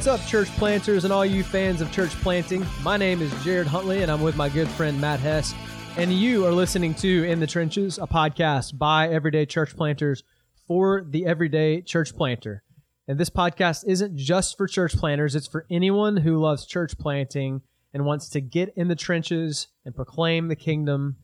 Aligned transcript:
What's 0.00 0.08
up, 0.08 0.26
church 0.26 0.48
planters 0.56 1.04
and 1.04 1.12
all 1.12 1.26
you 1.26 1.44
fans 1.44 1.82
of 1.82 1.92
church 1.92 2.12
planting? 2.22 2.66
My 2.82 2.96
name 2.96 3.20
is 3.20 3.30
Jared 3.44 3.66
Huntley, 3.66 4.02
and 4.02 4.10
I'm 4.10 4.22
with 4.22 4.34
my 4.34 4.48
good 4.48 4.66
friend 4.66 4.98
Matt 4.98 5.20
Hess. 5.20 5.54
And 5.98 6.10
you 6.10 6.46
are 6.46 6.52
listening 6.52 6.94
to 6.94 7.24
In 7.24 7.38
the 7.38 7.46
Trenches, 7.46 7.98
a 7.98 8.06
podcast 8.06 8.78
by 8.78 9.10
everyday 9.10 9.44
church 9.44 9.76
planters 9.76 10.22
for 10.66 11.04
the 11.06 11.26
everyday 11.26 11.82
church 11.82 12.16
planter. 12.16 12.62
And 13.08 13.20
this 13.20 13.28
podcast 13.28 13.84
isn't 13.86 14.16
just 14.16 14.56
for 14.56 14.66
church 14.66 14.96
planters, 14.96 15.36
it's 15.36 15.46
for 15.46 15.66
anyone 15.70 16.16
who 16.16 16.38
loves 16.38 16.64
church 16.64 16.96
planting 16.96 17.60
and 17.92 18.06
wants 18.06 18.30
to 18.30 18.40
get 18.40 18.72
in 18.76 18.88
the 18.88 18.96
trenches 18.96 19.68
and 19.84 19.94
proclaim 19.94 20.48
the 20.48 20.56
kingdom 20.56 21.16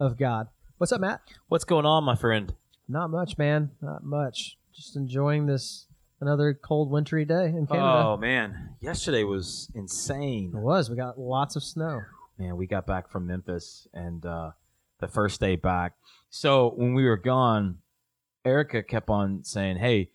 of 0.00 0.18
God. 0.18 0.48
What's 0.78 0.90
up, 0.90 1.00
Matt? 1.00 1.20
What's 1.46 1.64
going 1.64 1.86
on, 1.86 2.02
my 2.02 2.16
friend? 2.16 2.52
Not 2.88 3.10
much, 3.10 3.38
man. 3.38 3.70
Not 3.80 4.02
much. 4.02 4.58
Just 4.74 4.96
enjoying 4.96 5.46
this 5.46 5.86
another 6.24 6.54
cold, 6.54 6.90
wintry 6.90 7.26
day 7.26 7.46
in 7.46 7.66
Canada. 7.66 8.02
Oh 8.06 8.16
man, 8.16 8.76
yesterday 8.80 9.24
was 9.24 9.70
insane. 9.74 10.52
It 10.54 10.60
was. 10.60 10.88
We 10.88 10.96
got 10.96 11.18
lots 11.18 11.54
of 11.54 11.62
snow. 11.62 12.00
Man, 12.38 12.56
we 12.56 12.66
got 12.66 12.86
back 12.86 13.10
from 13.10 13.26
Memphis 13.26 13.86
and 13.92 14.24
uh, 14.24 14.52
the 15.00 15.08
first 15.08 15.38
day 15.38 15.56
back. 15.56 15.92
So 16.30 16.72
when 16.76 16.94
we 16.94 17.04
were 17.04 17.18
gone, 17.18 17.78
Erica 18.44 18.82
kept 18.82 19.10
on 19.10 19.44
saying, 19.44 19.76
"Hey, 19.76 20.10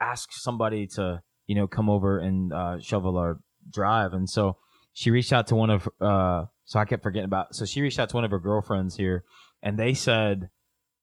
ask 0.00 0.32
somebody 0.32 0.88
to 0.88 1.22
you 1.46 1.54
know 1.54 1.68
come 1.68 1.88
over 1.88 2.18
and 2.18 2.52
uh, 2.52 2.80
shovel 2.80 3.16
our 3.16 3.38
drive." 3.70 4.12
And 4.12 4.28
so 4.28 4.56
she 4.92 5.12
reached 5.12 5.32
out 5.32 5.46
to 5.48 5.54
one 5.54 5.70
of. 5.70 5.88
Uh, 6.00 6.46
so 6.64 6.80
I 6.80 6.84
kept 6.84 7.04
forgetting 7.04 7.26
about. 7.26 7.54
So 7.54 7.64
she 7.64 7.80
reached 7.80 8.00
out 8.00 8.08
to 8.10 8.16
one 8.16 8.24
of 8.24 8.32
her 8.32 8.40
girlfriends 8.40 8.96
here, 8.96 9.24
and 9.62 9.78
they 9.78 9.94
said, 9.94 10.50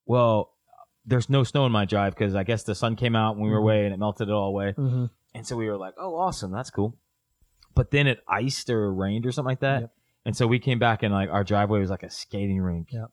"Well." 0.04 0.52
There's 1.08 1.28
no 1.30 1.42
snow 1.44 1.64
in 1.66 1.72
my 1.72 1.84
drive 1.84 2.14
because 2.14 2.34
I 2.34 2.44
guess 2.44 2.62
the 2.64 2.74
sun 2.74 2.94
came 2.96 3.16
out 3.16 3.36
when 3.36 3.44
we 3.46 3.50
were 3.50 3.58
Mhm. 3.58 3.62
away 3.62 3.84
and 3.86 3.94
it 3.94 3.98
melted 3.98 4.28
it 4.28 4.32
all 4.32 4.48
away. 4.48 4.74
Mm-hmm. 4.76 5.06
And 5.34 5.46
so 5.46 5.56
we 5.56 5.68
were 5.68 5.76
like, 5.76 5.94
oh, 5.98 6.14
awesome. 6.16 6.50
That's 6.52 6.70
cool. 6.70 6.96
But 7.74 7.90
then 7.90 8.06
it 8.06 8.20
iced 8.28 8.68
or 8.70 8.92
rained 8.92 9.24
or 9.26 9.32
something 9.32 9.48
like 9.50 9.60
that. 9.60 9.80
Yep. 9.82 9.90
And 10.26 10.36
so 10.36 10.46
we 10.46 10.58
came 10.58 10.78
back 10.78 11.02
and 11.02 11.12
like 11.14 11.30
our 11.30 11.44
driveway 11.44 11.80
was 11.80 11.90
like 11.90 12.02
a 12.02 12.10
skating 12.10 12.60
rink. 12.60 12.88
Yep. 12.92 13.10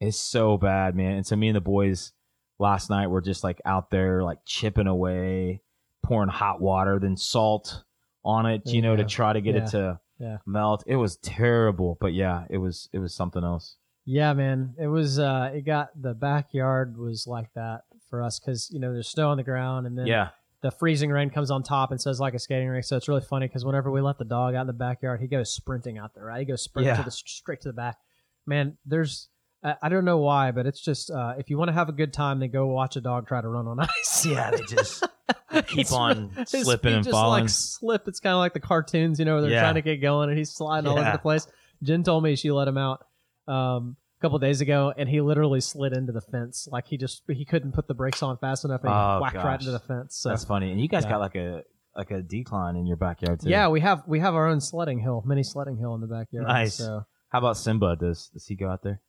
It's 0.00 0.16
so 0.18 0.56
bad, 0.56 0.94
man. 0.96 1.16
And 1.16 1.26
so 1.26 1.36
me 1.36 1.48
and 1.48 1.56
the 1.56 1.60
boys 1.60 2.12
last 2.58 2.88
night 2.90 3.08
were 3.08 3.20
just 3.20 3.44
like 3.44 3.60
out 3.64 3.90
there, 3.90 4.22
like 4.22 4.38
chipping 4.46 4.86
away, 4.86 5.60
pouring 6.02 6.28
hot 6.30 6.60
water, 6.60 6.98
then 6.98 7.16
salt 7.16 7.84
on 8.24 8.46
it, 8.46 8.62
you 8.66 8.80
know, 8.82 8.96
to 8.96 9.04
try 9.04 9.32
to 9.32 9.40
get 9.40 9.54
Yeah. 9.54 9.62
it 9.64 9.70
to 9.70 10.00
Yeah. 10.18 10.38
melt. 10.46 10.84
It 10.86 10.96
was 10.96 11.16
terrible. 11.18 11.98
But 12.00 12.14
yeah, 12.14 12.44
it 12.48 12.58
was 12.58 12.88
it 12.92 13.00
was 13.00 13.14
something 13.14 13.42
else. 13.44 13.76
Yeah, 14.06 14.32
man. 14.34 14.74
It 14.78 14.86
was. 14.86 15.18
Uh, 15.18 15.50
it 15.54 15.62
got 15.64 15.90
the 16.00 16.14
backyard 16.14 16.96
was 16.98 17.26
like 17.26 17.52
that 17.54 17.82
for 18.10 18.22
us 18.22 18.38
because 18.38 18.70
you 18.70 18.78
know 18.80 18.92
there's 18.92 19.08
snow 19.08 19.30
on 19.30 19.36
the 19.38 19.42
ground 19.42 19.86
and 19.86 19.96
then 19.98 20.06
Yeah. 20.06 20.28
the 20.60 20.70
freezing 20.70 21.10
rain 21.10 21.30
comes 21.30 21.50
on 21.50 21.62
top 21.62 21.90
and 21.90 22.00
says 22.00 22.20
like 22.20 22.34
a 22.34 22.38
skating 22.38 22.68
rink. 22.68 22.84
So 22.84 22.96
it's 22.96 23.08
really 23.08 23.22
funny 23.22 23.46
because 23.46 23.64
whenever 23.64 23.90
we 23.90 24.00
let 24.02 24.18
the 24.18 24.24
dog 24.26 24.54
out 24.54 24.62
in 24.62 24.66
the 24.66 24.72
backyard, 24.74 25.20
he 25.20 25.26
goes 25.26 25.54
sprinting 25.54 25.96
out 25.98 26.14
there. 26.14 26.24
Right, 26.26 26.40
he 26.40 26.44
goes 26.44 26.62
sprint 26.62 26.86
Yeah. 26.86 26.96
to 26.96 27.02
the 27.02 27.10
straight 27.10 27.62
to 27.62 27.68
the 27.68 27.72
back. 27.74 27.96
Man, 28.46 28.76
there's. 28.84 29.28
I 29.62 29.76
I 29.82 29.88
don't 29.88 30.04
know 30.04 30.18
why, 30.18 30.50
but 30.50 30.66
it's 30.66 30.80
just 30.82 31.10
uh, 31.10 31.34
if 31.38 31.48
you 31.48 31.56
want 31.56 31.68
to 31.70 31.72
have 31.72 31.88
a 31.88 31.92
good 31.92 32.12
time, 32.12 32.40
then 32.40 32.50
go 32.50 32.66
watch 32.66 32.96
a 32.96 33.00
dog 33.00 33.26
try 33.26 33.40
to 33.40 33.48
run 33.48 33.66
on 33.66 33.80
ice. 33.80 34.26
Yeah, 34.26 34.50
they 34.50 34.62
just 34.68 35.02
keep 35.68 35.90
on 35.92 36.30
slipping 36.46 36.92
and 36.92 37.04
just 37.04 37.12
falling. 37.12 37.44
like 37.44 37.48
slip. 37.50 38.06
It's 38.06 38.20
kind 38.20 38.34
of 38.34 38.38
like 38.40 38.52
the 38.52 38.60
cartoons, 38.60 39.18
you 39.18 39.24
know, 39.24 39.34
where 39.36 39.42
they're 39.42 39.50
Yeah. 39.52 39.60
trying 39.62 39.76
to 39.76 39.82
get 39.82 39.96
going 40.02 40.28
and 40.28 40.36
he's 40.36 40.50
sliding 40.50 40.88
all 40.90 40.98
over 40.98 41.10
the 41.10 41.18
place. 41.18 41.46
Jen 41.82 42.02
told 42.02 42.22
me 42.22 42.36
she 42.36 42.50
let 42.50 42.68
him 42.68 42.76
out 42.76 43.04
um, 43.48 43.96
a 44.18 44.20
couple 44.22 44.38
days 44.38 44.60
ago, 44.60 44.92
and 44.96 45.08
he 45.08 45.20
literally 45.20 45.60
slid 45.60 45.92
into 45.92 46.12
the 46.12 46.20
fence. 46.20 46.68
Like 46.70 46.86
he 46.86 46.96
just 46.96 47.22
he 47.28 47.44
couldn't 47.44 47.72
put 47.72 47.86
the 47.88 47.94
brakes 47.94 48.22
on 48.22 48.36
fast 48.38 48.64
enough, 48.64 48.82
and 48.84 48.90
he 48.92 48.96
Oh, 48.98 49.18
whacked 49.20 49.36
right 49.36 49.42
gosh. 49.58 49.60
into 49.60 49.72
the 49.72 49.78
fence. 49.80 50.16
So 50.16 50.28
That's 50.30 50.44
funny. 50.44 50.70
And 50.72 50.80
you 50.80 50.88
guys 50.88 51.04
Yeah. 51.04 51.10
got 51.10 51.20
like 51.20 51.34
a 51.36 51.62
like 51.96 52.10
a 52.10 52.22
decline 52.22 52.76
in 52.76 52.86
your 52.86 52.96
backyard 52.96 53.40
too. 53.40 53.50
yeah, 53.50 53.68
we 53.68 53.80
have 53.80 54.02
we 54.06 54.18
have 54.20 54.34
our 54.34 54.48
own 54.48 54.60
sledding 54.60 54.98
hill, 55.00 55.22
mini 55.26 55.42
sledding 55.42 55.76
hill 55.76 55.94
in 55.94 56.00
the 56.00 56.06
backyard. 56.08 56.46
Nice. 56.48 56.74
So 56.74 57.04
How 57.28 57.38
about 57.38 57.56
Simba? 57.56 57.96
Does 57.96 58.28
does 58.28 58.46
he 58.46 58.54
go 58.56 58.68
out 58.68 58.82
there? 58.82 59.00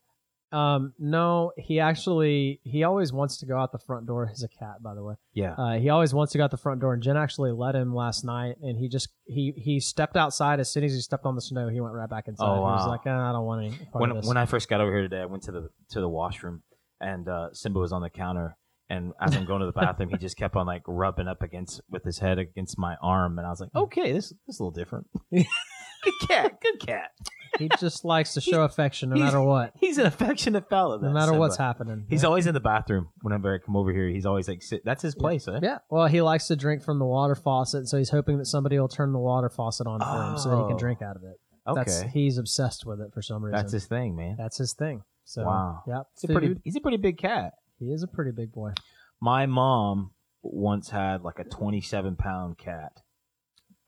Um, 0.55 0.93
no, 0.97 1.51
he 1.57 1.79
actually 1.79 2.61
he 2.63 2.83
always 2.83 3.11
wants 3.11 3.37
to 3.39 3.45
go 3.45 3.57
out 3.57 3.71
the 3.71 3.79
front 3.79 4.05
door. 4.05 4.25
He's 4.27 4.43
a 4.43 4.47
cat, 4.47 4.81
by 4.81 4.93
the 4.95 5.03
way. 5.03 5.15
Yeah. 5.33 5.53
Uh, 5.53 5.73
he 5.77 5.89
always 5.89 6.13
wants 6.13 6.31
to 6.31 6.37
go 6.37 6.43
out 6.45 6.51
the 6.51 6.57
front 6.57 6.79
door, 6.79 6.93
and 6.93 7.03
Jen 7.03 7.17
actually 7.17 7.51
let 7.51 7.75
him 7.75 7.93
last 7.93 8.23
night, 8.23 8.55
and 8.61 8.77
he 8.77 8.87
just 8.87 9.09
he 9.25 9.53
he 9.57 9.79
stepped 9.79 10.15
outside 10.15 10.59
as 10.59 10.71
soon 10.71 10.83
as 10.83 10.93
he 10.93 11.01
stepped 11.01 11.25
on 11.25 11.35
the 11.35 11.41
snow, 11.41 11.67
he 11.67 11.81
went 11.81 11.93
right 11.93 12.09
back 12.09 12.27
inside. 12.27 12.45
Oh, 12.45 12.55
He 12.55 12.61
was 12.61 12.85
wow. 12.85 12.87
like, 12.89 13.01
"Ah, 13.05 13.29
I 13.29 13.31
don't 13.33 13.45
want 13.45 13.65
any 13.65 13.77
when 13.91 14.11
when 14.25 14.37
I 14.37 14.45
first 14.45 14.69
got 14.69 14.79
over 14.81 14.91
here 14.91 15.01
today, 15.01 15.21
I 15.21 15.25
went 15.25 15.43
to 15.43 15.51
the 15.51 15.69
to 15.89 15.99
the 15.99 16.09
washroom, 16.09 16.63
and 17.01 17.27
uh, 17.27 17.49
Simba 17.53 17.79
was 17.79 17.91
on 17.91 18.01
the 18.01 18.09
counter. 18.09 18.57
And 18.87 19.13
as 19.19 19.35
I'm 19.35 19.45
going 19.45 19.61
to 19.61 19.65
the 19.65 19.71
bathroom, 19.81 20.09
he 20.09 20.17
just 20.17 20.37
kept 20.37 20.55
on 20.55 20.67
like 20.67 20.83
rubbing 20.87 21.27
up 21.27 21.41
against 21.41 21.81
with 21.89 22.03
his 22.03 22.19
head 22.19 22.37
against 22.37 22.77
my 22.77 22.95
arm, 23.01 23.39
and 23.39 23.47
I 23.47 23.49
was 23.49 23.59
like, 23.59 23.71
"Okay, 23.75 24.11
this 24.13 24.29
this 24.45 24.55
is 24.55 24.59
a 24.59 24.63
little 24.63 24.71
different." 24.79 25.07
good 26.05 26.27
cat, 26.27 26.61
good 26.61 26.79
cat. 26.79 27.11
he 27.59 27.69
just 27.79 28.03
likes 28.05 28.33
to 28.35 28.41
show 28.41 28.63
affection 28.63 29.09
no 29.09 29.15
matter 29.17 29.41
what, 29.41 29.73
He's 29.79 29.97
an 29.97 30.05
affectionate 30.05 30.69
fella. 30.69 30.97
no 31.01 31.07
that 31.07 31.13
matter 31.13 31.33
what's 31.33 31.55
Simba. 31.55 31.63
happening. 31.67 32.05
He's 32.09 32.23
always 32.23 32.47
in 32.47 32.53
the 32.53 32.59
bathroom 32.59 33.09
whenever 33.21 33.53
I 33.53 33.57
come 33.65 33.75
over 33.75 33.91
here. 33.93 34.07
He's 34.07 34.25
always 34.25 34.47
like, 34.47 34.61
sit. 34.61 34.83
"That's 34.85 35.01
his 35.01 35.15
place." 35.15 35.47
Eh? 35.47 35.59
yeah. 35.63 35.79
Well, 35.89 36.07
he 36.07 36.21
likes 36.21 36.47
to 36.47 36.55
drink 36.55 36.83
from 36.83 36.99
the 36.99 37.05
water 37.05 37.35
faucet, 37.35 37.87
so 37.87 37.97
he's 37.97 38.09
hoping 38.09 38.37
that 38.39 38.45
somebody 38.45 38.77
will 38.79 38.87
turn 38.89 39.11
the 39.13 39.19
water 39.19 39.49
faucet 39.49 39.87
on 39.87 39.99
for 39.99 40.31
him 40.31 40.37
so 40.37 40.49
that 40.49 40.57
he 40.57 40.63
can 40.63 40.73
Oh. 40.75 40.79
drink 40.79 41.01
out 41.01 41.15
of 41.15 41.23
it. 41.23 41.39
Okay, 41.67 41.81
That's 41.83 42.01
he's 42.13 42.37
obsessed 42.37 42.85
with 42.85 43.01
it 43.01 43.11
for 43.13 43.21
some 43.23 43.43
reason. 43.43 43.55
that's 43.55 43.71
his 43.73 43.85
thing, 43.87 44.15
man. 44.15 44.35
That's 44.37 44.57
his 44.57 44.73
thing. 44.73 45.01
So 45.23 45.45
Wow. 45.45 45.81
yeah, 45.87 46.01
He's 46.21 46.29
a 46.29 46.33
pretty, 46.33 46.47
food. 46.49 46.61
he's 46.63 46.75
a 46.75 46.81
pretty 46.81 46.97
big 46.97 47.17
cat. 47.17 47.53
He 47.79 47.85
is 47.91 48.03
a 48.03 48.07
pretty 48.07 48.31
big 48.31 48.51
boy. 48.51 48.73
My 49.19 49.45
mom 49.47 50.11
once 50.43 50.89
had 50.91 51.23
like 51.23 51.39
a 51.39 51.43
27 51.43 52.17
pound 52.17 52.59
cat. 52.59 53.01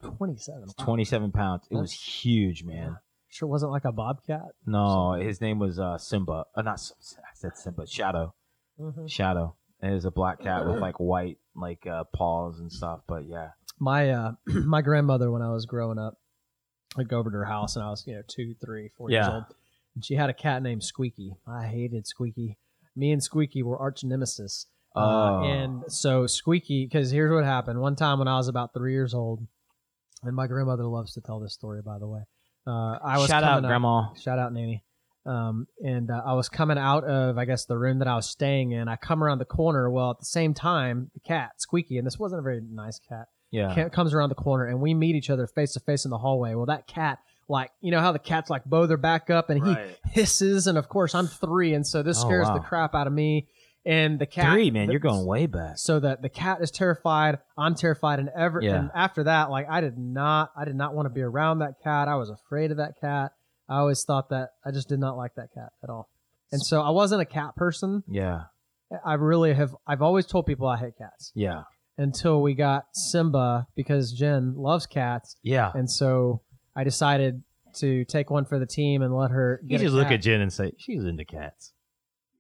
Twenty-seven. 0.02 0.66
Wow. 0.78 0.86
27 0.86 1.32
pounds. 1.32 1.68
It 1.72 1.76
was 1.76 1.92
huge, 1.92 2.64
man. 2.64 2.98
Sure, 3.30 3.48
wasn't 3.50 3.72
like 3.72 3.86
a 3.86 3.92
bobcat. 3.92 4.46
No, 4.66 5.14
his 5.14 5.42
name 5.42 5.60
was 5.60 5.80
uh, 5.80 5.98
Simba. 5.98 6.46
Uh, 6.56 6.62
not 6.62 6.80
Sim- 6.80 7.20
I 7.20 7.30
said 7.34 7.58
Simba. 7.58 7.86
Shadow. 7.88 8.34
Mhm. 8.80 9.10
Shadow. 9.10 9.56
And 9.82 9.92
it 9.92 9.96
was 9.96 10.06
a 10.06 10.12
black 10.12 10.40
cat 10.42 10.66
with 10.66 10.80
like 10.80 11.00
white 11.00 11.38
like 11.56 11.86
uh, 11.86 12.04
paws 12.16 12.60
and 12.60 12.72
stuff. 12.72 13.02
But 13.08 13.28
yeah. 13.28 13.50
my 13.80 14.10
uh 14.10 14.32
my 14.48 14.82
grandmother 14.82 15.32
when 15.32 15.42
I 15.42 15.52
was 15.52 15.66
growing 15.66 16.00
up, 16.00 16.16
I'd 16.98 17.10
go 17.10 17.20
over 17.20 17.30
to 17.30 17.38
her 17.38 17.46
house 17.46 17.76
and 17.76 17.84
I 17.84 17.90
was, 17.90 18.04
you 18.08 18.16
know, 18.16 18.22
two, 18.28 18.56
three, 18.64 18.90
four 18.98 19.12
years 19.12 19.28
old. 19.28 19.44
And 19.96 20.06
she 20.06 20.16
had 20.16 20.30
a 20.30 20.34
cat 20.34 20.62
named 20.64 20.84
Squeaky. 20.84 21.36
I 21.48 21.66
hated 21.68 22.08
Squeaky. 22.08 22.58
Me 22.96 23.12
and 23.12 23.24
Squeaky 23.24 23.62
were 23.62 23.78
arch 23.78 24.04
nemesis. 24.04 24.68
Oh. 24.96 25.02
Uh, 25.02 25.44
and 25.44 25.84
so 25.90 26.26
Squeaky, 26.26 26.86
because 26.86 27.12
here's 27.12 27.32
what 27.32 27.44
happened. 27.44 27.80
One 27.82 27.96
time 27.96 28.20
when 28.20 28.28
I 28.28 28.38
was 28.38 28.48
about 28.48 28.74
three 28.74 28.94
years 28.94 29.14
old, 29.14 29.46
and 30.24 30.36
my 30.36 30.48
grandmother 30.48 30.86
loves 30.86 31.14
to 31.14 31.22
tell 31.22 31.40
this 31.40 31.54
story, 31.54 31.82
by 31.82 32.00
the 32.00 32.08
way. 32.08 32.22
Uh, 32.66 32.98
I 33.04 33.18
was 33.18 33.28
Shout 33.28 33.44
out, 33.44 33.64
up- 33.64 33.70
Grandma. 33.70 34.14
Shout 34.16 34.40
out, 34.40 34.52
Nanny. 34.54 34.84
Um, 35.26 35.68
and 35.84 36.10
uh, 36.10 36.22
I 36.26 36.34
was 36.34 36.48
coming 36.48 36.78
out 36.78 37.04
of, 37.04 37.38
I 37.38 37.44
guess, 37.46 37.66
the 37.66 37.78
room 37.78 38.00
that 38.00 38.08
I 38.08 38.16
was 38.16 38.30
staying 38.30 38.72
in. 38.72 38.88
I 38.88 38.96
come 38.96 39.22
around 39.24 39.40
the 39.40 39.46
corner. 39.46 39.90
Well, 39.90 40.12
at 40.12 40.20
the 40.20 40.26
same 40.26 40.54
time, 40.54 41.12
the 41.14 41.20
cat, 41.20 41.52
Squeaky, 41.58 41.98
and 41.98 42.08
this 42.08 42.18
wasn't 42.18 42.40
a 42.40 42.44
very 42.44 42.62
nice 42.62 42.98
cat, 43.00 43.28
Yeah. 43.52 43.74
cat 43.76 43.92
comes 43.92 44.14
around 44.14 44.30
the 44.30 44.36
corner, 44.36 44.66
and 44.68 44.80
we 44.80 44.94
meet 44.94 45.16
each 45.16 45.30
other 45.30 45.46
face 45.48 45.74
to 45.74 45.82
face 45.82 46.06
in 46.06 46.12
the 46.12 46.18
hallway. 46.18 46.56
Well, 46.56 46.68
that 46.68 46.88
cat, 46.88 47.20
like, 47.50 47.72
you 47.82 47.92
know 47.92 48.00
how 48.00 48.14
the 48.14 48.20
cats 48.20 48.50
like 48.50 48.64
bow 48.66 48.86
their 48.86 48.96
back 48.98 49.30
up, 49.30 49.50
and 49.50 49.62
he 49.66 49.74
Right. 49.74 49.98
hisses, 50.06 50.66
and 50.66 50.78
of 50.78 50.88
course 50.88 51.14
I'm 51.14 51.28
three, 51.28 51.74
and 51.74 51.86
so 51.86 52.04
this 52.04 52.20
Oh, 52.24 52.28
scares 52.28 52.48
wow. 52.48 52.54
the 52.54 52.60
crap 52.62 52.96
out 52.96 53.08
of 53.08 53.12
me. 53.14 53.48
And 53.88 54.20
the 54.20 54.26
cat, 54.26 54.52
Three, 54.54 54.70
man. 54.70 54.88
the- 54.88 54.94
You're 54.94 55.00
going 55.00 55.26
way 55.26 55.46
back. 55.46 55.78
so 55.78 56.00
that 56.02 56.22
the 56.22 56.30
cat 56.30 56.62
is 56.62 56.70
terrified 56.72 57.40
i'm 57.58 57.74
terrified 57.74 58.20
and 58.20 58.30
ever 58.36 58.60
Yeah. 58.62 58.76
and 58.80 58.92
after 58.94 59.24
that 59.24 59.50
like 59.50 59.66
i 59.70 59.80
did 59.82 59.98
not 59.98 60.52
i 60.58 60.66
did 60.66 60.76
not 60.76 60.94
want 60.94 61.06
to 61.06 61.10
be 61.10 61.22
around 61.22 61.60
that 61.60 61.76
cat 61.84 62.08
i 62.10 62.16
was 62.16 62.30
afraid 62.30 62.72
of 62.72 62.78
that 62.78 63.00
cat 63.00 63.32
i 63.70 63.78
always 63.78 64.04
thought 64.04 64.30
that 64.30 64.50
i 64.66 64.72
just 64.72 64.90
did 64.90 65.00
not 65.00 65.16
like 65.18 65.34
that 65.36 65.50
cat 65.54 65.70
at 65.84 65.90
all 65.90 66.10
and 66.52 66.62
so 66.62 66.82
i 66.82 66.90
wasn't 66.90 67.22
a 67.22 67.26
cat 67.26 67.56
person 67.56 68.04
Yeah. 68.10 68.44
i 69.06 69.14
really 69.14 69.54
have 69.54 69.74
i've 69.88 70.02
always 70.02 70.26
told 70.26 70.46
people 70.46 70.68
i 70.68 70.78
hate 70.78 70.98
cats 70.98 71.32
Yeah. 71.34 71.64
until 71.98 72.42
we 72.42 72.54
got 72.56 72.86
simba 72.94 73.68
because 73.76 74.12
jen 74.12 74.54
loves 74.58 74.86
cats 74.86 75.38
Yeah. 75.44 75.72
and 75.74 75.90
so 75.90 76.42
i 76.76 76.84
decided 76.84 77.42
to 77.76 78.06
take 78.06 78.30
one 78.30 78.44
for 78.46 78.60
the 78.60 78.66
team 78.66 79.02
and 79.02 79.16
let 79.16 79.32
her 79.32 79.62
You 79.64 79.78
just 79.78 79.94
look 79.94 80.12
at 80.12 80.22
Jen 80.22 80.42
and 80.42 80.52
say, 80.52 80.72
she's 80.78 81.04
into 81.06 81.26
cats. 81.26 81.74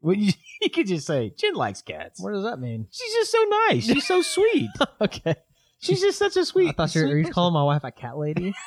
Well, 0.02 0.16
you, 0.18 0.32
you 0.62 0.70
could 0.70 0.88
just 0.88 1.08
say, 1.08 1.34
Jen 1.38 1.54
likes 1.56 1.82
cats. 1.82 2.22
what 2.22 2.32
does 2.34 2.44
that 2.44 2.60
mean 2.60 2.88
She's 2.92 3.14
just 3.14 3.32
so 3.32 3.44
nice. 3.70 3.86
She's 3.86 4.06
so 4.08 4.22
sweet. 4.22 4.70
okay 5.02 5.36
She's 5.80 6.02
just 6.02 6.18
such 6.18 6.36
a 6.38 6.46
sweet. 6.46 6.70
i 6.70 6.72
thought 6.72 6.94
you 6.96 7.02
were, 7.02 7.08
sweet 7.08 7.14
are 7.14 7.18
you 7.18 7.24
person. 7.26 7.34
calling 7.34 7.54
my 7.54 7.64
wife 7.64 7.84
a 7.84 7.92
cat 7.92 8.18
lady 8.18 8.54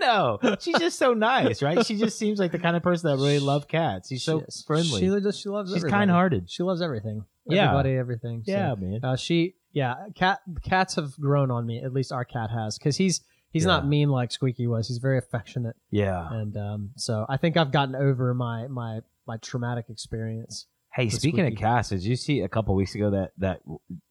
No, 0.00 0.38
she's 0.60 0.78
just 0.78 0.98
so 0.98 1.14
nice, 1.14 1.62
right? 1.62 1.84
She 1.86 1.96
just 1.96 2.18
seems 2.18 2.38
like 2.40 2.50
the 2.52 2.58
kind 2.58 2.76
of 2.76 2.82
person 2.82 3.10
that 3.10 3.16
really 3.16 3.38
loves 3.38 3.64
cats. 3.66 4.08
She's 4.08 4.22
so 4.24 4.40
She 4.50 4.62
friendly. 4.66 5.00
She, 5.00 5.20
just- 5.20 5.40
she 5.40 5.48
loves. 5.48 5.70
she's 5.70 5.78
everybody. 5.78 5.98
kind-hearted. 6.00 6.50
She 6.50 6.62
loves 6.64 6.82
everything. 6.82 7.24
Yeah. 7.46 7.64
Everybody, 7.68 7.96
everything. 7.96 8.42
So, 8.44 8.52
Yeah, 8.52 8.74
man. 8.76 9.00
uh, 9.04 9.16
she. 9.16 9.54
Yeah. 9.72 9.94
Cat. 10.14 10.40
Cats 10.64 10.96
have 10.96 11.18
grown 11.18 11.50
on 11.50 11.64
me. 11.66 11.80
At 11.82 11.92
least 11.92 12.10
our 12.12 12.24
cat 12.24 12.50
has, 12.50 12.76
because 12.78 12.96
he's 12.96 13.20
he's 13.50 13.64
not 13.66 13.84
Yeah. 13.84 13.88
mean 13.88 14.08
like 14.10 14.32
Squeaky 14.32 14.66
was. 14.66 14.88
He's 14.88 14.98
very 14.98 15.18
affectionate, 15.18 15.76
Yeah. 15.90 16.28
and 16.30 16.56
um, 16.56 16.90
so 16.96 17.24
I 17.28 17.36
think 17.36 17.56
I've 17.56 17.70
gotten 17.72 17.94
over 17.94 18.34
my 18.34 18.66
my 18.68 19.00
my 19.26 19.36
traumatic 19.38 19.86
experience. 19.88 20.66
Hey, 20.94 21.08
speaking 21.08 21.46
of 21.46 21.56
cats, 21.56 21.88
did 21.88 22.04
you 22.04 22.14
see 22.16 22.40
a 22.40 22.48
couple 22.48 22.74
weeks 22.74 22.94
ago 22.94 23.10
that 23.10 23.32
that 23.38 23.60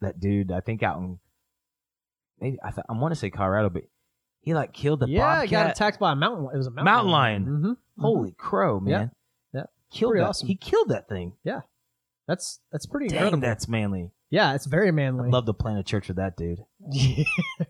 that 0.01 0.19
dude? 0.19 0.51
I 0.51 0.59
think 0.59 0.83
out 0.83 0.97
in 0.97 1.19
maybe 2.39 2.57
I 2.63 2.71
th- 2.71 2.85
I 2.89 2.93
want 2.93 3.13
to 3.13 3.19
say 3.19 3.29
Colorado, 3.29 3.69
but 3.69 3.83
he 4.41 4.53
like 4.53 4.73
killed 4.73 4.99
the 4.99 5.07
yeah, 5.07 5.43
he 5.43 5.47
got 5.49 5.69
attacked 5.69 5.99
by 5.99 6.11
a 6.11 6.15
mountain. 6.15 6.49
It 6.53 6.57
was 6.57 6.67
a 6.67 6.71
mountain, 6.71 6.85
Mountain 6.85 7.11
lion. 7.11 7.45
Mm-hmm. 7.45 8.01
Holy 8.01 8.31
crow, 8.37 8.79
man! 8.81 9.11
Yeah. 9.53 9.63
killed 9.91 10.11
Pretty 10.11 10.23
that. 10.23 10.29
awesome. 10.29 10.47
He 10.49 10.55
killed 10.55 10.89
that 10.89 11.07
thing. 11.07 11.33
Yeah, 11.45 11.61
that's 12.27 12.59
that's 12.71 12.85
pretty 12.85 13.07
Dang, 13.07 13.17
incredible. 13.19 13.41
that's 13.47 13.67
manly. 13.69 14.11
yeah, 14.29 14.53
it's 14.55 14.65
very 14.65 14.91
manly. 14.91 15.27
I'd 15.27 15.31
love 15.33 15.45
to 15.45 15.53
plant 15.53 15.79
a 15.79 15.83
church 15.83 16.09
with 16.09 16.17
that 16.17 16.35
dude. 16.35 16.59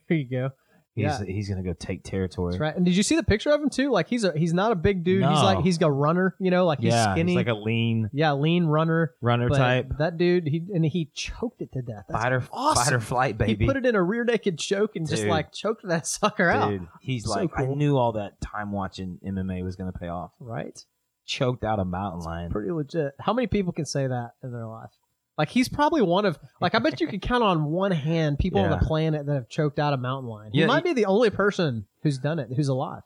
there 0.10 0.18
you 0.18 0.28
go. 0.28 0.50
He's 0.96 1.04
Yeah. 1.06 1.24
he's 1.26 1.50
gonna 1.50 1.64
go 1.64 1.74
take 1.74 2.04
territory. 2.04 2.52
That's 2.52 2.62
right. 2.62 2.76
And 2.76 2.86
did 2.86 2.96
you 2.96 3.02
see 3.02 3.16
the 3.16 3.24
picture 3.24 3.50
of 3.50 3.60
him 3.62 3.70
too? 3.72 3.90
Like 3.92 4.08
he's 4.08 4.24
a 4.24 4.32
he's 4.38 4.54
not 4.54 4.72
a 4.72 4.76
big 4.76 5.04
dude. 5.04 5.24
He's 5.24 5.42
like 5.42 5.62
he's 5.64 5.82
a 5.82 5.92
runner. 5.92 6.36
You 6.40 6.52
know, 6.52 6.66
like 6.66 6.80
he's 6.82 6.94
yeah, 6.94 7.14
skinny. 7.14 7.32
he's 7.32 7.38
like 7.38 7.48
a 7.48 7.54
lean 7.56 8.10
yeah, 8.14 8.34
lean 8.34 8.66
runner. 8.66 9.14
runner 9.20 9.50
But 9.50 9.58
type. 9.58 9.92
that 9.98 10.18
dude, 10.20 10.48
he 10.48 10.64
and 10.74 10.86
he 10.86 11.10
choked 11.16 11.62
it 11.64 11.72
to 11.74 11.82
death. 11.82 12.06
That's 12.10 12.22
Fight 12.24 12.32
or 12.34 12.44
awesome. 12.52 12.84
fight 12.86 12.94
or 12.94 13.00
flight, 13.00 13.42
He 13.42 13.56
put 13.56 13.76
it 13.76 13.86
in 13.88 13.96
a 13.96 14.04
rear 14.04 14.24
naked 14.24 14.60
choke 14.60 14.96
and 14.96 15.10
just 15.10 15.26
like 15.26 15.52
choked 15.52 15.82
that 15.88 16.06
sucker 16.08 16.50
out. 16.50 16.80
He's 17.02 17.24
So 17.26 17.32
like, 17.32 17.50
I 17.58 17.66
knew 17.66 17.98
all 17.98 18.12
that 18.14 18.40
time 18.40 18.72
watching 18.72 19.18
MMA 19.26 19.64
was 19.64 19.76
gonna 19.76 19.94
pay 19.94 20.10
off. 20.10 20.32
Right? 20.40 20.80
Choked 21.26 21.64
out 21.64 21.80
a 21.80 21.86
mountain 21.86 22.20
lion. 22.22 22.52
Pretty 22.52 22.70
legit. 22.72 23.14
How 23.20 23.34
many 23.34 23.48
people 23.48 23.72
can 23.74 23.86
say 23.86 24.06
that 24.06 24.32
in 24.44 24.52
their 24.52 24.68
life? 24.68 24.92
Like 25.38 25.50
he's 25.50 25.68
probably 25.70 26.02
one 26.02 26.26
of 26.26 26.38
like 26.62 26.76
I 26.76 26.80
bet 26.80 27.02
you 27.02 27.08
could 27.08 27.22
count 27.22 27.44
on 27.44 27.66
one 27.66 27.92
hand 27.92 28.38
people 28.40 28.62
on 28.62 28.70
the 28.70 28.78
planet 28.86 29.26
that 29.26 29.34
have 29.34 29.50
choked 29.50 29.80
out 29.80 29.94
a 29.94 29.98
mountain 29.98 30.30
lion. 30.30 30.52
He 30.54 30.60
Yeah, 30.62 30.68
might 30.68 30.84
be 30.84 30.94
the 30.94 31.06
only 31.06 31.30
person 31.32 31.86
who's 32.04 32.18
done 32.20 32.38
it 32.40 32.50
who's 32.56 32.68
alive. 32.68 33.02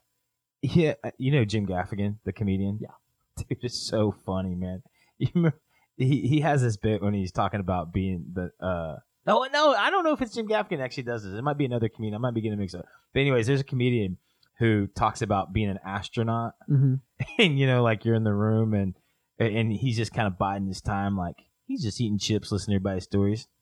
Yeah, 0.61 0.95
uh, 1.03 1.11
you 1.17 1.31
know 1.31 1.45
Jim 1.45 1.65
Gaffigan, 1.67 2.17
the 2.25 2.33
comedian. 2.33 2.79
Yeah. 2.81 2.89
dude, 3.49 3.63
is 3.63 3.79
so 3.87 4.13
funny, 4.25 4.55
man. 4.55 4.83
You 5.19 5.29
remember, 5.33 5.59
he 5.97 6.27
he 6.27 6.41
has 6.41 6.61
this 6.61 6.77
bit 6.77 7.01
when 7.01 7.13
he's 7.13 7.31
talking 7.31 7.59
about 7.59 7.91
being 7.93 8.25
the 8.33 8.51
uh. 8.63 8.97
No, 9.25 9.45
no, 9.51 9.73
I 9.73 9.89
don't 9.89 10.03
know 10.03 10.13
if 10.13 10.21
it's 10.21 10.33
Jim 10.35 10.47
Gaffigan 10.47 10.79
actually 10.79 11.03
does 11.03 11.23
this. 11.23 11.33
It 11.33 11.41
might 11.43 11.57
be 11.57 11.65
another 11.65 11.89
comedian. 11.89 12.13
I 12.15 12.17
might 12.19 12.33
be 12.35 12.41
getting 12.41 12.59
mixed 12.59 12.75
up. 12.75 12.85
But 13.13 13.21
anyways, 13.21 13.47
there's 13.47 13.61
a 13.61 13.63
comedian 13.65 14.17
who 14.59 14.87
talks 14.87 15.21
about 15.23 15.53
being 15.53 15.69
an 15.69 15.79
astronaut, 15.85 16.53
Mm-hmm. 16.69 16.95
and 17.41 17.57
you 17.59 17.65
know, 17.67 17.81
like 17.83 18.05
you're 18.05 18.15
in 18.15 18.23
the 18.23 18.33
room 18.33 18.73
and 18.73 18.93
and 19.39 19.71
he's 19.71 19.97
just 19.97 20.13
kind 20.13 20.27
of 20.27 20.37
biding 20.37 20.67
his 20.67 20.81
time, 20.81 21.17
like 21.17 21.35
he's 21.67 21.83
just 21.83 22.01
eating 22.01 22.17
chips, 22.17 22.51
listening 22.51 22.75
to 22.75 22.77
everybody's 22.81 23.03
stories. 23.03 23.47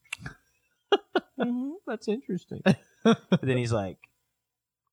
Mhm, 1.40 1.74
that's 1.86 2.08
interesting. 2.08 2.62
but 3.04 3.42
then 3.42 3.58
he's 3.58 3.74
like, 3.74 3.98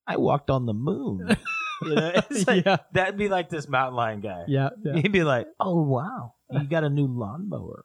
I 0.07 0.17
walked 0.17 0.51
on 0.51 0.67
the 0.67 0.75
moon. 0.75 1.37
You 1.85 1.97
know, 1.97 2.13
it's 2.31 2.47
like, 2.47 2.65
yeah, 2.65 2.77
that'd 2.93 3.17
be 3.17 3.29
like 3.29 3.49
this 3.49 3.69
mountain 3.69 3.97
lion 3.97 4.21
guy. 4.21 4.45
yeah, 4.47 4.69
yeah. 4.85 5.01
He'd 5.01 5.11
be 5.11 5.25
like, 5.25 5.49
"Oh 5.59 5.83
wow, 5.83 6.35
you 6.49 6.63
got 6.69 6.85
a 6.85 6.89
new 6.89 7.09
lawnmower." 7.09 7.83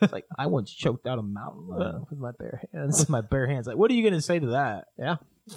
It's 0.00 0.10
like 0.10 0.24
I 0.38 0.46
once 0.46 0.72
choked 0.72 1.06
out 1.06 1.18
a 1.18 1.22
mountain 1.22 1.68
Uh, 1.70 1.78
lion 1.78 2.06
with 2.08 2.18
my 2.18 2.30
bare 2.38 2.62
hands. 2.72 2.98
with 2.98 3.10
my 3.10 3.20
bare 3.20 3.46
hands. 3.46 3.66
Like, 3.66 3.76
what 3.76 3.90
are 3.90 3.94
you 3.94 4.02
gonna 4.02 4.22
say 4.22 4.38
to 4.38 4.46
that? 4.52 4.86
Yeah. 4.98 5.16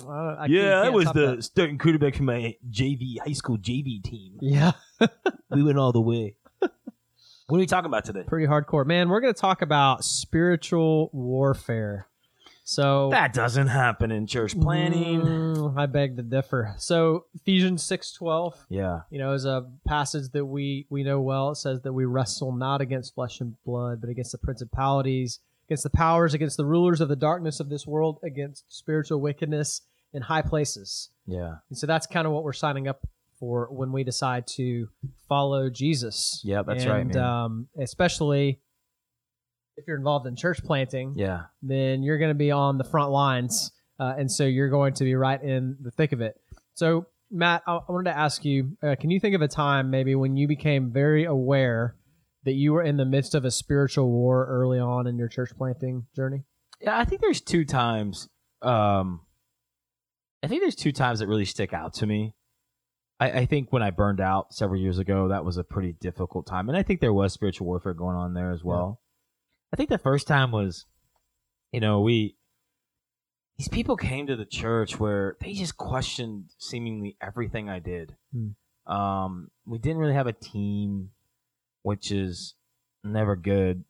I 0.09 0.47
yeah, 0.49 0.81
that 0.81 0.91
was 0.91 1.05
the 1.13 1.35
that. 1.37 1.43
starting 1.45 1.77
quarterback 1.77 2.15
for 2.15 2.23
my 2.23 2.57
JV 2.69 3.15
high 3.25 3.31
school 3.31 3.57
JV 3.57 4.03
team. 4.03 4.39
Yeah, 4.41 4.73
We 5.49 5.63
went 5.63 5.77
all 5.77 5.93
the 5.93 6.01
way. 6.01 6.35
What 7.49 7.57
are 7.57 7.59
we 7.61 7.65
talking 7.65 7.87
about 7.87 8.05
today? 8.05 8.23
pretty 8.27 8.45
hardcore, 8.45 8.85
man. 8.85 9.09
We're 9.09 9.21
gonna 9.21 9.33
talk 9.33 9.61
about 9.63 10.03
spiritual 10.05 11.09
warfare. 11.13 12.07
So 12.63 13.09
That 13.09 13.33
doesn't 13.33 13.67
happen 13.67 14.11
in 14.11 14.27
church 14.27 14.53
planting. 14.59 15.21
Mm, 15.21 15.75
I 15.75 15.87
beg 15.87 16.17
to 16.17 16.21
differ. 16.21 16.75
So 16.77 17.25
Ephesians 17.33 17.81
six 17.83 18.11
twelve, 18.11 18.53
Yeah, 18.69 19.01
you 19.09 19.17
know, 19.17 19.33
is 19.33 19.45
a 19.45 19.67
passage 19.87 20.29
that 20.33 20.45
we 20.45 20.85
we 20.91 21.03
know 21.03 21.19
well. 21.21 21.49
It 21.51 21.55
says 21.55 21.81
that 21.81 21.93
we 21.93 22.05
wrestle 22.05 22.51
not 22.51 22.81
against 22.81 23.15
flesh 23.15 23.41
and 23.41 23.55
blood, 23.65 23.99
but 24.01 24.11
against 24.11 24.31
the 24.31 24.37
principalities, 24.37 25.39
against 25.67 25.83
the 25.83 25.89
powers, 25.89 26.35
against 26.35 26.57
the 26.57 26.65
rulers 26.65 27.01
of 27.01 27.09
the 27.09 27.15
darkness 27.15 27.59
of 27.59 27.69
this 27.69 27.87
world, 27.87 28.19
against 28.23 28.65
spiritual 28.69 29.19
wickedness 29.19 29.81
in 30.13 30.21
high 30.23 30.41
places. 30.43 31.09
yeah, 31.25 31.55
And 31.69 31.77
so 31.77 31.87
that's 31.87 32.05
kind 32.07 32.25
of 32.27 32.33
what 32.33 32.43
we're 32.43 32.53
signing 32.53 32.87
up 32.87 33.07
for 33.39 33.67
when 33.71 33.91
we 33.91 34.03
decide 34.03 34.45
to 34.47 34.87
follow 35.27 35.69
Jesus. 35.69 36.41
Yeah, 36.43 36.63
that's 36.65 36.83
and, 36.83 36.91
right, 36.91 37.07
man. 37.07 37.17
Um, 37.17 37.67
especially 37.79 38.59
if 39.77 39.87
you're 39.87 39.97
involved 39.97 40.27
in 40.27 40.35
church 40.35 40.63
planting, 40.63 41.13
yeah. 41.15 41.43
then 41.61 42.03
you're 42.03 42.17
going 42.17 42.31
to 42.31 42.35
be 42.35 42.51
on 42.51 42.77
the 42.77 42.83
front 42.83 43.11
lines, 43.11 43.71
uh, 43.99 44.13
and 44.17 44.31
so 44.31 44.45
you're 44.45 44.69
going 44.69 44.93
to 44.95 45.03
be 45.03 45.15
right 45.15 45.41
in 45.41 45.77
the 45.81 45.91
thick 45.91 46.11
of 46.11 46.21
it. 46.21 46.35
So, 46.73 47.07
Matt, 47.31 47.63
I, 47.65 47.75
I 47.77 47.91
wanted 47.91 48.11
to 48.11 48.17
ask 48.17 48.43
you: 48.43 48.77
uh, 48.83 48.95
Can 48.99 49.09
you 49.09 49.19
think 49.19 49.35
of 49.35 49.41
a 49.41 49.47
time 49.47 49.89
maybe 49.89 50.15
when 50.15 50.35
you 50.35 50.47
became 50.47 50.91
very 50.91 51.25
aware 51.25 51.95
that 52.43 52.53
you 52.53 52.73
were 52.73 52.83
in 52.83 52.97
the 52.97 53.05
midst 53.05 53.35
of 53.35 53.45
a 53.45 53.51
spiritual 53.51 54.09
war 54.09 54.45
early 54.47 54.79
on 54.79 55.07
in 55.07 55.17
your 55.17 55.27
church 55.27 55.51
planting 55.57 56.05
journey? 56.15 56.43
Yeah, 56.81 56.97
I 56.97 57.05
think 57.05 57.21
there's 57.21 57.41
two 57.41 57.65
times. 57.65 58.27
Um, 58.61 59.21
I 60.41 60.47
think 60.47 60.61
there's 60.61 60.75
two 60.75 60.91
times 60.91 61.19
that 61.19 61.27
really 61.27 61.45
stick 61.45 61.73
out 61.73 61.93
to 61.95 62.07
me. 62.07 62.33
I, 63.19 63.31
I 63.41 63.45
think 63.45 63.71
when 63.71 63.83
I 63.83 63.89
burned 63.91 64.21
out 64.21 64.53
several 64.53 64.79
years 64.79 64.97
ago, 64.97 65.27
that 65.29 65.43
was 65.45 65.57
a 65.57 65.63
pretty 65.63 65.93
difficult 65.93 66.45
time, 66.47 66.69
and 66.69 66.77
I 66.77 66.83
think 66.83 67.01
there 67.01 67.13
was 67.13 67.33
spiritual 67.33 67.67
warfare 67.67 67.93
going 67.93 68.15
on 68.15 68.33
there 68.33 68.51
as 68.51 68.63
well. 68.63 69.01
I 69.73 69.75
think 69.75 69.89
the 69.89 69.97
first 69.97 70.27
time 70.27 70.51
was, 70.51 70.85
you 71.71 71.79
know, 71.79 72.01
we 72.01 72.35
these 73.57 73.67
people 73.67 73.97
came 73.97 74.25
to 74.27 74.35
the 74.37 74.45
church 74.45 74.99
where 74.99 75.35
they 75.41 75.53
just 75.53 75.75
questioned 75.75 76.45
seemingly 76.57 77.17
everything 77.21 77.69
I 77.69 77.79
did. 77.79 78.15
Hmm. 78.33 78.91
Um, 78.91 79.51
we 79.65 79.77
didn't 79.77 79.97
really 79.97 80.13
have 80.13 80.27
a 80.27 80.33
team, 80.33 81.09
which 81.83 82.09
is 82.11 82.55
never 83.03 83.35
good. 83.35 83.83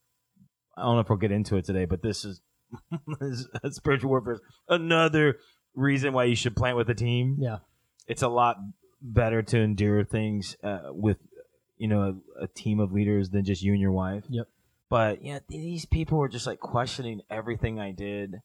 I 0.75 0.82
don't 0.82 0.96
know 0.96 1.02
if 1.02 1.10
we'll 1.10 1.18
get 1.20 1.32
into 1.32 1.56
it 1.58 1.66
today, 1.66 1.86
but 1.86 2.02
this 2.02 2.25
is 2.25 2.42
this 3.20 3.48
is- 3.64 3.75
spiritual 3.75 4.10
warfare. 4.10 4.34
is 4.34 4.42
Another 4.68 5.38
reason 5.75 6.14
why 6.14 6.24
you 6.25 6.36
should 6.36 6.56
plant 6.56 6.75
with 6.75 6.90
a 6.90 6.96
team. 6.96 7.38
Yeah. 7.40 7.58
it's 8.08 8.24
a 8.24 8.28
lot 8.28 8.58
better 9.01 9.42
to 9.42 9.60
endure 9.60 10.04
things 10.04 10.56
uh, 10.63 10.80
with 10.90 11.18
you 11.78 11.88
know 11.88 12.19
a, 12.40 12.44
a 12.44 12.48
team 12.48 12.80
of 12.80 12.92
leaders 12.92 13.30
than 13.30 13.44
just 13.46 13.62
you 13.62 13.72
and 13.72 13.81
your 13.81 13.92
wife. 13.92 14.24
Yep. 14.30 14.48
But 14.90 15.24
yeah, 15.24 15.40
these 15.48 15.86
people 15.86 16.18
were 16.18 16.30
just 16.30 16.48
like 16.48 16.60
questioning 16.60 17.22
everything 17.30 17.80
I 17.80 17.92
did. 17.92 18.36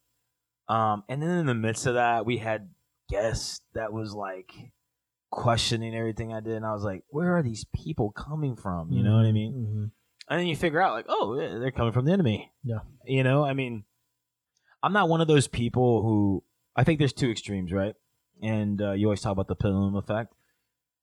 Um, 0.68 1.04
and 1.08 1.22
then 1.22 1.30
in 1.30 1.46
the 1.46 1.54
midst 1.54 1.86
of 1.86 1.94
that, 1.94 2.26
we 2.26 2.38
had 2.38 2.70
guests 3.08 3.60
that 3.74 3.92
was 3.92 4.14
like 4.14 4.50
questioning 5.30 5.94
everything 5.94 6.32
I 6.32 6.40
did, 6.40 6.54
and 6.54 6.64
I 6.66 6.72
was 6.72 6.84
like, 6.84 7.02
"Where 7.08 7.36
are 7.36 7.42
these 7.42 7.64
people 7.74 8.10
coming 8.12 8.56
from?" 8.56 8.92
You 8.92 9.02
know 9.02 9.16
what 9.16 9.26
I 9.26 9.32
mean? 9.32 9.52
Mhm. 9.52 9.90
And 10.28 10.40
then 10.40 10.46
you 10.46 10.56
figure 10.56 10.80
out 10.80 10.92
like, 10.94 11.04
oh, 11.08 11.36
they're 11.36 11.70
coming 11.70 11.92
from 11.92 12.06
the 12.06 12.12
enemy. 12.12 12.50
Yeah. 12.62 12.78
You 13.04 13.22
know, 13.22 13.44
I 13.44 13.52
mean, 13.52 13.84
I'm 14.82 14.92
not 14.94 15.08
one 15.08 15.20
of 15.20 15.28
those 15.28 15.48
people 15.48 16.02
who 16.02 16.42
I 16.74 16.84
think 16.84 16.98
there's 16.98 17.12
two 17.12 17.30
extremes, 17.30 17.72
right? 17.72 17.94
And 18.42 18.80
uh, 18.80 18.92
you 18.92 19.06
always 19.06 19.20
talk 19.20 19.32
about 19.32 19.48
the 19.48 19.54
pendulum 19.54 19.96
effect. 19.96 20.34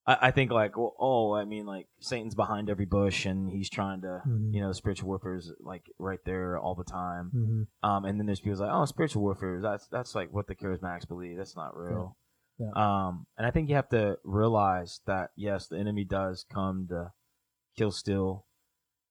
I, 0.06 0.18
I 0.22 0.30
think 0.32 0.50
like, 0.50 0.76
well, 0.76 0.94
oh, 0.98 1.32
I 1.34 1.44
mean, 1.44 1.64
like 1.66 1.86
Satan's 2.00 2.34
behind 2.34 2.68
every 2.68 2.86
bush, 2.86 3.24
and 3.26 3.48
he's 3.50 3.70
trying 3.70 4.00
to, 4.02 4.22
Mhm. 4.26 4.52
you 4.52 4.60
know, 4.60 4.72
spiritual 4.72 5.08
warfare 5.08 5.36
is 5.36 5.52
like 5.60 5.90
right 5.98 6.18
there 6.24 6.58
all 6.58 6.74
the 6.74 6.84
time. 6.84 7.30
Mhm. 7.34 7.88
Um, 7.88 8.04
and 8.04 8.18
then 8.18 8.26
there's 8.26 8.40
people 8.40 8.58
like, 8.58 8.70
oh, 8.72 8.84
spiritual 8.84 9.22
warfare. 9.22 9.60
That's 9.60 9.86
that's 9.88 10.14
like 10.14 10.32
what 10.32 10.46
the 10.48 10.54
charismatics 10.56 11.06
believe. 11.06 11.36
That's 11.36 11.56
not 11.56 11.76
real. 11.76 12.16
Yeah. 12.58 12.70
Um, 12.74 13.26
and 13.36 13.46
I 13.46 13.50
think 13.50 13.68
you 13.68 13.76
have 13.76 13.88
to 13.90 14.18
realize 14.24 15.00
that 15.06 15.30
yes, 15.36 15.68
the 15.68 15.78
enemy 15.78 16.04
does 16.04 16.44
come 16.52 16.86
to 16.88 17.12
kill, 17.76 17.90
steal, 17.90 18.46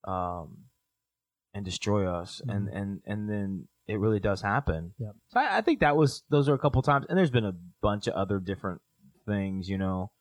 um, 0.03 0.65
and 1.53 1.65
destroy 1.65 2.05
us, 2.07 2.41
and 2.48 2.67
and 2.69 3.01
and 3.05 3.29
then 3.29 3.67
it 3.88 4.00
really 4.00 4.19
does 4.19 4.41
happen. 4.41 4.93
Yep. 5.00 5.15
So 5.29 5.39
I, 5.39 5.57
I 5.57 5.62
think 5.62 5.79
that 5.79 5.95
was 5.98 6.24
those 6.29 6.48
are 6.50 6.53
a 6.53 6.60
couple 6.60 6.81
times, 6.81 7.05
and 7.10 7.17
there's 7.17 7.31
been 7.31 7.45
a 7.45 7.55
bunch 7.81 8.07
of 8.07 8.13
other 8.13 8.39
different 8.39 8.81
things. 9.25 9.67
You 9.69 9.77
know, 9.77 10.12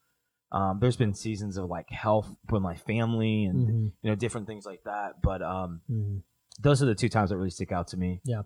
um, 0.53 0.79
there's 0.81 0.97
been 0.97 1.15
seasons 1.15 1.57
of 1.57 1.69
like 1.71 1.89
health 1.91 2.29
with 2.51 2.63
my 2.63 2.75
family, 2.77 3.45
and 3.45 3.69
Mhm. 3.69 3.93
you 4.03 4.11
know 4.11 4.15
different 4.17 4.47
things 4.47 4.67
like 4.67 4.83
that. 4.85 5.23
But 5.23 5.43
um, 5.43 5.81
Mhm. 5.91 6.23
those 6.61 6.83
are 6.83 6.87
the 6.87 6.95
two 6.95 7.09
times 7.09 7.31
that 7.31 7.37
really 7.37 7.51
stick 7.51 7.73
out 7.73 7.89
to 7.89 7.97
me. 7.97 8.21
Yeah. 8.25 8.43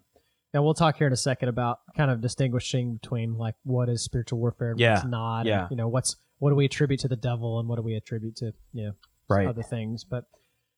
And 0.52 0.62
we'll 0.62 0.75
talk 0.75 0.96
here 0.99 1.08
in 1.08 1.12
a 1.12 1.16
second 1.16 1.49
about 1.49 1.80
kind 1.96 2.11
of 2.12 2.20
distinguishing 2.20 2.94
between 2.99 3.37
like 3.37 3.56
what 3.64 3.88
is 3.88 4.02
spiritual 4.04 4.38
warfare 4.38 4.70
and 4.70 4.78
Yeah, 4.78 4.94
what's 4.94 5.06
not. 5.06 5.38
and, 5.40 5.49
yeah. 5.49 5.66
you 5.70 5.76
know, 5.76 5.88
what's 5.88 6.14
what 6.38 6.50
do 6.50 6.56
we 6.56 6.64
attribute 6.66 7.00
to 7.00 7.08
the 7.08 7.16
devil 7.16 7.58
and 7.58 7.68
what 7.68 7.76
do 7.76 7.82
we 7.82 7.94
attribute 7.94 8.37
to, 8.37 8.52
you 8.73 8.84
know, 8.87 8.92
Right. 9.28 9.49
other 9.49 9.62
things. 9.62 10.04
But 10.04 10.26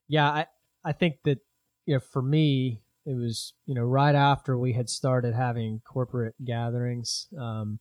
yeah, 0.08 0.30
I 0.30 0.46
I 0.84 0.92
think 0.92 1.22
that 1.24 1.40
you 1.84 1.94
know 1.94 2.00
for 2.00 2.22
me 2.22 2.82
it 3.04 3.14
was 3.14 3.52
you 3.66 3.74
know 3.74 3.82
right 3.84 4.14
after 4.14 4.56
we 4.58 4.72
had 4.72 4.88
started 4.88 5.34
having 5.34 5.80
corporate 5.80 6.36
gatherings, 6.44 7.28
um, 7.38 7.78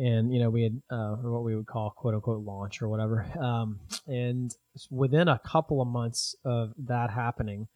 and 0.00 0.32
you 0.32 0.40
know 0.40 0.50
we 0.50 0.62
had 0.62 0.80
uh, 0.90 1.14
what 1.16 1.44
we 1.44 1.54
would 1.54 1.66
call 1.66 1.90
quote 1.90 2.14
unquote 2.14 2.44
launch 2.44 2.80
or 2.82 2.88
whatever, 2.88 3.26
um, 3.40 3.78
and 4.06 4.54
within 4.90 5.28
a 5.28 5.38
couple 5.38 5.80
of 5.82 5.88
months 5.88 6.34
of 6.44 6.72
that 6.86 7.10
happening, 7.10 7.68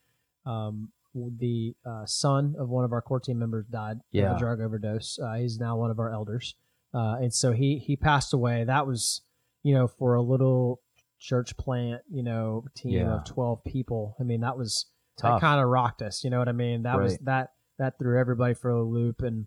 um, 0.47 0.91
the 1.15 1.75
uh, 1.87 2.05
son 2.07 2.55
of 2.59 2.69
one 2.69 2.85
of 2.85 2.93
our 2.93 3.01
core 3.03 3.21
team 3.21 3.39
members 3.39 3.67
died 3.67 3.97
of 3.99 4.03
Yeah. 4.13 4.35
a 4.35 4.39
drug 4.39 4.61
overdose. 4.61 5.19
Uh, 5.19 5.35
he's 5.35 5.59
now 5.61 5.77
one 5.77 5.91
of 5.91 5.99
our 5.99 6.11
elders, 6.11 6.55
uh, 6.93 7.17
and 7.21 7.33
so 7.33 7.53
he 7.53 7.79
he 7.79 7.97
passed 7.97 8.33
away. 8.35 8.65
That 8.65 8.87
was 8.87 9.21
you 9.63 9.75
know 9.75 9.87
for 9.87 10.15
a 10.15 10.23
little 10.23 10.81
church 11.21 11.57
plant, 11.57 12.03
you 12.11 12.23
know, 12.23 12.65
team 12.75 12.93
Yeah. 13.07 13.15
of 13.19 13.25
twelve 13.25 13.63
people. 13.65 14.17
I 14.21 14.25
mean, 14.25 14.41
that 14.41 14.57
was 14.59 14.87
that 15.23 15.41
kind 15.41 15.61
of 15.61 15.69
rocked 15.69 16.03
us. 16.03 16.25
You 16.25 16.31
know 16.31 16.39
what 16.39 16.49
I 16.49 16.53
mean? 16.53 16.83
That 16.83 16.97
was 17.01 17.19
that 17.19 17.53
that 17.79 17.99
threw 17.99 18.19
everybody 18.19 18.55
for 18.55 18.71
a 18.71 18.83
loop, 18.83 19.23
and 19.23 19.47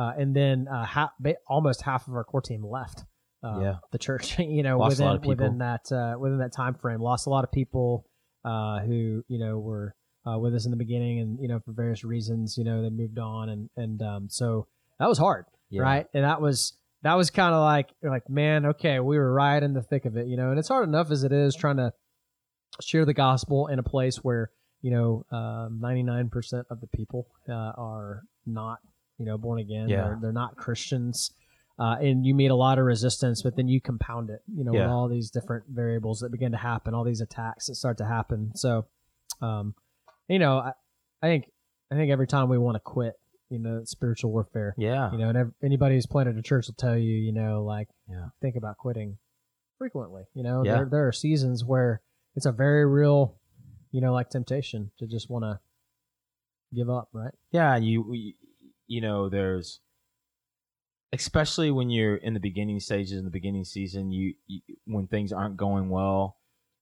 uh, 0.00 0.12
and 0.20 0.34
then 0.34 0.66
uh, 0.68 0.84
ha- 0.84 1.12
almost 1.46 1.82
half 1.82 2.08
of 2.08 2.14
our 2.14 2.24
core 2.24 2.40
team 2.50 2.62
left. 2.64 3.04
Uh, 3.42 3.60
Yeah. 3.64 3.74
the 3.92 3.98
church. 3.98 4.38
You 4.56 4.62
know, 4.62 4.78
Lost 4.78 4.98
within 5.00 5.20
within 5.30 5.58
that 5.58 5.84
uh, 5.92 6.14
within 6.18 6.38
that 6.44 6.52
time 6.52 6.74
frame, 6.74 7.00
lost 7.00 7.26
a 7.26 7.30
lot 7.30 7.44
of 7.44 7.50
people 7.52 8.06
uh, 8.44 8.80
who 8.80 9.22
you 9.28 9.38
know 9.38 9.58
were 9.58 9.94
uh, 10.26 10.38
with 10.38 10.54
us 10.54 10.64
in 10.66 10.70
the 10.70 10.76
beginning, 10.86 11.20
and 11.22 11.38
you 11.42 11.48
know 11.48 11.58
for 11.64 11.72
various 11.72 12.02
reasons, 12.04 12.56
you 12.58 12.64
know 12.64 12.82
they 12.82 12.90
moved 12.90 13.18
on, 13.18 13.48
and 13.48 13.62
and 13.76 14.02
um, 14.02 14.22
so 14.30 14.66
that 14.98 15.08
was 15.08 15.18
hard, 15.18 15.44
Yeah. 15.70 15.82
right? 15.82 16.06
And 16.14 16.24
that 16.24 16.40
was 16.40 16.74
that 17.02 17.14
was 17.14 17.30
kind 17.30 17.54
of 17.54 17.60
like 17.62 17.88
like 18.02 18.28
man, 18.28 18.66
okay, 18.72 19.00
we 19.00 19.16
were 19.18 19.32
right 19.32 19.62
in 19.62 19.72
the 19.72 19.82
thick 19.82 20.04
of 20.04 20.16
it, 20.18 20.26
you 20.26 20.36
know, 20.36 20.50
and 20.50 20.58
it's 20.58 20.68
hard 20.68 20.86
enough 20.88 21.10
as 21.10 21.24
it 21.24 21.32
is 21.32 21.54
trying 21.54 21.78
to 21.78 21.92
share 22.80 23.04
the 23.06 23.14
gospel 23.14 23.66
in 23.68 23.78
a 23.78 23.82
place 23.82 24.16
where 24.18 24.50
you 24.82 24.90
know 24.90 25.24
ninety 25.72 26.02
nine 26.02 26.28
percent 26.28 26.66
of 26.70 26.80
the 26.82 26.86
people 26.88 27.26
uh, 27.48 27.72
are 27.78 28.22
not 28.46 28.78
you 29.20 29.26
know 29.26 29.38
born 29.38 29.60
again, 29.60 29.88
Yeah. 29.88 30.02
they're, 30.04 30.18
they're 30.22 30.32
not 30.32 30.56
Christians. 30.56 31.30
Uh, 31.78 31.96
and 32.00 32.26
you 32.26 32.34
meet 32.34 32.50
a 32.50 32.54
lot 32.54 32.78
of 32.78 32.84
resistance, 32.84 33.40
but 33.42 33.56
then 33.56 33.66
you 33.66 33.80
compound 33.80 34.28
it, 34.28 34.42
you 34.54 34.64
know, 34.64 34.72
with 34.72 34.82
all 34.82 35.08
these 35.08 35.30
different 35.30 35.64
variables 35.70 36.20
that 36.20 36.30
begin 36.30 36.52
to 36.52 36.58
happen, 36.58 36.92
all 36.92 37.04
these 37.04 37.22
attacks 37.22 37.68
that 37.68 37.74
start 37.74 37.96
to 37.96 38.04
happen. 38.04 38.50
So, 38.54 38.84
um, 39.40 39.74
you 40.28 40.38
know, 40.38 40.58
I, 40.58 40.72
I 41.22 41.26
think 41.28 41.50
I 41.90 41.94
think 41.94 42.10
every 42.12 42.26
time 42.26 42.50
we 42.50 42.58
want 42.58 42.74
to 42.76 42.80
quit, 42.80 43.14
you 43.48 43.58
know, 43.58 43.82
spiritual 43.84 44.30
warfare. 44.30 44.74
Yeah. 44.76 45.10
You 45.10 45.16
know, 45.18 45.28
and 45.30 45.38
ev- 45.38 45.52
anybody 45.64 45.94
who's 45.94 46.04
planted 46.06 46.36
a 46.36 46.42
church 46.42 46.66
will 46.66 46.74
tell 46.74 46.98
you, 46.98 47.14
you 47.16 47.32
know, 47.32 47.64
like 47.64 47.88
Yeah. 48.10 48.26
think 48.42 48.56
about 48.56 48.76
quitting 48.76 49.16
frequently. 49.78 50.24
You 50.34 50.42
know, 50.42 50.62
Yeah. 50.64 50.74
there 50.74 50.88
there 50.90 51.08
are 51.08 51.12
seasons 51.12 51.64
where 51.64 52.02
it's 52.36 52.44
a 52.46 52.52
very 52.52 52.84
real, 52.84 53.38
you 53.90 54.02
know, 54.02 54.12
like 54.12 54.28
temptation 54.28 54.90
to 54.98 55.06
just 55.06 55.30
want 55.30 55.44
to 55.44 55.60
give 56.74 56.90
up, 56.90 57.08
right? 57.12 57.32
Yeah, 57.52 57.76
you 57.76 58.12
you- 58.14 58.34
you 58.90 59.00
know, 59.00 59.28
there's 59.28 59.78
especially 61.12 61.70
when 61.70 61.90
you're 61.90 62.16
in 62.16 62.34
the 62.34 62.40
beginning 62.40 62.80
stages 62.80 63.12
in 63.12 63.24
the 63.24 63.30
beginning 63.30 63.64
season, 63.64 64.10
you, 64.10 64.34
you 64.48 64.60
when 64.84 65.06
things 65.06 65.32
aren't 65.32 65.56
going 65.56 65.88
well, 65.88 66.36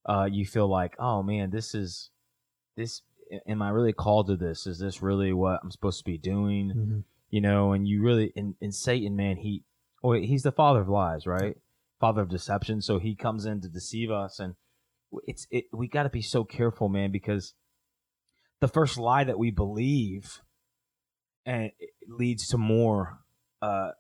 uh, 0.07 0.27
you 0.31 0.47
feel 0.47 0.69
like, 0.69 0.97
oh 0.99 1.23
man, 1.23 1.51
this 1.51 1.75
is 1.75 2.11
this. 2.77 3.03
Am 3.47 3.61
I 3.61 3.69
really 3.69 3.93
called 3.93 4.29
to 4.29 4.37
this? 4.37 4.67
Is 4.67 4.79
this 4.79 5.03
really 5.03 5.35
what 5.35 5.61
I'm 5.63 5.71
supposed 5.71 5.99
to 5.99 6.05
be 6.05 6.17
doing? 6.17 6.73
Mm-hmm. 6.75 6.99
You 7.29 7.43
know, 7.43 7.73
and 7.75 7.87
you 7.87 8.01
really 8.01 8.33
in, 8.35 8.55
in 8.59 8.73
Satan, 8.73 9.15
man, 9.15 9.37
he 9.37 9.65
oh 10.03 10.13
he's 10.13 10.45
the 10.45 10.51
father 10.51 10.81
of 10.81 10.89
lies, 10.89 11.27
right? 11.27 11.59
Father 12.01 12.23
of 12.23 12.31
deception. 12.31 12.81
So 12.81 12.99
he 12.99 13.15
comes 13.15 13.45
in 13.45 13.61
to 13.61 13.69
deceive 13.69 14.11
us, 14.11 14.39
and 14.39 14.55
it's 15.25 15.47
it. 15.51 15.67
We 15.75 15.89
got 15.89 16.05
to 16.05 16.09
be 16.09 16.23
so 16.23 16.43
careful, 16.43 16.89
man, 16.89 17.13
because 17.13 17.53
the 18.61 18.69
first 18.69 18.97
lie 18.97 19.25
that 19.25 19.39
we 19.39 19.51
believe 19.51 20.41
and 21.49 21.73
it 21.79 21.91
leads 22.07 22.47
to 22.49 22.59
more 22.59 23.21
uh, 23.63 23.93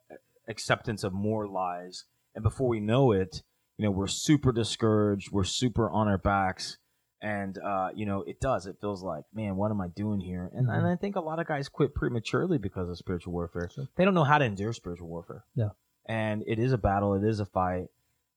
acceptance 0.49 1.02
of 1.02 1.14
more 1.14 1.49
lies. 1.49 2.05
And 2.35 2.45
before 2.45 2.69
we 2.69 2.78
know 2.78 3.12
it, 3.12 3.43
you 3.78 3.87
know, 3.87 3.90
we're 3.90 4.07
super 4.07 4.52
discouraged. 4.52 5.33
We're 5.33 5.45
super 5.45 5.88
on 5.88 6.09
our 6.09 6.19
backs. 6.19 6.76
And, 7.23 7.57
uh, 7.59 7.88
you 7.95 8.05
know, 8.05 8.23
it 8.23 8.38
does. 8.38 8.67
It 8.67 8.76
feels 8.83 9.02
like, 9.02 9.25
man, 9.33 9.57
what 9.57 9.71
am 9.71 9.81
I 9.81 9.88
doing 9.88 10.21
here? 10.21 10.50
And, 10.55 10.69
and 10.69 10.87
I 10.87 10.95
think 10.97 11.17
a 11.17 11.21
lot 11.21 11.38
of 11.38 11.47
guys 11.47 11.71
quit 11.71 11.95
prematurely 11.95 12.59
because 12.59 12.90
of 12.90 12.99
spiritual 12.99 13.33
warfare. 13.33 13.71
Sure. 13.75 13.88
They 13.97 14.05
don't 14.05 14.14
know 14.14 14.25
how 14.25 14.37
to 14.37 14.45
endure 14.45 14.75
spiritual 14.75 15.09
warfare. 15.09 15.45
Yeah. 15.55 15.71
And 16.05 16.45
it 16.47 16.59
is 16.59 16.73
a 16.73 16.78
battle, 16.78 17.14
it 17.14 17.25
is 17.26 17.40
a 17.40 17.47
fight. 17.47 17.88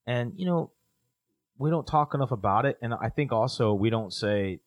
And, 0.06 0.32
you 0.36 0.46
know, 0.46 0.70
we 1.58 1.68
don't 1.68 1.86
talk 1.86 2.14
enough 2.14 2.32
about 2.32 2.64
it. 2.64 2.78
And 2.80 2.94
I 2.94 3.10
think 3.10 3.30
also 3.30 3.74
we 3.74 3.90
don't 3.90 4.12
say, 4.12 4.60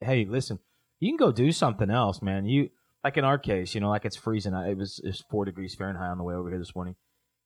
hey, 0.00 0.24
listen, 0.24 0.58
you 1.00 1.10
can 1.10 1.18
go 1.18 1.32
do 1.32 1.52
something 1.52 1.90
else, 1.90 2.22
man. 2.22 2.46
You 2.46 2.70
like 3.04 3.16
in 3.18 3.24
our 3.24 3.38
case, 3.38 3.74
you 3.74 3.80
know, 3.80 3.90
like 3.90 4.04
it's 4.04 4.16
freezing. 4.16 4.54
I- 4.54 4.70
It 4.70 4.78
was 4.78 5.00
it's 5.04 5.20
four 5.30 5.44
degrees 5.44 5.74
Fahrenheit 5.74 6.10
on 6.10 6.18
the 6.18 6.24
way 6.24 6.34
over 6.34 6.48
here 6.48 6.58
this 6.58 6.74
morning. 6.74 6.96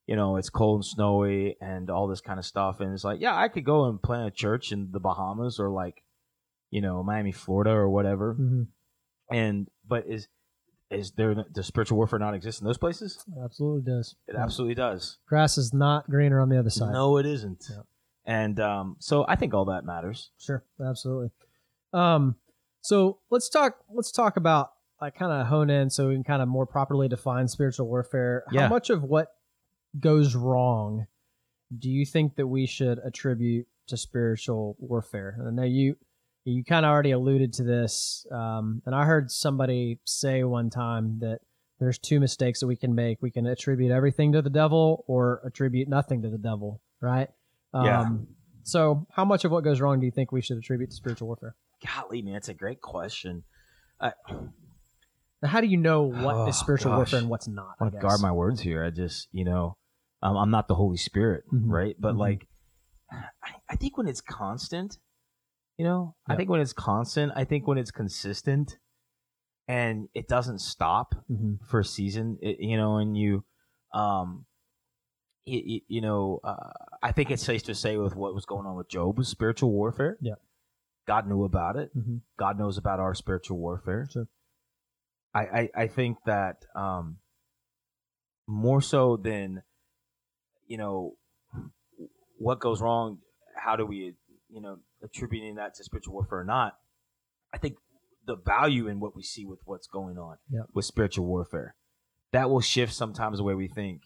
You 0.07 0.15
know, 0.15 0.37
it's 0.37 0.49
cold 0.49 0.77
and 0.79 0.85
snowy 0.85 1.55
and 1.61 1.89
all 1.91 2.07
this 2.07 2.21
kind 2.21 2.39
of 2.39 2.45
stuff. 2.45 2.79
And 2.79 2.93
it's 2.93 3.03
like, 3.03 3.21
yeah, 3.21 3.35
I 3.37 3.47
could 3.47 3.63
go 3.65 3.85
and 3.85 4.01
plant 4.01 4.27
a 4.27 4.31
church 4.31 4.71
in 4.71 4.89
the 4.91 4.99
Bahamas 4.99 5.59
or 5.59 5.69
like, 5.69 6.01
you 6.71 6.81
know, 6.81 7.03
Miami, 7.03 7.31
Florida 7.31 7.71
or 7.71 7.89
whatever. 7.89 8.33
Mm-hmm. 8.33 8.63
And 9.31 9.67
but 9.87 10.07
is 10.07 10.27
is 10.89 11.11
there 11.11 11.35
does 11.35 11.67
spiritual 11.67 11.97
warfare 11.97 12.17
not 12.17 12.33
exist 12.33 12.61
in 12.61 12.65
those 12.65 12.79
places? 12.79 13.23
Absolutely 13.43 13.83
does. 13.91 14.15
It 14.27 14.35
absolutely 14.35 14.73
does. 14.75 15.17
Grass 15.27 15.57
is 15.59 15.73
not 15.73 16.09
greener 16.09 16.39
on 16.39 16.49
the 16.49 16.57
other 16.57 16.71
side. 16.71 16.93
No, 16.93 17.17
it 17.17 17.27
isn't. 17.27 17.65
Yeah. 17.69 17.81
And 18.25 18.59
um, 18.59 18.95
so 18.99 19.25
I 19.27 19.35
think 19.35 19.53
all 19.53 19.65
that 19.65 19.85
matters. 19.85 20.31
Sure, 20.39 20.63
absolutely. 20.83 21.29
Um, 21.93 22.35
so 22.81 23.19
let's 23.29 23.49
talk. 23.49 23.77
Let's 23.93 24.11
talk 24.11 24.37
about 24.37 24.71
like 25.01 25.15
kind 25.15 25.31
of 25.31 25.47
hone 25.47 25.69
in 25.69 25.89
so 25.89 26.09
we 26.09 26.15
can 26.15 26.23
kind 26.23 26.41
of 26.41 26.47
more 26.47 26.65
properly 26.65 27.07
define 27.07 27.47
spiritual 27.47 27.87
warfare. 27.87 28.43
Yeah. 28.51 28.63
How 28.63 28.69
much 28.69 28.89
of 28.89 29.03
what 29.03 29.27
goes 29.99 30.35
wrong 30.35 31.07
do 31.77 31.89
you 31.89 32.05
think 32.05 32.35
that 32.35 32.47
we 32.47 32.65
should 32.65 32.99
attribute 32.99 33.67
to 33.87 33.97
spiritual 33.97 34.75
warfare? 34.79 35.35
And 35.39 35.47
I 35.47 35.51
know 35.51 35.67
you 35.67 35.95
you 36.45 36.63
kind 36.63 36.85
of 36.85 36.89
already 36.89 37.11
alluded 37.11 37.53
to 37.53 37.63
this, 37.63 38.25
um, 38.31 38.81
and 38.85 38.95
I 38.95 39.05
heard 39.05 39.29
somebody 39.29 39.99
say 40.05 40.43
one 40.43 40.69
time 40.69 41.19
that 41.19 41.41
there's 41.79 41.99
two 41.99 42.19
mistakes 42.19 42.59
that 42.61 42.67
we 42.67 42.75
can 42.75 42.95
make. 42.95 43.21
We 43.21 43.29
can 43.29 43.45
attribute 43.45 43.91
everything 43.91 44.31
to 44.33 44.41
the 44.41 44.49
devil 44.49 45.03
or 45.07 45.41
attribute 45.45 45.87
nothing 45.87 46.21
to 46.23 46.29
the 46.29 46.37
devil, 46.37 46.81
right? 47.01 47.29
Yeah. 47.73 48.01
Um, 48.01 48.27
so, 48.63 49.07
how 49.11 49.25
much 49.25 49.45
of 49.45 49.51
what 49.51 49.63
goes 49.63 49.79
wrong 49.79 49.99
do 49.99 50.05
you 50.05 50.11
think 50.11 50.31
we 50.31 50.41
should 50.41 50.57
attribute 50.57 50.89
to 50.91 50.95
spiritual 50.95 51.27
warfare? 51.27 51.55
Golly, 51.85 52.21
man, 52.21 52.35
it's 52.35 52.49
a 52.49 52.53
great 52.53 52.81
question. 52.81 53.43
I, 54.01 54.13
Now, 55.41 55.49
how 55.49 55.61
do 55.61 55.67
you 55.67 55.77
know 55.77 56.03
what 56.03 56.35
Oh, 56.35 56.47
is 56.47 56.57
spiritual 56.57 56.91
gosh. 56.91 56.97
warfare 56.97 57.19
and 57.19 57.29
what's 57.29 57.47
not? 57.47 57.75
I 57.79 57.83
want 57.85 57.93
to 57.93 57.99
guard 57.99 58.19
my 58.21 58.31
words 58.31 58.61
here. 58.61 58.83
I 58.83 58.89
just, 58.89 59.27
you 59.31 59.45
know, 59.45 59.77
um, 60.21 60.35
I'm 60.35 60.51
not 60.51 60.67
the 60.67 60.75
Holy 60.75 60.97
Spirit, 60.97 61.45
Mhm. 61.53 61.69
right? 61.69 61.95
But 61.99 62.15
Mhm. 62.15 62.19
like, 62.19 62.47
I, 63.11 63.55
I 63.69 63.75
think 63.77 63.97
when 63.97 64.07
it's 64.07 64.21
constant, 64.21 64.99
you 65.77 65.85
know, 65.85 66.15
I 66.27 66.35
think 66.35 66.49
when 66.49 66.59
it's 66.59 66.73
constant, 66.73 67.31
I 67.35 67.45
think 67.45 67.67
when 67.67 67.77
it's 67.77 67.91
consistent, 67.91 68.77
and 69.67 70.09
it 70.13 70.27
doesn't 70.27 70.59
stop 70.59 71.15
hmm 71.27 71.55
for 71.65 71.79
a 71.79 71.85
season, 71.85 72.37
it, 72.41 72.59
you 72.59 72.75
know, 72.75 72.97
and 72.97 73.15
you, 73.15 73.45
um, 73.93 74.45
it, 75.45 75.51
it- 75.65 75.83
you 75.87 76.01
know, 76.01 76.39
uh, 76.43 76.73
I 77.01 77.11
think 77.13 77.31
it's 77.31 77.43
safe 77.43 77.63
to 77.63 77.75
say 77.75 77.95
with 77.97 78.15
what 78.15 78.33
was 78.35 78.45
going 78.45 78.65
on 78.65 78.75
with 78.75 78.89
Job 78.89 79.17
was 79.17 79.27
spiritual 79.29 79.71
warfare. 79.71 80.17
Yeah. 80.21 80.35
God 81.07 81.27
knew 81.27 81.43
about 81.45 81.75
it. 81.77 81.91
hmm 81.93 82.17
God 82.37 82.57
knows 82.59 82.77
about 82.77 82.99
our 82.99 83.13
spiritual 83.13 83.57
warfare. 83.57 84.07
Sure. 84.11 84.27
I, 85.33 85.39
I, 85.41 85.69
I 85.75 85.87
think 85.87 86.17
that 86.25 86.65
um, 86.75 87.17
more 88.47 88.81
so 88.81 89.17
than 89.17 89.63
you 90.67 90.77
know 90.77 91.15
what 92.37 92.59
goes 92.59 92.81
wrong, 92.81 93.19
how 93.55 93.75
do 93.75 93.85
we 93.85 94.15
you 94.49 94.61
know 94.61 94.79
attributing 95.03 95.55
that 95.55 95.75
to 95.75 95.83
spiritual 95.83 96.13
warfare 96.13 96.39
or 96.39 96.43
not? 96.43 96.77
I 97.53 97.57
think 97.57 97.77
the 98.25 98.35
value 98.35 98.87
in 98.87 98.99
what 98.99 99.15
we 99.15 99.23
see 99.23 99.45
with 99.45 99.59
what's 99.65 99.87
going 99.87 100.17
on 100.17 100.37
Yep. 100.51 100.65
with 100.73 100.85
spiritual 100.85 101.25
warfare 101.25 101.75
that 102.31 102.49
will 102.49 102.61
shift 102.61 102.93
sometimes 102.93 103.37
the 103.37 103.43
way 103.43 103.55
we 103.55 103.67
think. 103.67 104.03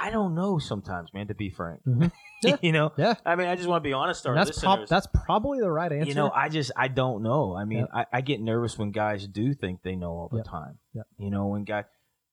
I 0.00 0.10
don't 0.10 0.34
know 0.34 0.58
sometimes, 0.58 1.12
man. 1.12 1.28
To 1.28 1.34
be 1.34 1.50
frank, 1.50 1.80
Mhm. 1.86 2.10
Yeah. 2.42 2.56
you 2.62 2.72
know, 2.72 2.92
Yeah, 2.96 3.14
I 3.26 3.36
mean, 3.36 3.48
I 3.48 3.54
just 3.56 3.68
want 3.68 3.84
to 3.84 3.88
be 3.88 3.92
honest. 3.92 4.26
Our 4.26 4.34
that's 4.34 4.58
prob- 4.58 4.88
that's 4.88 5.06
probably 5.26 5.60
the 5.60 5.70
right 5.70 5.92
answer. 5.92 6.08
you 6.08 6.14
know, 6.14 6.30
I 6.30 6.48
just 6.48 6.72
I 6.76 6.88
don't 6.88 7.22
know. 7.22 7.54
I 7.54 7.64
mean, 7.66 7.80
Yep. 7.80 7.88
I, 7.92 8.06
I 8.14 8.20
get 8.22 8.40
nervous 8.40 8.78
when 8.78 8.92
guys 8.92 9.26
do 9.26 9.52
think 9.54 9.82
they 9.82 9.96
know 9.96 10.12
all 10.12 10.30
the 10.32 10.42
time. 10.42 10.78
You 11.18 11.30
know, 11.30 11.46
when 11.48 11.64
guy 11.64 11.84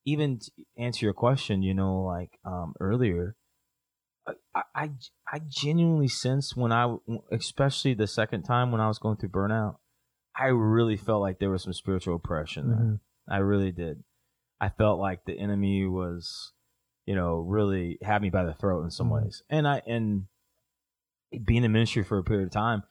even 0.05 0.39
to 0.39 0.51
answer 0.77 1.05
your 1.05 1.13
question, 1.13 1.61
you 1.61 1.73
know, 1.73 2.03
like 2.03 2.39
um 2.45 2.73
earlier, 2.79 3.35
I, 4.55 4.61
I 4.75 4.89
I 5.31 5.39
genuinely 5.47 6.07
sensed 6.07 6.55
when 6.55 6.71
I, 6.71 6.95
especially 7.31 7.93
the 7.93 8.07
second 8.07 8.43
time 8.43 8.71
when 8.71 8.81
I 8.81 8.87
was 8.87 8.99
going 8.99 9.17
through 9.17 9.29
burnout, 9.29 9.75
I 10.35 10.47
really 10.47 10.97
felt 10.97 11.21
like 11.21 11.39
there 11.39 11.49
was 11.49 11.63
some 11.63 11.73
spiritual 11.73 12.15
oppression 12.15 12.67
there. 12.69 12.77
Mhm. 12.77 12.99
I 13.29 13.37
really 13.39 13.71
did. 13.73 14.03
I 14.61 14.69
felt 14.69 14.99
like 14.99 15.25
the 15.25 15.37
enemy 15.37 15.85
was, 15.85 16.53
you 17.07 17.15
know, 17.15 17.37
really 17.39 17.97
had 18.03 18.21
me 18.21 18.29
by 18.29 18.43
the 18.43 18.53
throat 18.53 18.83
in 18.83 18.91
some 18.91 19.07
Mhm. 19.09 19.23
ways. 19.23 19.41
And 19.49 19.67
I 19.67 19.81
and 19.87 20.27
being 21.43 21.63
in 21.63 21.71
ministry 21.71 22.03
for 22.03 22.17
a 22.19 22.23
period 22.23 22.45
of 22.45 22.51
time, 22.51 22.83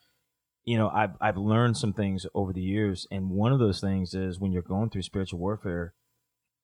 you 0.64 0.76
know, 0.76 0.88
I've 0.88 1.16
I've 1.20 1.36
learned 1.36 1.76
some 1.76 1.92
things 1.92 2.26
over 2.34 2.52
the 2.52 2.60
years, 2.62 3.06
and 3.10 3.30
one 3.30 3.52
of 3.52 3.58
those 3.60 3.80
things 3.80 4.14
is 4.14 4.40
when 4.40 4.50
you're 4.52 4.62
going 4.62 4.90
through 4.90 5.02
spiritual 5.02 5.38
warfare, 5.38 5.94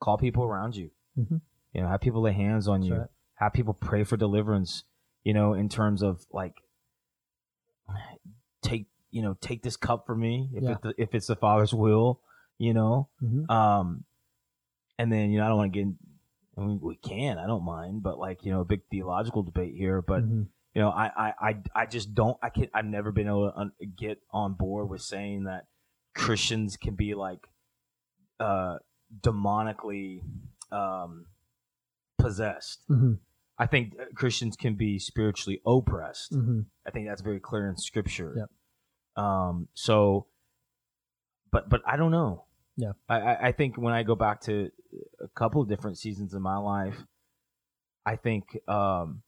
call 0.01 0.19
people 0.19 0.43
around 0.43 0.75
you. 0.75 0.91
Mhm. 1.17 1.41
You 1.73 1.83
know, 1.83 1.89
have 1.89 2.01
people 2.01 2.23
lay 2.23 2.33
hands 2.33 2.67
on 2.67 2.81
That's 2.81 2.91
you. 2.91 2.97
right. 2.97 3.09
Have 3.37 3.53
people 3.53 3.75
pray 3.75 4.03
for 4.05 4.17
deliverance. 4.17 4.85
You 5.23 5.35
know, 5.35 5.55
in 5.55 5.69
terms 5.69 6.03
of 6.03 6.27
like, 6.33 6.55
take 8.63 8.87
you 9.11 9.21
know, 9.23 9.37
take 9.41 9.63
this 9.63 9.77
cup 9.77 10.07
for 10.07 10.15
me 10.17 10.49
if 10.55 10.63
Yeah. 10.63 10.77
it, 10.85 10.95
if 10.99 11.15
it's 11.15 11.27
the 11.27 11.37
Father's 11.37 11.75
will. 11.75 12.21
You 12.59 12.75
know, 12.75 13.09
Mhm. 13.23 13.51
um, 13.51 14.05
and 14.99 15.11
then 15.13 15.31
you 15.31 15.39
know 15.39 15.45
I 15.47 15.49
don't 15.49 15.59
want 15.59 15.73
to 15.73 15.85
get. 15.85 15.95
I 16.57 16.61
mean, 16.61 16.81
we 16.83 16.97
can. 16.97 17.39
I 17.39 17.47
don't 17.47 17.65
mind, 17.65 18.03
but 18.03 18.19
like 18.19 18.45
you 18.45 18.53
know, 18.53 18.61
a 18.61 18.65
big 18.65 18.83
theological 18.91 19.43
debate 19.43 19.75
here. 19.75 20.03
But 20.03 20.23
Mhm. 20.23 20.49
you 20.75 20.81
know, 20.83 20.91
I, 20.91 21.07
I, 21.17 21.35
I, 21.41 21.57
I 21.75 21.87
just 21.87 22.15
don't. 22.15 22.37
I 22.43 22.51
can. 22.51 22.69
I've 22.75 22.85
never 22.85 23.11
been 23.13 23.27
able 23.27 23.51
to 23.51 23.57
un- 23.59 23.73
get 23.97 24.19
on 24.31 24.55
board 24.55 24.89
with 24.91 25.01
saying 25.03 25.45
that 25.45 25.67
Christians 26.15 26.77
can 26.77 26.95
be 26.95 27.15
like, 27.15 27.47
uh, 28.41 28.79
demonically, 29.21 30.23
um, 30.71 31.27
possessed. 32.19 32.81
Mhm. 32.91 33.19
I 33.59 33.67
think 33.67 33.95
uh, 34.01 34.05
Christians 34.15 34.57
can 34.57 34.75
be 34.75 34.99
spiritually 34.99 35.61
oppressed. 35.67 36.33
Mhm. 36.33 36.67
I 36.87 36.91
think 36.91 37.07
that's 37.07 37.23
very 37.23 37.41
clear 37.41 37.69
in 37.69 37.77
Scripture. 37.77 38.35
Yep. 38.37 39.25
Um. 39.25 39.69
So, 39.75 40.27
but 41.51 41.69
but 41.69 41.81
I 41.87 41.97
don't 41.97 42.11
know. 42.13 42.45
Yeah. 42.77 42.93
I 43.09 43.21
I- 43.21 43.47
I 43.49 43.53
think 43.53 43.77
when 43.77 43.93
I 43.95 44.03
go 44.03 44.15
back 44.15 44.41
to 44.43 44.71
couple 45.35 45.63
of 45.63 45.69
different 45.69 45.99
seasons 45.99 46.35
in 46.35 46.43
my 46.43 46.57
life, 46.59 47.05
I 48.05 48.17
think 48.17 48.59
um, 48.69 49.23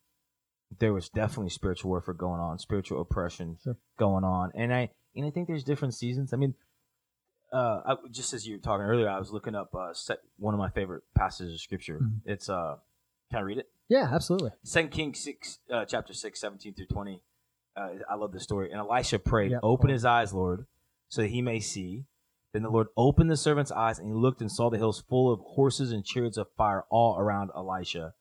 there 0.78 0.92
was 0.92 1.08
definitely 1.08 1.50
spiritual 1.50 1.90
warfare 1.90 2.14
going 2.14 2.40
on, 2.40 2.58
spiritual 2.58 3.00
oppression 3.00 3.58
Sure. 3.62 3.76
going 3.98 4.24
on, 4.24 4.50
and 4.54 4.72
I 4.74 4.90
and 5.16 5.24
I 5.24 5.30
think 5.30 5.46
there's 5.46 5.64
different 5.64 5.94
seasons. 5.94 6.32
I 6.32 6.36
mean, 6.36 6.54
uh, 7.52 7.80
I, 7.86 7.94
just 8.10 8.32
as 8.32 8.46
you 8.46 8.56
were 8.56 8.60
talking 8.62 8.84
earlier, 8.84 9.08
I 9.08 9.18
was 9.18 9.30
looking 9.32 9.54
up 9.54 9.74
uh, 9.74 9.94
se- 9.94 10.16
one 10.38 10.54
of 10.54 10.58
my 10.58 10.70
favorite 10.70 11.04
passages 11.14 11.54
of 11.54 11.60
scripture. 11.60 12.00
Mhm. 12.02 12.20
It's 12.24 12.48
uh, 12.48 12.76
can 13.30 13.38
I 13.38 13.42
read 13.42 13.58
it? 13.58 13.70
Yeah, 13.88 14.08
absolutely. 14.12 14.50
Second 14.64 14.90
Kings 14.90 15.20
six, 15.20 15.58
uh, 15.72 15.84
chapter 15.84 16.12
six, 16.14 16.40
17 16.40 16.74
through 16.74 16.86
twenty. 16.86 17.22
Uh, 17.76 17.90
I 18.10 18.14
love 18.16 18.32
this 18.32 18.42
story. 18.44 18.70
And 18.70 18.80
Elisha 18.80 19.18
prayed, 19.18 19.50
Yep. 19.52 19.60
"Open 19.62 19.90
his 19.90 20.04
eyes, 20.04 20.32
Lord, 20.32 20.66
so 21.08 21.22
that 21.22 21.28
he 21.28 21.42
may 21.42 21.60
see." 21.60 22.04
Then 22.54 22.62
the 22.62 22.70
Lord 22.70 22.86
opened 22.96 23.32
the 23.32 23.36
servant's 23.36 23.72
eyes, 23.72 23.98
and 23.98 24.06
he 24.06 24.14
looked 24.14 24.40
and 24.40 24.50
saw 24.50 24.70
the 24.70 24.78
hills 24.78 25.02
full 25.08 25.32
of 25.32 25.40
horses 25.40 25.90
and 25.90 26.04
chariots 26.04 26.36
of 26.36 26.46
fire 26.56 26.84
all 26.88 27.18
around 27.18 27.50
Elisha. 27.54 28.14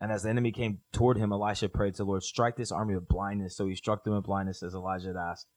And 0.00 0.12
as 0.12 0.22
the 0.22 0.30
enemy 0.30 0.52
came 0.52 0.78
toward 0.92 1.18
him, 1.18 1.32
Elisha 1.32 1.68
prayed 1.68 1.94
to 1.94 2.04
the 2.04 2.08
Lord, 2.08 2.22
"Strike 2.22 2.54
this 2.54 2.70
army 2.70 2.94
with 2.94 3.08
blindness." 3.08 3.56
So 3.56 3.66
he 3.66 3.74
struck 3.74 4.04
them 4.04 4.14
with 4.14 4.26
blindness, 4.26 4.62
as 4.62 4.74
Elijah 4.74 5.08
had 5.08 5.16
asked. 5.16 5.48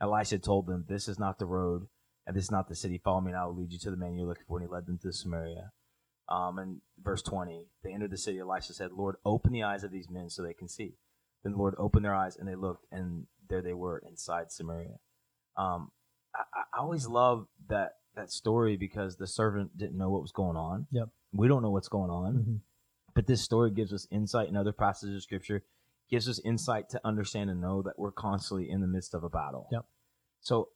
Elisha 0.00 0.38
told 0.38 0.68
them, 0.68 0.84
"This 0.86 1.08
is 1.08 1.18
not 1.18 1.40
the 1.40 1.46
road, 1.46 1.88
and 2.24 2.36
this 2.36 2.44
is 2.44 2.50
not 2.52 2.68
the 2.68 2.76
city. 2.76 2.96
Follow 2.96 3.20
me, 3.20 3.32
and 3.32 3.38
I 3.40 3.44
will 3.46 3.56
lead 3.56 3.72
you 3.72 3.78
to 3.80 3.90
the 3.90 3.96
man 3.96 4.14
you're 4.14 4.28
looking 4.28 4.46
for." 4.46 4.58
And 4.58 4.68
he 4.68 4.72
led 4.72 4.86
them 4.86 4.98
to 4.98 5.12
Samaria. 5.12 5.72
Um, 6.28 6.58
and 6.60 6.80
verse 7.02 7.22
20, 7.22 7.70
they 7.82 7.92
entered 7.92 8.12
the 8.12 8.16
city. 8.16 8.38
Elisha 8.38 8.72
said, 8.72 8.92
Lord, 8.92 9.16
open 9.24 9.52
the 9.52 9.64
eyes 9.64 9.82
of 9.82 9.90
these 9.90 10.08
men 10.08 10.30
so 10.30 10.42
they 10.42 10.54
can 10.54 10.68
see. 10.68 10.96
Then 11.42 11.52
the 11.52 11.58
Lord 11.58 11.74
opened 11.76 12.04
their 12.04 12.14
eyes, 12.14 12.36
and 12.36 12.48
they 12.48 12.54
looked, 12.54 12.86
and 12.90 13.26
there 13.48 13.60
they 13.62 13.74
were 13.74 13.98
inside 13.98 14.50
Samaria. 14.50 15.00
Um, 15.56 15.90
I, 16.34 16.42
I 16.74 16.80
always 16.80 17.06
love 17.06 17.46
that 17.68 17.96
that 18.14 18.30
story 18.30 18.76
because 18.76 19.16
the 19.16 19.26
servant 19.26 19.76
didn't 19.76 19.96
know 19.98 20.10
what 20.10 20.22
was 20.22 20.32
going 20.32 20.56
on. 20.56 20.86
Yep. 20.92 21.08
We 21.32 21.48
don't 21.48 21.62
know 21.62 21.70
what's 21.70 21.88
going 21.88 22.10
on, 22.10 22.34
Mhm. 22.34 22.60
but 23.14 23.26
this 23.26 23.42
story 23.42 23.70
gives 23.72 23.92
us 23.92 24.06
insight 24.10 24.48
in 24.48 24.56
other 24.56 24.72
passages 24.72 25.16
of 25.16 25.22
scripture, 25.22 25.64
gives 26.08 26.28
us 26.28 26.38
insight 26.44 26.88
to 26.90 27.00
understand 27.04 27.50
and 27.50 27.60
know 27.60 27.82
that 27.82 27.98
we're 27.98 28.12
constantly 28.12 28.70
in 28.70 28.80
the 28.80 28.86
midst 28.86 29.14
of 29.14 29.24
a 29.24 29.28
battle. 29.28 29.66
Yep. 29.72 29.84
So, 30.42 30.68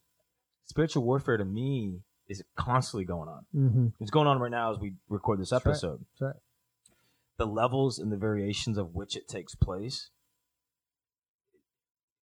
spiritual 0.64 1.04
warfare 1.04 1.36
to 1.36 1.44
me 1.44 2.02
is 2.28 2.42
constantly 2.56 3.04
going 3.04 3.28
on. 3.28 3.46
Mhm. 3.54 3.92
It's 4.00 4.10
going 4.10 4.26
on 4.26 4.38
right 4.40 4.50
now 4.50 4.72
as 4.72 4.78
we 4.80 4.94
record 5.08 5.38
this 5.38 5.50
That's 5.50 5.64
right. 5.64 5.70
episode. 5.72 6.04
That's 6.18 6.20
right. 6.34 6.42
The 7.36 7.46
levels 7.46 8.00
and 8.00 8.10
the 8.10 8.16
variations 8.16 8.78
of 8.78 8.96
which 8.96 9.16
it 9.16 9.28
takes 9.28 9.54
place 9.54 10.10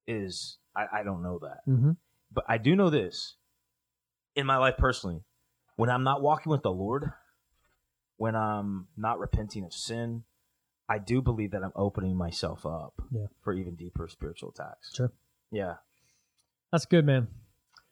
is 0.07 0.57
I, 0.75 0.99
I 0.99 1.03
don't 1.03 1.23
know 1.23 1.39
that. 1.39 1.61
Mhm. 1.67 1.97
But 2.31 2.45
I 2.47 2.57
do 2.57 2.75
know 2.75 2.89
this. 2.89 3.35
In 4.35 4.45
my 4.45 4.57
life 4.57 4.75
personally, 4.77 5.23
when 5.77 5.89
I'm 5.89 6.03
not 6.03 6.21
walking 6.21 6.51
with 6.51 6.61
the 6.61 6.71
Lord, 6.71 7.11
when 8.17 8.35
I'm 8.35 8.87
not 8.95 9.17
repenting 9.19 9.63
of 9.63 9.73
sin, 9.73 10.23
I 10.87 10.99
do 10.99 11.21
believe 11.21 11.51
that 11.51 11.63
I'm 11.63 11.71
opening 11.75 12.15
myself 12.15 12.65
up 12.65 13.01
Yeah. 13.11 13.25
for 13.41 13.53
even 13.53 13.75
deeper 13.75 14.07
spiritual 14.07 14.49
attacks. 14.49 14.93
Sure. 14.95 15.11
Yeah. 15.51 15.75
That's 16.71 16.85
good, 16.85 17.05
man. 17.05 17.27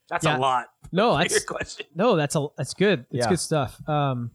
That's 0.07 0.25
Yeah. 0.25 0.37
a 0.37 0.39
lot. 0.39 0.67
No, 0.91 1.17
that's 1.17 1.43
question. 1.45 1.87
no, 1.95 2.15
that's 2.15 2.35
a 2.35 2.47
that's 2.57 2.73
good. 2.75 3.07
It's 3.09 3.25
Yeah. 3.25 3.29
good 3.29 3.39
stuff. 3.39 3.81
Um, 3.89 4.31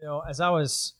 you 0.00 0.06
know, 0.06 0.20
as 0.20 0.40
I 0.40 0.48
was 0.50 0.94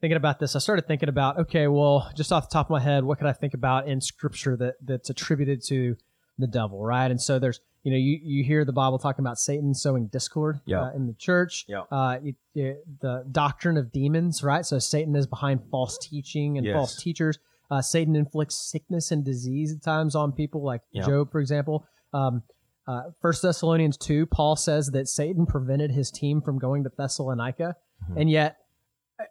thinking 0.00 0.16
about 0.16 0.38
this, 0.38 0.54
I 0.54 0.58
started 0.58 0.86
thinking 0.86 1.08
about 1.08 1.38
okay, 1.38 1.66
well, 1.66 2.10
just 2.14 2.30
off 2.32 2.48
the 2.48 2.52
top 2.52 2.66
of 2.66 2.70
my 2.70 2.80
head, 2.80 3.04
what 3.04 3.18
could 3.18 3.26
I 3.26 3.32
think 3.32 3.54
about 3.54 3.88
in 3.88 4.00
Scripture 4.00 4.56
that 4.58 4.74
that's 4.84 5.08
attributed 5.10 5.62
to 5.68 5.96
the 6.38 6.46
devil, 6.46 6.82
right? 6.84 7.10
And 7.10 7.20
so 7.20 7.38
there's 7.38 7.60
you 7.84 7.90
know 7.90 7.98
you 7.98 8.18
you 8.22 8.44
hear 8.44 8.64
the 8.64 8.72
Bible 8.72 8.98
talking 8.98 9.24
about 9.24 9.38
Satan 9.38 9.74
sowing 9.74 10.06
discord 10.06 10.60
Yeah. 10.66 10.82
uh, 10.84 10.90
in 10.92 11.06
the 11.06 11.14
church. 11.14 11.64
Yeah. 11.68 11.82
Uh, 11.90 12.18
it, 12.22 12.36
it- 12.54 12.84
the 13.00 13.24
doctrine 13.30 13.76
of 13.76 13.90
demons, 13.92 14.42
right? 14.42 14.64
So 14.64 14.78
Satan 14.78 15.16
is 15.16 15.26
behind 15.26 15.60
false 15.70 15.98
teaching 15.98 16.58
and 16.58 16.66
Yes. 16.66 16.74
false 16.76 16.96
teachers. 16.96 17.38
Uh, 17.70 17.80
Satan 17.82 18.14
inflicts 18.16 18.54
sickness 18.54 19.10
and 19.10 19.24
disease 19.24 19.72
at 19.74 19.82
times 19.82 20.14
on 20.14 20.32
people, 20.32 20.62
like 20.62 20.82
Yeah. 20.92 21.06
Job, 21.06 21.32
for 21.32 21.40
example. 21.40 21.84
Um, 22.12 22.42
uh, 22.86 23.04
First 23.20 23.42
Thessalonians 23.42 23.96
two, 23.96 24.26
Paul 24.26 24.56
says 24.56 24.88
that 24.92 25.08
Satan 25.08 25.46
prevented 25.46 25.90
his 25.92 26.10
team 26.10 26.40
from 26.42 26.58
going 26.58 26.84
to 26.84 26.90
Thessalonica, 26.96 27.76
Mhm. 28.10 28.20
and 28.20 28.30
yet, 28.30 28.58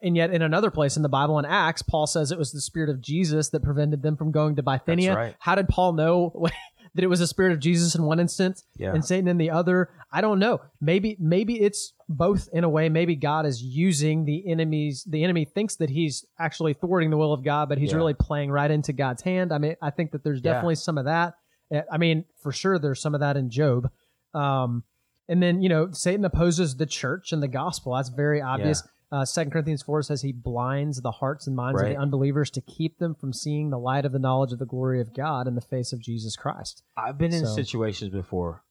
and 0.02 0.16
yet, 0.16 0.32
in 0.34 0.42
another 0.42 0.72
place 0.72 0.96
in 0.98 1.04
the 1.04 1.10
Bible, 1.10 1.38
in 1.38 1.44
Acts, 1.46 1.82
Paul 1.82 2.08
says 2.08 2.32
it 2.32 2.38
was 2.38 2.52
the 2.54 2.62
spirit 2.62 2.90
of 2.90 3.02
Jesus 3.02 3.50
that 3.50 3.62
prevented 3.62 4.02
them 4.02 4.16
from 4.16 4.32
going 4.32 4.56
to 4.56 4.64
Bithynia. 4.64 5.16
right. 5.16 5.36
How 5.40 5.54
did 5.56 5.68
Paul 5.68 5.94
know 5.94 6.34
that 6.96 7.04
it 7.04 7.08
was 7.08 7.20
the 7.20 7.28
spirit 7.28 7.54
of 7.54 7.60
Jesus 7.60 7.96
in 7.96 8.04
one 8.04 8.20
instance 8.20 8.64
Yeah. 8.78 8.94
and 8.94 9.04
Satan 9.04 9.28
in 9.28 9.38
the 9.38 9.50
other? 9.50 9.90
I 10.12 10.20
don't 10.22 10.40
know. 10.40 10.60
Maybe, 10.82 11.16
maybe 11.20 11.62
it's 11.62 11.94
both 12.10 12.50
in 12.52 12.64
a 12.66 12.70
way. 12.70 12.90
Maybe 12.90 13.16
God 13.16 13.46
is 13.46 13.62
using 13.62 14.26
the 14.26 14.46
enemies. 14.50 15.06
The 15.10 15.24
enemy 15.24 15.46
thinks 15.46 15.78
that 15.78 15.90
he's 15.90 16.26
actually 16.38 16.74
thwarting 16.74 17.10
the 17.10 17.18
will 17.18 17.32
of 17.32 17.44
God, 17.44 17.70
but 17.70 17.78
he's 17.78 17.92
Yeah. 17.92 17.98
really 17.98 18.14
playing 18.14 18.52
right 18.52 18.70
into 18.70 18.92
God's 18.92 19.22
hand. 19.24 19.54
I 19.54 19.58
mean, 19.58 19.76
I 19.82 19.90
think 19.90 20.12
that 20.12 20.24
there's 20.24 20.42
Yeah. 20.44 20.52
definitely 20.54 20.76
some 20.76 20.98
of 20.98 21.06
that. 21.06 21.36
Uh, 21.74 21.82
I 21.90 21.98
mean, 21.98 22.26
for 22.42 22.52
sure, 22.52 22.78
there's 22.78 23.00
some 23.00 23.14
of 23.14 23.22
that 23.22 23.38
in 23.38 23.50
Job. 23.50 23.90
Um, 24.34 24.84
and 25.30 25.42
then 25.42 25.62
you 25.62 25.70
know, 25.70 25.92
Satan 25.92 26.26
opposes 26.26 26.76
the 26.76 26.86
church 26.86 27.32
and 27.32 27.42
the 27.42 27.48
gospel. 27.48 27.94
That's 27.96 28.10
very 28.10 28.42
obvious. 28.42 28.84
Uh, 29.12 29.26
Corinthians 29.36 29.82
four 29.82 30.02
says 30.02 30.22
he 30.22 30.32
blinds 30.32 31.02
the 31.02 31.12
hearts 31.12 31.46
and 31.46 31.56
minds 31.56 31.82
of 31.82 31.90
the 31.90 31.98
unbelievers 31.98 32.50
to 32.52 32.62
keep 32.62 32.98
them 32.98 33.14
from 33.14 33.34
seeing 33.34 33.70
the 33.70 33.78
light 33.80 34.06
of 34.06 34.14
the 34.14 34.20
knowledge 34.20 34.54
of 34.54 34.60
the 34.60 34.66
glory 34.66 35.02
of 35.02 35.14
God 35.14 35.48
in 35.48 35.56
the 35.56 35.62
face 35.62 35.92
of 35.92 36.00
Jesus 36.00 36.36
Christ. 36.38 36.84
I've 36.96 37.18
been 37.18 37.34
in 37.34 37.46
situations 37.46 38.10
before 38.12 38.64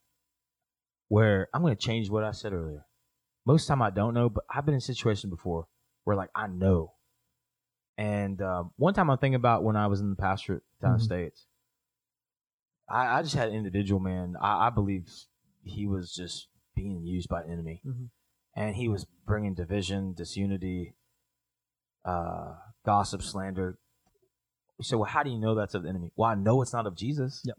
where 1.09 1.49
I'm 1.53 1.61
going 1.63 1.77
to 1.77 1.81
change 1.83 2.09
what 2.09 2.25
I 2.25 2.31
said 2.31 2.53
earlier. 2.53 2.87
Most 3.45 3.67
time 3.67 3.83
I 3.83 3.91
don't 3.91 4.15
know, 4.15 4.29
but 4.31 4.45
I've 4.49 4.65
been 4.65 4.75
in 4.75 4.81
situations 4.81 5.31
before 5.31 5.67
where 6.05 6.17
like 6.17 6.31
I 6.35 6.47
know. 6.47 6.95
And 7.99 8.41
um, 8.41 8.71
one 8.77 8.95
time 8.95 9.11
I'm 9.11 9.19
thinking 9.19 9.35
about 9.35 9.63
when 9.63 9.77
I 9.77 9.89
was 9.89 10.01
in 10.01 10.09
the 10.09 10.17
pastorate 10.17 10.63
down 10.81 10.93
the 10.93 10.99
Mhm. 11.01 11.05
states. 11.05 11.47
I, 12.89 13.19
I 13.19 13.23
just 13.23 13.35
had 13.35 13.49
an 13.51 13.55
individual 13.55 14.01
man. 14.01 14.37
I, 14.41 14.69
I 14.69 14.71
believe 14.71 15.07
he 15.63 15.87
was 15.87 16.15
just 16.15 16.49
being 16.75 17.03
used 17.05 17.29
by 17.29 17.43
the 17.43 17.51
enemy, 17.51 17.83
Mhm. 17.85 18.09
And 18.61 18.77
he 18.77 18.89
was 18.89 19.07
bringing 19.27 19.55
division, 19.55 20.13
disunity, 20.13 20.95
uh, 22.05 22.55
gossip, 22.85 23.23
slander. 23.23 23.79
So, 24.83 24.99
well, 24.99 25.09
how 25.11 25.23
do 25.23 25.31
you 25.31 25.39
know 25.39 25.55
that's 25.55 25.75
of 25.75 25.83
the 25.85 25.89
enemy? 25.89 26.13
Well, 26.17 26.29
I 26.31 26.35
know 26.35 26.61
it's 26.63 26.73
not 26.73 26.87
of 26.87 26.95
Jesus. 26.95 27.43
Yep. 27.45 27.57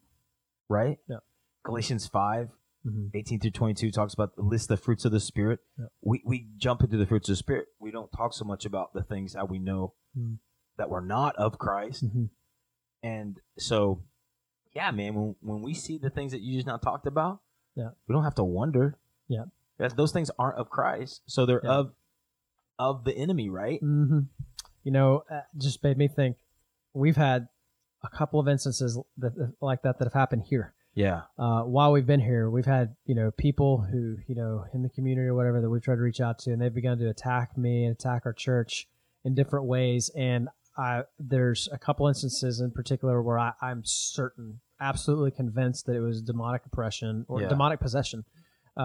Right. 0.69 0.99
Yep. 1.07 1.23
Galatians 1.63 2.07
5, 2.07 2.49
Mhm. 2.85 3.11
18 3.13 3.39
through 3.39 3.51
22 3.51 3.91
talks 3.91 4.13
about 4.13 4.35
the 4.35 4.41
list 4.43 4.69
of 4.71 4.79
fruits 4.79 5.05
of 5.05 5.11
the 5.11 5.19
spirit. 5.19 5.59
Yep. 5.77 5.89
We 6.01 6.21
we 6.25 6.49
jump 6.57 6.81
into 6.81 6.97
the 6.97 7.05
fruits 7.05 7.29
of 7.29 7.33
the 7.33 7.37
spirit. 7.37 7.67
We 7.79 7.91
don't 7.91 8.11
talk 8.11 8.33
so 8.33 8.45
much 8.45 8.65
about 8.65 8.93
the 8.93 9.03
things 9.03 9.33
that 9.33 9.49
we 9.49 9.59
know 9.59 9.93
Mhm. 10.17 10.37
that 10.77 10.89
we're 10.89 11.05
not 11.05 11.35
of 11.35 11.57
Christ. 11.59 12.05
Mhm. 12.05 12.29
And 13.03 13.39
so, 13.57 14.03
yeah, 14.73 14.89
man, 14.91 15.13
when 15.15 15.35
when 15.41 15.61
we 15.61 15.73
see 15.73 15.97
the 15.99 16.09
things 16.11 16.31
that 16.31 16.41
you 16.41 16.55
just 16.55 16.67
now 16.67 16.77
talked 16.77 17.05
about, 17.07 17.41
Yeah. 17.75 17.91
we 18.07 18.13
don't 18.13 18.23
have 18.23 18.35
to 18.35 18.43
wonder. 18.43 18.97
Yeah. 19.27 19.45
That 19.89 19.97
those 19.97 20.11
things 20.11 20.29
aren't 20.37 20.57
of 20.57 20.69
Christ, 20.69 21.21
so 21.25 21.45
they're 21.45 21.61
Yeah. 21.63 21.71
of 21.71 21.93
of 22.79 23.03
the 23.03 23.13
enemy, 23.15 23.49
right? 23.49 23.79
hmm 23.79 24.21
You 24.83 24.91
know, 24.91 25.23
uh, 25.29 25.41
just 25.57 25.83
made 25.83 25.97
me 25.97 26.07
think. 26.07 26.37
We've 26.93 27.15
had 27.15 27.47
a 28.03 28.09
couple 28.09 28.39
of 28.39 28.47
instances 28.47 28.97
that, 29.17 29.53
like 29.61 29.83
that 29.83 29.99
that 29.99 30.05
have 30.05 30.13
happened 30.13 30.43
here. 30.47 30.73
Yeah, 30.93 31.21
uh, 31.37 31.61
while 31.63 31.91
we've 31.93 32.05
been 32.07 32.19
here, 32.19 32.49
we've 32.49 32.65
had 32.65 32.95
you 33.05 33.15
know 33.15 33.31
people 33.31 33.81
who 33.81 34.17
you 34.27 34.35
know 34.35 34.65
in 34.73 34.81
the 34.83 34.89
community 34.89 35.27
or 35.27 35.35
whatever 35.35 35.61
that 35.61 35.69
we've 35.69 35.81
tried 35.83 35.95
to 35.97 36.01
reach 36.01 36.19
out 36.19 36.39
to, 36.39 36.51
and 36.51 36.61
they've 36.61 36.73
begun 36.73 36.97
to 36.97 37.07
attack 37.09 37.57
me 37.57 37.85
and 37.85 37.93
attack 37.95 38.23
our 38.25 38.33
church 38.33 38.87
in 39.23 39.35
different 39.35 39.65
ways. 39.67 40.09
And 40.15 40.49
I, 40.77 41.03
there's 41.19 41.69
a 41.71 41.77
couple 41.77 42.07
instances 42.07 42.59
in 42.59 42.71
particular 42.71 43.21
where 43.21 43.37
I, 43.37 43.53
I'm 43.61 43.83
certain, 43.85 44.61
absolutely 44.79 45.31
convinced 45.31 45.85
that 45.85 45.95
it 45.95 45.99
was 46.01 46.21
demonic 46.21 46.65
oppression 46.65 47.25
or 47.29 47.41
Yeah. 47.41 47.47
demonic 47.49 47.79
possession 47.79 48.25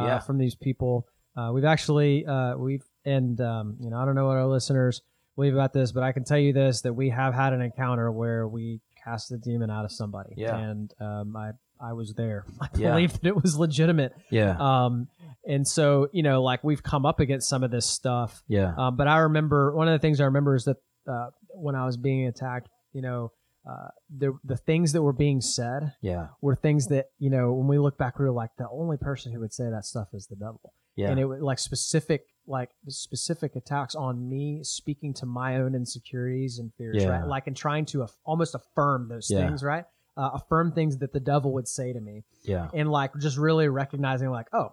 Yeah. 0.05 0.19
from 0.21 0.39
these 0.39 0.55
people. 0.55 1.07
Uh, 1.37 1.51
we've 1.53 1.65
actually 1.65 2.25
uh, 2.27 2.57
we've 2.57 2.85
and 3.05 3.41
um, 3.41 3.77
you 3.81 3.91
know 3.91 3.99
I 3.99 4.05
don't 4.05 4.15
know 4.15 4.27
what 4.27 4.37
our 4.37 4.47
listeners 4.47 5.03
believe 5.37 5.55
about 5.55 5.73
this, 5.73 5.93
but 5.93 6.03
I 6.03 6.13
can 6.13 6.25
tell 6.25 6.39
you 6.39 6.53
this 6.53 6.81
that 6.83 6.95
we 6.95 7.11
have 7.11 7.35
had 7.35 7.53
an 7.53 7.61
encounter 7.61 8.11
where 8.11 8.49
we 8.49 8.81
cast 9.05 9.31
a 9.33 9.37
demon 9.37 9.71
out 9.71 9.85
of 9.85 9.93
somebody. 9.93 10.33
Yeah. 10.37 10.57
And 10.57 10.93
um, 11.01 11.37
I 11.37 11.51
I 11.79 11.93
was 11.93 12.15
there. 12.15 12.47
I 12.61 12.69
Yeah. 12.75 12.91
believe 12.91 13.13
that 13.13 13.27
it 13.27 13.43
was 13.43 13.59
legitimate. 13.59 14.15
yeah, 14.31 14.57
Um, 14.59 15.09
and 15.47 15.69
so 15.69 16.09
you 16.13 16.23
know, 16.23 16.43
like 16.43 16.65
we've 16.65 16.83
come 16.83 17.05
up 17.05 17.21
against 17.21 17.49
some 17.51 17.63
of 17.63 17.71
this 17.71 17.85
stuff. 17.87 18.43
yeah, 18.49 18.73
Um, 18.79 18.97
but 18.97 19.07
I 19.09 19.19
remember 19.19 19.75
one 19.77 19.87
of 19.89 19.93
the 19.93 19.99
things 19.99 20.21
I 20.21 20.25
remember 20.25 20.55
is 20.55 20.65
that 20.65 20.79
uh, 21.07 21.29
when 21.51 21.75
I 21.75 21.85
was 21.85 21.97
being 21.99 22.27
attacked, 22.27 22.69
you 22.95 23.03
know, 23.03 23.31
uh, 23.69 23.89
the 24.17 24.39
the 24.45 24.57
things 24.57 24.93
that 24.93 25.03
were 25.03 25.13
being 25.13 25.41
said 25.41 25.93
yeah, 26.01 26.29
were 26.41 26.55
things 26.55 26.87
that 26.89 27.07
you 27.19 27.31
know 27.31 27.53
when 27.53 27.67
we 27.67 27.79
look 27.79 27.99
back, 27.99 28.19
we 28.19 28.25
were 28.25 28.31
like 28.31 28.51
the 28.59 28.69
only 28.71 28.97
person 28.97 29.33
who 29.33 29.41
would 29.41 29.53
say 29.53 29.69
that 29.71 29.85
stuff 29.85 30.09
is 30.13 30.27
the 30.29 30.37
devil 30.37 30.73
yeah, 30.95 31.11
and 31.11 31.19
it 31.21 31.25
was 31.27 31.41
like 31.43 31.59
specific 31.59 32.27
like 32.47 32.71
specific 32.89 33.57
attacks 33.57 33.95
on 33.95 34.29
me 34.29 34.61
speaking 34.63 35.13
to 35.15 35.27
my 35.27 35.57
own 35.57 35.75
insecurities 35.75 36.59
and 36.61 36.73
fears, 36.79 37.03
Yeah. 37.03 37.09
right? 37.09 37.27
Like 37.27 37.47
and 37.49 37.57
trying 37.57 37.85
to 37.87 38.03
aff- 38.03 38.17
almost 38.25 38.55
affirm 38.55 39.09
those 39.09 39.29
Yeah. 39.31 39.47
things, 39.47 39.63
right? 39.65 39.85
Uh, 40.17 40.31
affirm 40.35 40.73
things 40.73 40.97
that 40.99 41.13
the 41.13 41.21
devil 41.21 41.53
would 41.55 41.69
say 41.69 41.93
to 41.93 42.01
me, 42.01 42.23
Yeah. 42.45 42.69
and 42.73 42.91
like 42.91 43.11
just 43.19 43.37
really 43.37 43.69
recognizing, 43.69 44.31
like, 44.31 44.47
oh, 44.55 44.71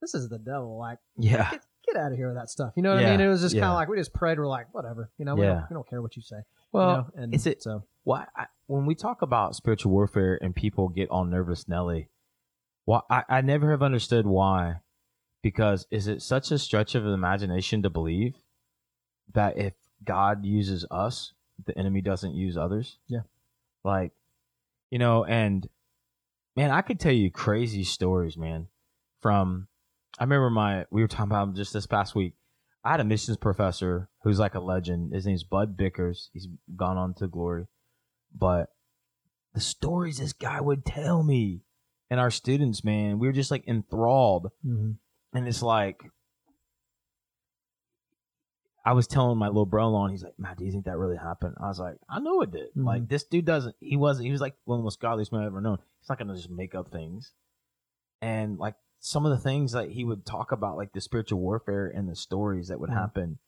this 0.00 0.14
is 0.14 0.28
the 0.28 0.38
devil. 0.38 0.78
Like, 0.78 0.98
Yeah. 1.16 1.50
get, 1.50 1.62
get 1.86 1.96
out 1.96 2.12
of 2.12 2.18
here 2.18 2.28
with 2.28 2.36
that 2.36 2.50
stuff. 2.50 2.74
You 2.76 2.82
know 2.82 2.94
what. 2.94 3.04
I 3.04 3.10
mean? 3.10 3.20
It 3.20 3.28
was 3.28 3.40
just 3.40 3.54
kind 3.54 3.64
of 3.64 3.74
like 3.74 3.88
we 3.88 3.96
just 3.96 4.12
prayed. 4.12 4.38
We're 4.38 4.46
like, 4.46 4.72
whatever. 4.72 5.10
You 5.18 5.24
know, 5.24 5.34
we, 5.34 5.42
don't, 5.46 5.64
we 5.70 5.74
don't 5.74 5.88
care 5.88 6.00
what 6.02 6.14
you 6.16 6.22
say. 6.22 6.36
you 6.36 6.42
Well, 6.72 6.88
know? 7.16 7.22
and 7.22 7.34
is 7.34 7.46
it- 7.46 7.62
so? 7.62 7.82
Well, 8.04 8.26
I, 8.36 8.46
when 8.66 8.86
we 8.86 8.94
talk 8.94 9.22
about 9.22 9.56
spiritual 9.56 9.92
warfare 9.92 10.38
and 10.40 10.54
people 10.54 10.88
get 10.88 11.10
all 11.10 11.24
nervous, 11.24 11.68
Nelly, 11.68 12.08
well, 12.86 13.04
I, 13.10 13.24
I 13.28 13.40
never 13.40 13.70
have 13.70 13.82
understood 13.82 14.26
why. 14.26 14.76
Because 15.42 15.86
is 15.90 16.06
it 16.06 16.20
such 16.20 16.50
a 16.50 16.58
stretch 16.58 16.94
of 16.94 17.06
imagination 17.06 17.82
to 17.82 17.90
believe 17.90 18.36
that 19.32 19.56
if 19.56 19.72
God 20.04 20.44
uses 20.44 20.84
us, 20.90 21.32
the 21.64 21.76
enemy 21.78 22.02
doesn't 22.02 22.34
use 22.34 22.58
others? 22.58 22.98
Yeah. 23.08 23.22
Like, 23.84 24.12
you 24.90 24.98
know, 24.98 25.24
and 25.24 25.66
man, 26.56 26.70
I 26.70 26.82
could 26.82 27.00
tell 27.00 27.12
you 27.12 27.30
crazy 27.30 27.84
stories, 27.84 28.36
man. 28.36 28.66
From, 29.22 29.68
I 30.18 30.24
remember 30.24 30.50
my, 30.50 30.84
we 30.90 31.00
were 31.00 31.08
talking 31.08 31.30
about 31.30 31.54
just 31.54 31.72
this 31.72 31.86
past 31.86 32.14
week. 32.14 32.34
I 32.84 32.90
had 32.90 33.00
a 33.00 33.04
missions 33.04 33.36
professor 33.38 34.10
who's 34.22 34.38
like 34.38 34.54
a 34.54 34.60
legend. 34.60 35.14
His 35.14 35.26
name's 35.26 35.44
Bud 35.44 35.76
Bickers. 35.76 36.28
He's 36.32 36.48
gone 36.76 36.98
on 36.98 37.14
to 37.14 37.28
glory 37.28 37.66
but 38.36 38.72
the 39.54 39.60
stories 39.60 40.18
this 40.18 40.32
guy 40.32 40.60
would 40.60 40.84
tell 40.84 41.22
me 41.22 41.62
and 42.10 42.18
our 42.20 42.30
students, 42.30 42.82
man, 42.84 43.18
we 43.18 43.26
were 43.26 43.32
just 43.32 43.50
like 43.50 43.66
enthralled. 43.68 44.50
Mhm. 44.66 44.96
And 45.32 45.46
it's 45.48 45.62
like, 45.62 46.02
I 48.84 48.92
was 48.94 49.06
telling 49.06 49.38
my 49.38 49.48
little 49.48 49.66
bro 49.66 49.94
on, 49.94 50.10
he's 50.10 50.22
like, 50.24 50.38
Matt, 50.38 50.56
do 50.56 50.64
you 50.64 50.72
think 50.72 50.86
that 50.86 50.96
really 50.96 51.16
happened? 51.18 51.54
I 51.62 51.68
was 51.68 51.78
like, 51.78 51.96
I 52.08 52.18
know 52.18 52.40
it 52.40 52.50
did. 52.50 52.74
Mhm. 52.74 52.84
Like, 52.84 53.08
this 53.08 53.24
dude 53.24 53.44
doesn't, 53.44 53.76
he 53.78 53.96
wasn't, 53.96 54.26
he 54.26 54.32
was 54.32 54.40
like 54.40 54.54
one 54.64 54.76
of 54.76 54.80
the 54.80 54.84
most 54.84 55.00
godliest 55.00 55.32
men 55.32 55.42
I've 55.42 55.48
ever 55.48 55.60
known. 55.60 55.78
He's 56.00 56.08
not 56.08 56.18
going 56.18 56.28
to 56.28 56.34
just 56.34 56.50
make 56.50 56.74
up 56.74 56.88
things. 56.90 57.32
And 58.22 58.58
like 58.58 58.76
some 58.98 59.26
of 59.26 59.32
the 59.32 59.38
things 59.38 59.72
that 59.72 59.90
he 59.90 60.04
would 60.04 60.24
talk 60.24 60.50
about, 60.52 60.76
like 60.76 60.92
the 60.92 61.00
spiritual 61.00 61.40
warfare 61.40 61.88
and 61.88 62.08
the 62.08 62.16
stories 62.16 62.68
that 62.68 62.80
would 62.80 62.90
Mhm. 62.90 62.94
happen. 62.94 63.38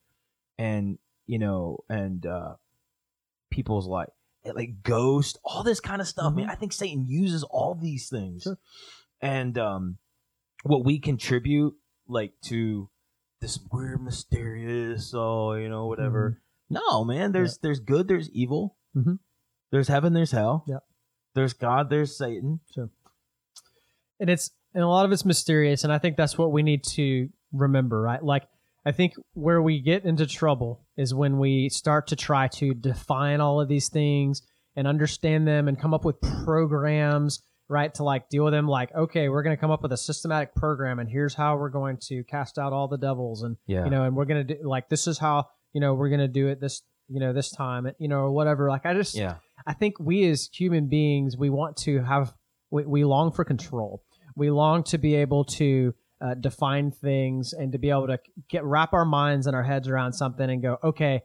And, 0.59 0.99
you 1.27 1.38
know, 1.38 1.79
and, 1.88 2.25
uh, 2.27 2.57
people's 3.51 3.87
like, 3.87 4.11
like 4.45 4.83
ghost, 4.83 5.39
all 5.45 5.63
this 5.63 5.81
kind 5.81 6.01
of 6.01 6.09
stuff. 6.09 6.35
Man, 6.35 6.47
Mhm. 6.47 6.51
I 6.51 6.55
think 6.57 6.73
Satan 6.73 7.07
uses 7.07 7.43
all 7.45 7.75
these 7.75 8.09
things. 8.09 8.43
Sure. 8.43 8.59
And 9.21 9.57
um 9.59 9.99
what 10.65 10.85
we 10.85 10.99
contribute 10.99 11.75
like 12.09 12.35
to 12.45 12.89
this 13.41 13.59
weird 13.73 14.03
mysterious, 14.03 15.13
oh, 15.15 15.55
you 15.55 15.69
know, 15.69 15.87
whatever. 15.87 16.41
No, 16.71 17.05
man, 17.05 17.33
there's 17.33 17.59
there's 17.59 17.81
good, 17.81 18.09
there's 18.09 18.31
evil. 18.31 18.77
Mhm. 18.97 19.19
There's 19.71 19.89
heaven, 19.89 20.13
there's 20.13 20.33
hell. 20.33 20.65
Yep. 20.67 20.85
There's 21.35 21.53
God, 21.55 21.89
there's 21.91 22.17
Satan. 22.17 22.61
sure. 22.75 22.91
and 24.21 24.29
it's 24.31 24.51
and 24.75 24.83
a 24.85 24.89
lot 24.89 25.05
of 25.05 25.13
it's 25.13 25.25
mysterious 25.25 25.83
and 25.85 25.93
i 25.93 25.99
think 25.99 26.17
that's 26.17 26.39
what 26.39 26.53
we 26.53 26.63
need 26.63 26.85
to 26.85 27.29
remember 27.53 28.01
right 28.01 28.23
like 28.23 28.45
i 28.85 28.92
think 28.92 29.12
where 29.35 29.61
we 29.62 29.81
get 29.81 30.05
into 30.05 30.27
trouble 30.27 30.85
is 30.97 31.14
when 31.14 31.38
we 31.38 31.68
start 31.68 32.07
to 32.09 32.16
try 32.16 32.49
to 32.49 32.75
define 32.75 33.40
all 33.40 33.61
of 33.61 33.68
these 33.68 33.88
things 33.88 34.42
and 34.77 34.87
understand 34.87 35.47
them 35.47 35.68
and 35.68 35.81
come 35.81 35.92
up 35.95 36.05
with 36.05 36.21
programs 36.66 37.42
right 37.68 37.95
to 37.95 38.03
like 38.05 38.29
deal 38.29 38.45
with 38.45 38.53
them 38.53 38.66
like 38.68 38.95
okay 38.95 39.29
we're 39.29 39.42
going 39.42 39.57
to 39.57 39.61
come 39.61 39.71
up 39.71 39.83
with 39.83 39.92
a 39.92 39.97
systematic 39.97 40.55
program 40.55 40.99
and 40.99 41.09
here's 41.09 41.35
how 41.35 41.57
we're 41.57 41.68
going 41.71 41.97
to 42.01 42.23
cast 42.25 42.59
out 42.59 42.73
all 42.73 42.88
the 42.88 42.99
devils 42.99 43.42
and 43.42 43.57
Yeah. 43.66 43.85
you 43.85 43.90
know 43.90 44.05
and 44.05 44.16
we're 44.16 44.25
going 44.27 44.47
to 44.47 44.55
do 44.55 44.68
like 44.68 44.88
this 44.88 45.07
is 45.07 45.18
how 45.18 45.47
you 45.73 45.81
know 45.81 45.95
we're 45.95 46.09
going 46.09 46.21
to 46.21 46.29
do 46.29 46.49
it 46.49 46.61
this 46.61 46.83
you 47.09 47.21
know 47.21 47.33
this 47.33 47.51
time 47.51 47.87
you 47.99 48.09
know 48.09 48.21
or 48.21 48.31
whatever 48.31 48.68
like 48.68 48.85
i 48.87 48.95
just 48.95 49.14
yeah. 49.14 49.37
I 49.64 49.75
think 49.75 50.01
we 50.01 50.29
as 50.29 50.49
human 50.53 50.88
beings, 50.88 51.37
we 51.37 51.49
want 51.49 51.77
to 51.85 52.03
have, 52.03 52.35
we, 52.73 52.85
we 52.85 53.05
long 53.05 53.31
for 53.31 53.45
control. 53.45 54.03
We 54.35 54.51
long 54.51 54.83
to 54.85 54.99
be 54.99 55.14
able 55.14 55.45
to 55.61 55.95
uh, 56.23 56.35
define 56.35 56.91
things 56.93 57.53
and 57.53 57.73
to 57.73 57.79
be 57.79 57.91
able 57.91 58.07
to 58.07 58.19
get 58.49 58.65
wrap 58.65 58.93
our 58.93 59.05
minds 59.05 59.47
and 59.47 59.57
our 59.57 59.63
heads 59.65 59.89
around 59.89 60.13
something 60.13 60.49
and 60.49 60.63
go, 60.63 60.79
okay, 60.85 61.23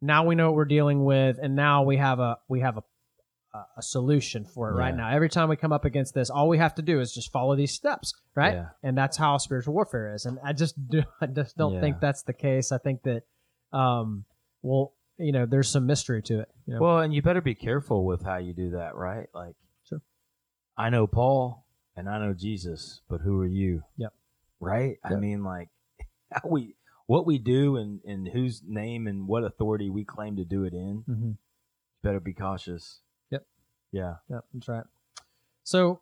now 0.00 0.24
we 0.24 0.34
know 0.36 0.46
what 0.46 0.54
we're 0.54 0.64
dealing 0.66 1.04
with, 1.04 1.38
and 1.42 1.56
now 1.56 1.82
we 1.82 1.96
have 1.96 2.20
a 2.20 2.38
we 2.48 2.60
have 2.60 2.76
a 2.76 2.82
a, 3.76 3.82
solution 3.82 4.44
for 4.44 4.70
it 4.70 4.74
right 4.74 4.94
now. 4.94 5.10
Every 5.10 5.28
time 5.30 5.48
we 5.48 5.56
come 5.56 5.72
up 5.72 5.84
against 5.86 6.12
this, 6.14 6.28
all 6.30 6.46
we 6.48 6.58
have 6.58 6.74
to 6.74 6.82
do 6.82 7.00
is 7.00 7.14
just 7.14 7.32
follow 7.32 7.56
these 7.56 7.72
steps, 7.72 8.12
right? 8.34 8.52
Yeah. 8.54 8.66
And 8.82 8.96
that's 8.98 9.16
how 9.16 9.38
spiritual 9.38 9.72
warfare 9.74 10.14
is. 10.14 10.26
And 10.26 10.38
I 10.44 10.52
just 10.52 10.74
do, 10.88 11.02
I 11.22 11.26
just 11.26 11.56
don't 11.56 11.72
Yeah. 11.74 11.80
think 11.80 12.00
that's 12.00 12.22
the 12.22 12.34
case. 12.34 12.70
I 12.70 12.76
think 12.76 13.02
that, 13.04 13.22
um, 13.72 14.26
well, 14.62 14.92
you 15.18 15.32
know, 15.32 15.46
there's 15.46 15.70
some 15.70 15.86
mystery 15.86 16.20
to 16.24 16.40
it. 16.40 16.48
You 16.66 16.74
know? 16.74 16.80
Well, 16.80 16.98
and 16.98 17.14
you 17.14 17.22
better 17.22 17.40
be 17.40 17.54
careful 17.54 18.04
with 18.04 18.22
how 18.22 18.36
you 18.36 18.52
do 18.52 18.70
that, 18.72 18.94
right? 18.94 19.28
Like, 19.34 19.54
Sure. 19.84 20.02
I 20.76 20.90
know 20.90 21.06
Paul 21.06 21.66
and 21.96 22.08
I 22.10 22.18
know 22.18 22.34
Jesus, 22.34 23.00
but 23.08 23.22
who 23.22 23.40
are 23.40 23.46
you? 23.46 23.82
Yep. 23.96 24.12
Right? 24.60 24.96
I 25.04 25.14
mean, 25.14 25.42
like, 25.44 25.68
how 26.32 26.48
we, 26.48 26.76
what 27.06 27.26
we 27.26 27.38
do 27.38 27.76
and, 27.76 28.00
and 28.04 28.28
whose 28.28 28.62
name 28.66 29.06
and 29.06 29.28
what 29.28 29.44
authority 29.44 29.90
we 29.90 30.04
claim 30.04 30.36
to 30.36 30.44
do 30.44 30.64
it 30.64 30.72
in, 30.72 31.04
mm-hmm. 31.08 31.30
better 32.02 32.20
be 32.20 32.32
cautious. 32.34 33.00
Yep. 33.30 33.46
Yeah. 33.92 34.14
Yep. 34.28 34.44
that's 34.54 34.68
right. 34.68 34.84
So, 35.64 36.00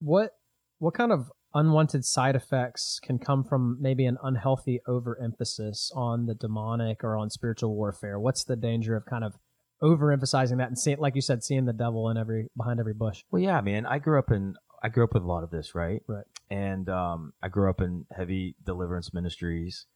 what 0.00 0.32
what 0.78 0.94
kind 0.94 1.12
of 1.12 1.32
unwanted 1.54 2.04
side 2.04 2.36
effects 2.36 3.00
can 3.02 3.18
come 3.18 3.42
from 3.42 3.78
maybe 3.80 4.04
an 4.04 4.18
unhealthy 4.22 4.80
overemphasis 4.86 5.90
on 5.94 6.26
the 6.26 6.34
demonic 6.34 7.02
or 7.02 7.16
on 7.16 7.30
spiritual 7.30 7.74
warfare? 7.74 8.18
What's 8.18 8.44
the 8.44 8.56
danger 8.56 8.96
of 8.96 9.06
kind 9.06 9.24
of 9.24 9.34
overemphasizing 9.82 10.58
that 10.58 10.68
and 10.68 10.78
seeing, 10.78 10.98
like 10.98 11.14
you 11.14 11.22
said, 11.22 11.44
seeing 11.44 11.64
the 11.64 11.72
devil 11.72 12.10
in 12.10 12.16
every 12.16 12.48
behind 12.56 12.80
every 12.80 12.94
bush? 12.94 13.22
Well, 13.30 13.42
yeah, 13.42 13.60
man. 13.60 13.86
I 13.86 13.98
grew 13.98 14.18
up 14.18 14.30
in 14.30 14.54
I 14.82 14.88
grew 14.88 15.04
up 15.04 15.14
with 15.14 15.22
a 15.22 15.26
lot 15.26 15.44
of 15.44 15.50
this, 15.50 15.74
right? 15.74 16.02
Right. 16.06 16.24
And 16.50 16.88
um, 16.88 17.32
I 17.42 17.48
grew 17.48 17.68
up 17.70 17.80
in 17.80 18.06
heavy 18.16 18.54
deliverance 18.64 19.12
ministries, 19.12 19.86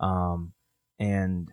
um, 0.00 0.52
and 0.98 1.52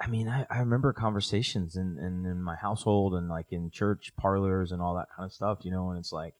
I 0.00 0.08
mean, 0.08 0.28
I, 0.28 0.46
I 0.50 0.58
remember 0.58 0.92
conversations 0.92 1.76
in, 1.76 1.98
in 1.98 2.26
in 2.28 2.42
my 2.42 2.56
household 2.56 3.14
and 3.14 3.28
like 3.28 3.46
in 3.50 3.70
church 3.70 4.12
parlors 4.16 4.72
and 4.72 4.82
all 4.82 4.94
that 4.96 5.08
kind 5.14 5.26
of 5.26 5.32
stuff, 5.32 5.58
you 5.62 5.70
know. 5.70 5.90
And 5.90 5.98
it's 5.98 6.12
like, 6.12 6.34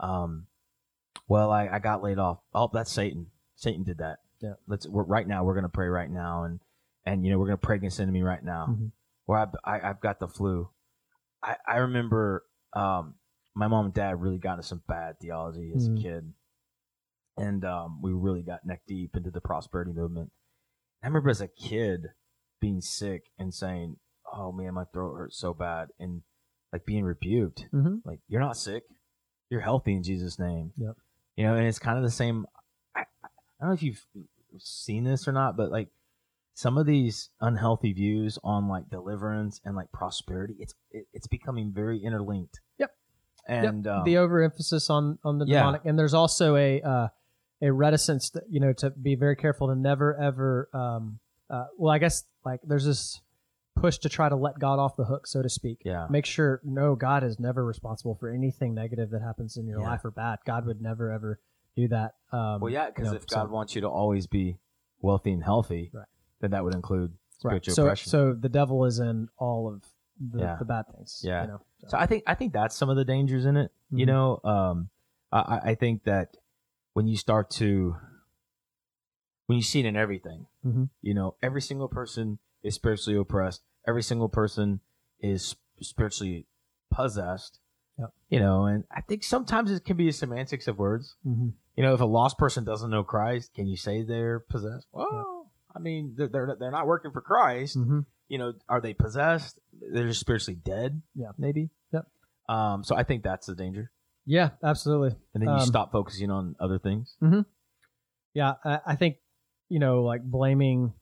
um, 0.00 0.46
well, 1.28 1.50
I, 1.50 1.68
I 1.68 1.78
got 1.78 2.02
laid 2.02 2.18
off. 2.18 2.38
Oh, 2.54 2.70
that's 2.72 2.90
Satan. 2.90 3.26
Satan 3.54 3.84
did 3.84 3.98
that. 3.98 4.18
Yeah. 4.40 4.54
Let's 4.66 4.86
we're, 4.88 5.04
right 5.04 5.26
now. 5.26 5.44
We're 5.44 5.54
gonna 5.54 5.68
pray 5.68 5.88
right 5.88 6.10
now, 6.10 6.44
and 6.44 6.60
and 7.04 7.24
you 7.24 7.30
know 7.30 7.38
we're 7.38 7.46
gonna 7.46 7.58
pray 7.58 7.76
against 7.76 8.00
enemy 8.00 8.22
right 8.22 8.42
now. 8.42 8.66
Mhm. 8.70 8.90
Or 9.28 9.38
I've, 9.38 9.54
I, 9.64 9.90
I've 9.90 10.00
got 10.00 10.18
the 10.18 10.28
flu. 10.28 10.68
I 11.42 11.56
I 11.66 11.76
remember 11.78 12.44
um, 12.72 13.14
my 13.56 13.66
mom 13.66 13.86
and 13.86 13.94
dad 13.94 14.20
really 14.20 14.38
got 14.38 14.52
into 14.58 14.62
some 14.64 14.82
bad 14.86 15.18
theology 15.18 15.72
as 15.74 15.88
Mm. 15.88 15.98
a 15.98 16.02
kid, 16.02 16.32
and 17.36 17.64
um, 17.64 18.00
we 18.02 18.12
really 18.12 18.42
got 18.42 18.64
neck 18.64 18.82
deep 18.86 19.16
into 19.16 19.30
the 19.30 19.40
prosperity 19.40 19.92
movement. 19.92 20.30
I 21.02 21.06
remember 21.08 21.30
as 21.30 21.40
a 21.40 21.48
kid 21.48 22.08
being 22.60 22.80
sick 22.80 23.30
and 23.38 23.52
saying, 23.52 23.96
"Oh 24.32 24.52
man, 24.52 24.74
my 24.74 24.84
throat 24.84 25.14
hurts 25.16 25.38
so 25.38 25.52
bad," 25.54 25.88
and 25.98 26.22
like 26.72 26.84
being 26.84 27.04
rebuked, 27.04 27.68
Mhm. 27.72 28.02
like 28.04 28.20
you're 28.28 28.40
not 28.40 28.56
sick, 28.56 28.84
you're 29.50 29.60
healthy 29.60 29.94
in 29.94 30.02
Jesus' 30.02 30.38
name. 30.38 30.72
Yep. 30.76 30.96
You 31.36 31.44
know, 31.44 31.54
and 31.56 31.66
it's 31.66 31.78
kind 31.78 31.96
of 31.98 32.04
the 32.04 32.10
same. 32.10 32.46
I, 32.94 33.00
I 33.22 33.28
don't 33.60 33.68
know 33.70 33.74
if 33.74 33.82
you've 33.82 34.06
seen 34.58 35.04
this 35.04 35.26
or 35.28 35.32
not, 35.32 35.56
but 35.56 35.70
like 35.70 35.88
some 36.54 36.78
of 36.78 36.86
these 36.86 37.30
unhealthy 37.40 37.92
views 37.92 38.38
on 38.42 38.68
like 38.68 38.88
deliverance 38.88 39.60
and 39.64 39.76
like 39.76 39.92
prosperity, 39.92 40.56
it's 40.58 40.74
it, 40.90 41.06
it's 41.12 41.26
becoming 41.26 41.72
very 41.72 41.98
interlinked. 42.02 42.60
Yep. 43.48 43.64
And 43.64 43.86
um, 43.86 44.04
the 44.04 44.18
overemphasis 44.18 44.90
on 44.90 45.18
on 45.24 45.38
the 45.38 45.46
yeah. 45.46 45.60
demonic, 45.60 45.82
and 45.84 45.98
there's 45.98 46.14
also 46.14 46.56
a 46.56 46.80
uh, 46.82 47.08
a 47.62 47.72
reticence, 47.72 48.30
that, 48.30 48.44
you 48.50 48.60
know, 48.60 48.72
to 48.74 48.90
be 48.90 49.14
very 49.14 49.36
careful 49.36 49.68
to 49.68 49.74
never 49.74 50.14
ever. 50.20 50.68
Um, 50.72 51.18
uh, 51.48 51.66
well, 51.78 51.92
I 51.92 51.98
guess 51.98 52.24
like 52.44 52.60
there's 52.64 52.84
this 52.84 53.20
push 53.76 53.98
to 53.98 54.08
try 54.08 54.28
to 54.28 54.36
let 54.36 54.58
God 54.58 54.78
off 54.78 54.96
the 54.96 55.04
hook, 55.04 55.26
so 55.26 55.42
to 55.42 55.48
speak. 55.48 55.82
yeah, 55.84 56.06
make 56.10 56.24
sure 56.26 56.60
no 56.64 56.94
god 56.96 57.22
is 57.22 57.38
never 57.38 57.64
responsible 57.64 58.14
for 58.14 58.30
anything 58.30 58.74
negative 58.74 59.10
that 59.10 59.20
happens 59.22 59.56
in 59.58 59.66
your 59.66 59.80
Yeah. 59.80 59.88
life 59.88 60.04
or 60.04 60.10
bad 60.10 60.38
god 60.46 60.64
would 60.64 60.80
never 60.80 61.12
ever 61.12 61.38
do 61.76 61.86
that 61.88 62.14
um 62.32 62.60
well, 62.60 62.72
yeah, 62.72 62.86
because 62.86 63.04
you 63.06 63.10
know, 63.10 63.16
if 63.16 63.24
so- 63.28 63.36
God 63.36 63.50
wants 63.50 63.74
you 63.74 63.82
to 63.82 63.88
always 63.88 64.26
be 64.26 64.56
wealthy 65.02 65.30
and 65.30 65.44
healthy, 65.44 65.90
Right. 65.92 66.06
then 66.40 66.52
that 66.52 66.64
would 66.64 66.74
include 66.74 67.12
right. 67.44 67.62
so 67.64 67.82
oppression. 67.84 68.08
so 68.10 68.32
the 68.32 68.48
devil 68.48 68.86
is 68.86 68.98
in 68.98 69.28
all 69.36 69.68
of 69.68 69.82
the, 70.18 70.38
Yeah. 70.40 70.56
the 70.58 70.64
bad 70.64 70.84
things 70.94 71.20
Yeah. 71.24 71.42
you 71.42 71.48
know 71.48 71.60
so. 71.80 71.88
So 71.88 71.98
I 71.98 72.06
think 72.06 72.24
I 72.26 72.34
think 72.34 72.52
that's 72.52 72.74
some 72.76 72.88
of 72.88 72.96
the 72.96 73.04
dangers 73.04 73.44
in 73.44 73.56
it. 73.56 73.70
You 73.90 74.04
Mhm. 74.04 74.08
know, 74.08 74.40
um, 74.44 74.88
I, 75.32 75.60
I- 75.64 75.74
think 75.74 76.04
that 76.04 76.36
when 76.94 77.06
you 77.06 77.16
start 77.16 77.50
to 77.50 77.96
when 79.46 79.56
you 79.56 79.62
see 79.62 79.80
it 79.80 79.86
in 79.86 79.96
everything, 79.96 80.46
Mhm. 80.64 80.90
you 81.02 81.14
know, 81.14 81.36
every 81.42 81.62
single 81.62 81.88
person 81.88 82.38
is 82.62 82.74
spiritually 82.74 83.18
oppressed. 83.18 83.62
Every 83.86 84.02
single 84.02 84.28
person 84.28 84.80
is 85.20 85.54
spiritually 85.80 86.46
possessed. 86.90 87.60
Yep. 87.98 88.12
You 88.28 88.40
know, 88.40 88.66
and 88.66 88.84
I 88.90 89.00
think 89.02 89.22
sometimes 89.22 89.70
it 89.70 89.84
can 89.84 89.96
be 89.96 90.08
a 90.08 90.12
semantics 90.12 90.66
of 90.68 90.78
words. 90.78 91.16
Mm-hmm. 91.24 91.50
You 91.76 91.82
know, 91.82 91.94
if 91.94 92.00
a 92.00 92.04
lost 92.06 92.38
person 92.38 92.64
doesn't 92.64 92.90
know 92.90 93.04
Christ, 93.04 93.54
can 93.54 93.66
you 93.66 93.76
say 93.76 94.02
they're 94.02 94.40
possessed? 94.40 94.86
Well, 94.92 95.35
I 95.76 95.78
mean, 95.78 96.14
they're, 96.16 96.28
they're 96.28 96.56
they're 96.58 96.70
not 96.70 96.86
working 96.86 97.12
for 97.12 97.20
Christ. 97.20 97.76
Mm-hmm. 97.78 98.00
You 98.28 98.38
know, 98.38 98.52
are 98.68 98.80
they 98.80 98.94
possessed? 98.94 99.58
They're 99.92 100.08
just 100.08 100.20
spiritually 100.20 100.58
dead. 100.64 101.02
Yeah. 101.14 101.30
maybe. 101.38 101.70
Yep. 101.92 102.06
Um, 102.48 102.82
so 102.84 102.96
I 102.96 103.02
think 103.04 103.22
that's 103.22 103.46
the 103.46 103.54
danger, 103.54 103.90
Yeah, 104.24 104.50
absolutely. 104.62 105.16
and 105.34 105.42
then 105.42 105.48
you 105.50 105.60
Um, 105.60 105.66
stop 105.66 105.92
focusing 105.92 106.30
on 106.30 106.56
other 106.60 106.78
things. 106.78 107.16
Yeah, 108.34 108.54
I, 108.64 108.80
I 108.86 108.94
think 108.96 109.16
you 109.68 109.78
know, 109.78 110.02
like 110.02 110.22
blaming 110.22 110.92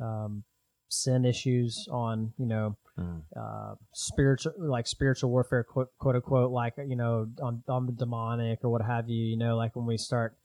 um, 0.00 0.44
sin 0.88 1.24
issues 1.24 1.86
on 1.90 2.32
you 2.38 2.46
know 2.46 2.76
Mm. 2.96 3.22
uh, 3.36 3.74
spiritual, 3.92 4.52
like 4.56 4.86
spiritual 4.86 5.28
warfare, 5.28 5.64
quote, 5.64 5.88
quote 5.98 6.14
unquote, 6.14 6.52
like 6.52 6.74
you 6.78 6.94
know, 6.94 7.26
on 7.42 7.64
on 7.68 7.86
the 7.86 7.92
demonic 7.92 8.60
or 8.62 8.70
what 8.70 8.82
have 8.82 9.08
you. 9.08 9.20
You 9.26 9.36
know, 9.36 9.56
like 9.56 9.74
when 9.74 9.84
we 9.84 9.96
start, 9.96 10.36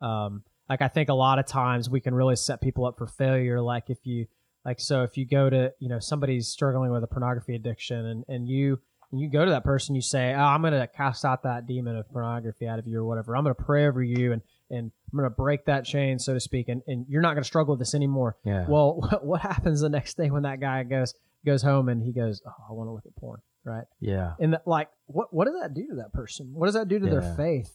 um, 0.00 0.42
like 0.68 0.82
I 0.82 0.88
think 0.88 1.08
a 1.08 1.14
lot 1.14 1.38
of 1.38 1.46
times 1.46 1.88
we 1.88 2.00
can 2.00 2.14
really 2.14 2.36
set 2.36 2.60
people 2.60 2.86
up 2.86 2.98
for 2.98 3.06
failure. 3.06 3.60
Like 3.60 3.90
if 3.90 3.98
you, 4.04 4.26
like 4.64 4.80
so, 4.80 5.02
if 5.02 5.16
you 5.16 5.26
go 5.26 5.48
to 5.48 5.72
you 5.78 5.88
know 5.88 5.98
somebody's 5.98 6.48
struggling 6.48 6.90
with 6.90 7.02
a 7.02 7.06
pornography 7.06 7.54
addiction, 7.54 8.04
and 8.04 8.24
and 8.28 8.48
you 8.48 8.78
and 9.10 9.20
you 9.20 9.30
go 9.30 9.44
to 9.44 9.50
that 9.50 9.64
person, 9.64 9.94
you 9.94 10.02
say, 10.02 10.34
oh, 10.34 10.38
I'm 10.38 10.60
going 10.60 10.74
to 10.74 10.86
cast 10.86 11.24
out 11.24 11.42
that 11.44 11.66
demon 11.66 11.96
of 11.96 12.10
pornography 12.10 12.66
out 12.66 12.78
of 12.78 12.86
you 12.86 12.98
or 12.98 13.04
whatever. 13.04 13.34
I'm 13.34 13.42
going 13.42 13.54
to 13.54 13.62
pray 13.62 13.86
over 13.86 14.02
you 14.02 14.32
and 14.32 14.42
and 14.70 14.92
I'm 15.10 15.18
going 15.18 15.30
to 15.30 15.34
break 15.34 15.64
that 15.64 15.86
chain, 15.86 16.18
so 16.18 16.34
to 16.34 16.40
speak, 16.40 16.68
and, 16.68 16.82
and 16.86 17.06
you're 17.08 17.22
not 17.22 17.32
going 17.32 17.42
to 17.42 17.46
struggle 17.46 17.72
with 17.72 17.78
this 17.78 17.94
anymore. 17.94 18.36
Yeah. 18.44 18.66
Well, 18.68 18.96
what, 19.10 19.24
what 19.24 19.40
happens 19.40 19.80
the 19.80 19.88
next 19.88 20.16
day 20.18 20.30
when 20.30 20.42
that 20.42 20.60
guy 20.60 20.82
goes 20.82 21.14
goes 21.46 21.62
home 21.62 21.88
and 21.88 22.02
he 22.02 22.12
goes, 22.12 22.42
"Oh, 22.46 22.52
I 22.68 22.72
want 22.72 22.88
to 22.88 22.92
look 22.92 23.06
at 23.06 23.16
porn," 23.16 23.40
right? 23.64 23.84
yeah. 24.00 24.34
And 24.38 24.52
that, 24.52 24.66
like, 24.66 24.90
what 25.06 25.32
what 25.32 25.46
does 25.46 25.56
that 25.60 25.72
do 25.72 25.86
to 25.88 25.94
that 25.96 26.12
person? 26.12 26.50
What 26.52 26.66
does 26.66 26.74
that 26.74 26.88
do 26.88 26.98
to 26.98 27.06
their 27.06 27.34
faith? 27.36 27.72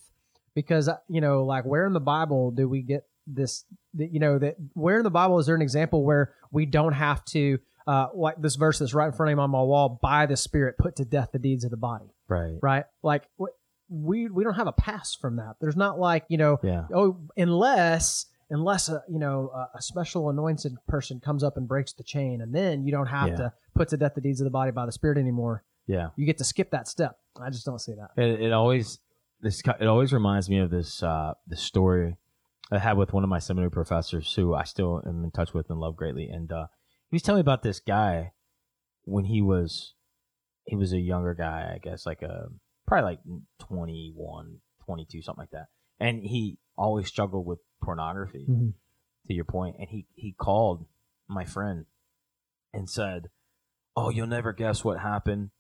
Because 0.56 0.88
uh, 0.88 0.98
you 1.10 1.22
know, 1.22 1.44
like, 1.46 1.66
where 1.66 1.86
in 1.88 1.94
the 1.94 2.00
Bible 2.00 2.52
do 2.52 2.68
we 2.70 2.82
get 2.82 3.06
this? 3.28 3.66
That 3.96 4.12
you 4.14 4.20
know, 4.20 4.38
that 4.40 4.56
where 4.74 4.98
in 4.98 5.04
the 5.04 5.10
Bible 5.12 5.40
is 5.40 5.46
there 5.46 5.56
an 5.56 5.62
example 5.62 6.04
where 6.04 6.34
we 6.52 6.66
don't 6.66 6.94
have 6.94 7.24
to, 7.26 7.60
uh, 7.88 8.08
like 8.14 8.42
this 8.42 8.56
verse 8.56 8.80
that's 8.80 8.94
right 8.94 9.08
in 9.08 9.14
front 9.14 9.32
of 9.32 9.38
me 9.38 9.42
on 9.44 9.50
my 9.50 9.62
wall, 9.62 10.00
by 10.02 10.26
the 10.26 10.38
Spirit 10.38 10.76
put 10.78 10.96
to 10.98 11.06
death 11.06 11.30
the 11.34 11.40
deeds 11.40 11.64
of 11.64 11.72
the 11.72 11.78
body, 11.78 12.14
Right. 12.28 12.58
right? 12.62 12.86
Like, 13.02 13.24
we 13.90 14.30
we 14.30 14.44
don't 14.44 14.54
have 14.56 14.68
a 14.68 14.72
pass 14.74 15.16
from 15.16 15.36
that. 15.38 15.56
There's 15.60 15.76
not 15.76 16.00
like 16.00 16.26
you 16.30 16.38
know, 16.38 16.60
Yeah. 16.64 16.86
oh, 16.94 17.18
unless 17.38 18.26
unless 18.50 18.90
a 18.90 19.04
you 19.10 19.20
know 19.20 19.50
a, 19.54 19.78
a 19.78 19.82
special 19.82 20.30
anointed 20.30 20.76
person 20.88 21.20
comes 21.20 21.44
up 21.44 21.58
and 21.58 21.68
breaks 21.68 21.94
the 21.94 22.04
chain, 22.04 22.42
and 22.42 22.54
then 22.54 22.84
you 22.86 22.92
don't 22.92 23.08
have 23.08 23.30
Yeah. 23.30 23.36
to 23.38 23.54
put 23.76 23.90
to 23.90 23.98
death 23.98 24.14
the 24.16 24.22
deeds 24.22 24.40
of 24.42 24.46
the 24.46 24.52
body 24.52 24.72
by 24.72 24.86
the 24.86 24.92
Spirit 24.92 25.18
anymore. 25.18 25.64
Yeah. 25.88 26.10
You 26.16 26.26
get 26.26 26.38
to 26.38 26.44
skip 26.46 26.72
that 26.72 26.88
step. 26.88 27.18
I 27.40 27.50
just 27.50 27.66
don't 27.66 27.80
see 27.80 27.94
that. 27.94 28.12
It, 28.22 28.42
it 28.42 28.54
always 28.54 29.00
this 29.44 29.62
it 29.80 29.88
always 29.88 30.14
reminds 30.14 30.50
me 30.50 30.60
of 30.60 30.72
this 30.72 31.04
uh 31.04 31.34
this 31.46 31.62
story 31.62 32.18
I 32.72 32.80
had 32.80 32.98
with 32.98 33.14
one 33.14 33.24
of 33.24 33.30
my 33.30 33.40
seminary 33.40 33.70
professors 33.70 34.34
who 34.34 34.54
I 34.56 34.64
still 34.64 35.02
am 35.06 35.24
in 35.24 35.32
touch 35.32 35.54
with 35.54 35.70
and 35.70 35.80
love 35.80 35.96
greatly, 35.96 36.30
and 36.30 36.52
uh, 36.52 36.68
he 37.12 37.16
was 37.16 37.22
telling 37.22 37.38
me 37.40 37.42
about 37.42 37.62
this 37.62 37.80
guy 37.80 38.32
when 39.04 39.26
he 39.26 39.42
was 39.42 39.94
he 40.66 40.76
was 40.76 40.94
a 40.94 41.00
younger 41.00 41.34
guy, 41.34 41.72
I 41.76 41.78
guess, 41.78 42.06
like 42.06 42.22
a 42.22 42.48
probably 42.88 43.12
like 43.12 43.20
21, 43.60 44.58
22, 44.86 45.22
something 45.22 45.42
like 45.42 45.52
that, 45.52 45.68
and 46.00 46.24
he 46.24 46.58
always 46.78 47.08
struggled 47.08 47.46
with 47.46 47.60
pornography. 47.84 48.48
Mhm. 48.50 48.74
To 49.28 49.34
your 49.34 49.46
point, 49.46 49.76
and 49.80 49.90
he 49.90 50.08
he 50.16 50.34
called 50.34 50.86
my 51.30 51.46
friend 51.46 51.86
and 52.74 52.90
said, 52.90 53.30
"Oh, 53.96 54.10
you'll 54.10 54.28
never 54.28 54.52
guess 54.52 54.84
what 54.84 55.00
happened." 55.00 55.52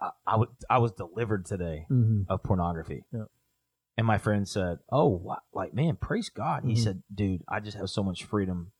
I, 0.00 0.10
I, 0.26 0.32
w- 0.32 0.52
I 0.68 0.78
was 0.78 0.92
delivered 0.92 1.46
today 1.46 1.86
Mm-hmm. 1.90 2.22
of 2.28 2.42
pornography. 2.42 3.04
Yeah. 3.12 3.24
And 3.98 4.06
my 4.06 4.18
friend 4.18 4.46
said, 4.46 4.78
"Oh, 4.92 5.38
like 5.54 5.72
man, 5.72 5.96
praise 5.96 6.28
God." 6.28 6.64
He 6.64 6.72
Mhm. 6.74 6.78
said, 6.78 7.02
"Dude, 7.14 7.42
I 7.48 7.60
just 7.60 7.76
have 7.78 7.88
so 7.88 8.02
much 8.02 8.24
freedom." 8.24 8.72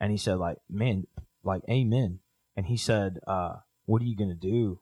And 0.00 0.10
he 0.10 0.16
said, 0.16 0.38
"Like 0.38 0.58
man, 0.70 1.06
like 1.44 1.62
amen." 1.68 2.20
And 2.56 2.66
he 2.66 2.76
said, 2.78 3.18
uh, 3.26 3.56
"What 3.84 4.00
are 4.00 4.06
you 4.06 4.16
gonna 4.16 4.34
do 4.34 4.80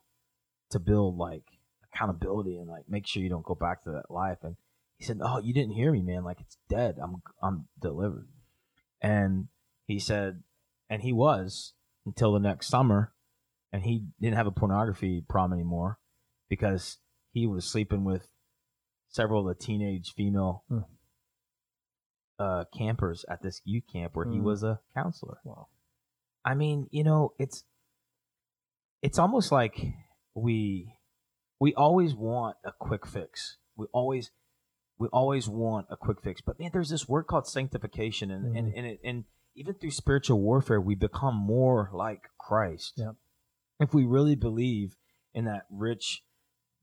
to 0.71 0.79
build 0.79 1.17
like 1.17 1.59
accountability 1.93 2.57
and 2.59 2.69
like 2.71 2.89
make 2.89 3.07
sure 3.07 3.21
you 3.23 3.29
don't 3.29 3.45
go 3.45 3.57
back 3.57 3.83
to 3.85 3.91
that 3.91 4.11
life?" 4.13 4.39
And 4.45 4.55
he 4.97 5.05
said, 5.05 5.19
"Oh, 5.21 5.39
you 5.41 5.53
didn't 5.53 5.75
hear 5.75 5.91
me, 5.91 6.03
man. 6.03 6.23
Like 6.23 6.41
it's 6.41 6.57
dead. 6.69 6.99
I'm 7.03 7.23
I'm 7.43 7.67
delivered." 7.81 8.29
And 9.03 9.49
he 9.87 9.99
said, 9.99 10.43
and 10.89 11.03
he 11.03 11.13
was 11.13 11.73
until 12.07 12.33
the 12.33 12.39
next 12.39 12.69
summer, 12.69 13.13
and 13.73 13.83
he 13.85 14.07
didn't 14.21 14.37
have 14.37 14.47
a 14.47 14.51
pornography 14.53 15.21
problem 15.29 15.59
anymore 15.59 15.99
because 16.49 16.99
he 17.33 17.47
was 17.47 17.65
sleeping 17.65 18.05
with 18.05 18.29
several 19.09 19.49
of 19.49 19.57
the 19.57 19.65
teenage 19.65 20.13
female 20.15 20.65
Hmm. 20.69 20.81
uh, 22.39 22.65
campers 22.77 23.25
at 23.29 23.43
this 23.43 23.61
youth 23.65 23.85
camp 23.93 24.17
where 24.17 24.27
he 24.27 24.39
Hmm. 24.39 24.45
was 24.45 24.63
a 24.63 24.81
counselor. 24.95 25.39
Wow. 25.45 25.69
I 26.45 26.55
mean, 26.55 26.89
you 26.91 27.05
know, 27.05 27.35
it's 27.39 27.65
it's 29.03 29.19
almost 29.19 29.51
like 29.53 29.79
we 30.35 30.95
we 31.59 31.75
always 31.75 32.15
want 32.15 32.57
a 32.65 32.73
quick 32.73 33.07
fix. 33.07 33.59
We 33.77 33.87
always 33.93 34.31
we 34.99 35.09
always 35.09 35.49
want 35.49 35.87
a 35.91 35.97
quick 35.97 36.21
fix. 36.23 36.41
But 36.41 36.59
man, 36.59 36.71
there's 36.73 36.89
this 36.91 37.09
word 37.09 37.25
called 37.25 37.47
sanctification 37.47 38.31
and 38.31 38.57
and 38.57 38.69
Mhm. 38.69 38.73
and, 38.77 38.87
it, 38.87 39.01
and 39.05 39.25
even 39.55 39.75
through 39.75 39.91
spiritual 39.91 40.41
warfare, 40.41 40.81
we 40.81 40.95
become 40.95 41.35
more 41.37 41.91
like 41.93 42.31
Christ. 42.39 42.95
Yep. 42.97 43.17
If 43.81 43.95
we 43.95 44.05
really 44.05 44.37
believe 44.37 44.97
in 45.35 45.47
that 45.47 45.67
rich 45.71 46.23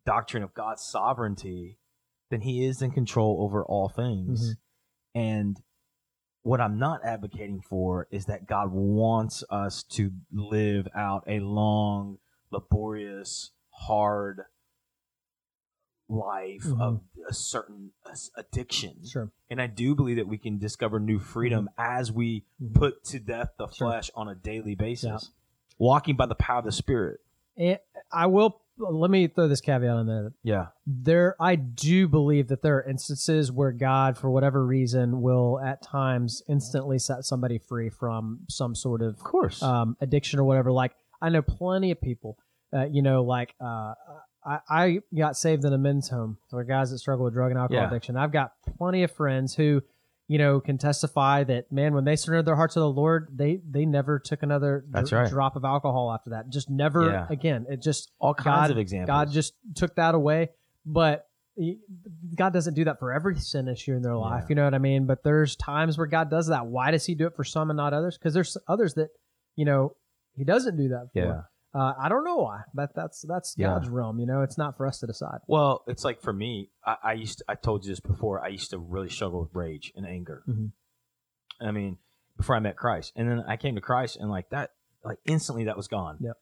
doctrine 0.06 0.44
of 0.44 0.54
God's 0.54 0.82
sovereignty, 0.82 1.78
then 2.30 2.42
he 2.42 2.66
is 2.66 2.82
in 2.82 2.92
control 2.92 3.38
over 3.42 3.64
all 3.64 3.88
things. 3.88 4.56
Mhm. 4.56 4.58
And 5.16 5.62
what 6.42 6.60
I'm 6.60 6.80
not 6.80 7.04
advocating 7.04 7.62
for 7.62 8.08
is 8.10 8.26
that 8.26 8.48
God 8.48 8.72
wants 8.72 9.44
us 9.50 9.84
to 9.84 10.12
live 10.32 10.88
out 10.96 11.24
a 11.28 11.40
long, 11.40 12.20
laborious, 12.52 13.52
hard 13.70 14.46
life 16.10 16.64
Mhm. 16.64 16.82
of 16.82 17.02
a 17.28 17.34
certain 17.34 17.92
addiction. 18.36 19.04
Sure. 19.06 19.30
And 19.50 19.62
I 19.62 19.68
do 19.68 19.94
believe 19.94 20.16
that 20.16 20.28
we 20.28 20.38
can 20.38 20.58
discover 20.58 21.00
new 21.02 21.20
freedom 21.20 21.70
as 21.78 22.12
we 22.12 22.46
Mhm. 22.62 22.76
put 22.76 23.04
to 23.06 23.20
death 23.20 23.56
the 23.58 23.68
Sure. 23.68 23.90
flesh 23.90 24.10
on 24.16 24.30
a 24.30 24.36
daily 24.36 24.74
basis, 24.74 25.26
Yeah. 25.26 25.30
Walking 25.78 26.16
by 26.16 26.26
the 26.26 26.36
power 26.36 26.60
of 26.60 26.66
the 26.66 26.72
Spirit. 26.72 27.20
And 27.58 27.80
I 28.12 28.28
will 28.28 28.62
let 28.78 29.10
me 29.10 29.28
throw 29.28 29.48
this 29.48 29.62
caveat 29.62 29.98
in 29.98 30.06
there. 30.06 30.32
Yeah. 30.44 30.68
There, 30.86 31.36
I 31.40 31.56
do 31.56 32.08
believe 32.08 32.50
that 32.50 32.62
there 32.62 32.78
are 32.78 32.84
instances 32.84 33.52
where 33.52 33.72
God, 33.72 34.18
for 34.18 34.30
whatever 34.30 34.64
reason, 34.66 35.22
will 35.22 35.60
at 35.60 35.82
times 35.82 36.44
instantly 36.48 37.00
set 37.00 37.26
somebody 37.26 37.58
free 37.58 37.90
from 37.90 38.42
some 38.50 38.76
sort 38.76 39.02
of 39.02 39.16
Of 39.16 39.24
course. 39.24 39.64
um, 39.64 39.98
addiction 40.00 40.40
or 40.40 40.44
whatever. 40.44 40.72
Like 40.72 40.94
I 41.22 41.30
know 41.30 41.42
plenty 41.42 41.90
of 41.90 42.00
people, 42.00 42.38
uh, 42.72 42.86
you 42.86 43.02
know, 43.02 43.24
like 43.24 43.56
uh, 43.60 43.96
I, 44.46 44.60
I 44.70 45.00
got 45.18 45.36
saved 45.36 45.66
in 45.66 45.74
a 45.74 45.78
men's 45.80 46.10
home 46.10 46.38
for 46.52 46.64
guys 46.64 46.92
that 46.92 47.00
struggle 47.00 47.26
with 47.26 47.34
drug 47.34 47.50
and 47.50 47.60
alcohol 47.60 47.82
Yeah. 47.82 47.88
addiction. 47.90 48.16
I've 48.16 48.32
got 48.32 48.52
plenty 48.78 49.02
of 49.02 49.12
friends 49.12 49.56
who, 49.56 49.82
you 50.28 50.38
know, 50.38 50.60
can 50.60 50.78
testify 50.78 51.44
that 51.46 51.72
man, 51.72 51.94
when 51.94 52.04
they 52.04 52.16
surrendered 52.16 52.46
their 52.46 52.56
hearts 52.56 52.74
to 52.74 52.80
the 52.82 52.90
Lord, 52.90 53.30
they 53.34 53.62
they 53.70 53.86
never 53.86 54.20
took 54.20 54.44
another 54.44 54.84
That's 54.90 55.10
dr- 55.10 55.24
right. 55.24 55.30
drop 55.32 55.56
of 55.56 55.64
alcohol 55.64 56.12
after 56.14 56.32
that. 56.32 56.50
Just 56.50 56.70
never 56.70 57.06
Yeah. 57.06 57.28
again. 57.30 57.66
It 57.70 57.82
just 57.82 58.12
All 58.20 58.34
kinds 58.34 58.68
God- 58.68 58.72
of 58.72 58.78
examples. 58.78 59.08
God 59.08 59.32
just 59.32 59.54
took 59.76 59.96
that 59.96 60.16
away. 60.16 60.50
But 60.86 61.28
God 62.36 62.54
doesn't 62.54 62.76
do 62.76 62.84
that 62.86 63.00
for 63.00 63.12
every 63.12 63.36
sin 63.40 63.68
issue 63.68 63.94
in 63.96 64.02
their 64.04 64.16
life. 64.16 64.44
Yeah. 64.44 64.48
You 64.50 64.56
know 64.56 64.64
what 64.66 64.74
I 64.74 64.78
mean? 64.80 65.06
But 65.08 65.24
there's 65.24 65.56
times 65.56 65.98
where 65.98 66.08
God 66.08 66.30
does 66.30 66.48
that. 66.48 66.68
Why 66.68 66.92
does 66.92 67.06
He 67.06 67.16
do 67.16 67.26
it 67.28 67.36
for 67.36 67.44
some 67.44 67.70
and 67.72 67.78
not 67.78 67.94
others? 67.94 68.18
Because 68.18 68.34
there's 68.34 68.58
others 68.68 68.94
that 68.96 69.10
you 69.56 69.66
know 69.66 69.96
He 70.34 70.44
doesn't 70.44 70.78
do 70.78 70.90
that 70.90 71.08
for. 71.14 71.20
Yeah. 71.20 71.42
Uh, 71.78 71.94
I 72.00 72.10
don't 72.10 72.24
know 72.24 72.38
why, 72.38 72.62
but 72.74 72.96
that's 72.96 73.22
that's 73.22 73.54
Yeah. 73.58 73.68
God's 73.68 73.90
realm. 73.90 74.20
You 74.20 74.26
know, 74.26 74.42
it's 74.42 74.58
not 74.58 74.76
for 74.78 74.88
us 74.88 75.00
to 75.02 75.06
decide. 75.08 75.40
Well, 75.48 75.84
it's 75.88 76.04
like 76.04 76.22
for 76.22 76.34
me, 76.34 76.72
I, 76.84 76.96
I 77.04 77.14
used 77.14 77.38
to, 77.40 77.46
I 77.48 77.56
told 77.56 77.86
you 77.86 77.92
this 77.92 78.00
before. 78.00 78.44
I 78.44 78.48
used 78.48 78.72
to 78.72 78.80
really 78.80 79.10
struggle 79.10 79.42
with 79.42 79.54
rage 79.54 79.94
and 79.96 80.06
anger. 80.06 80.44
Mhm. 80.48 80.72
I 81.62 81.72
mean, 81.72 81.98
before 82.36 82.56
I 82.56 82.60
met 82.60 82.78
Christ, 82.78 83.14
and 83.16 83.30
then 83.30 83.44
I 83.48 83.58
came 83.58 83.76
to 83.76 83.82
Christ, 83.82 84.18
and 84.18 84.30
like 84.30 84.50
that, 84.50 84.72
like 85.04 85.20
instantly 85.26 85.66
that 85.66 85.78
was 85.78 85.88
gone. 85.88 86.18
Yep. 86.20 86.38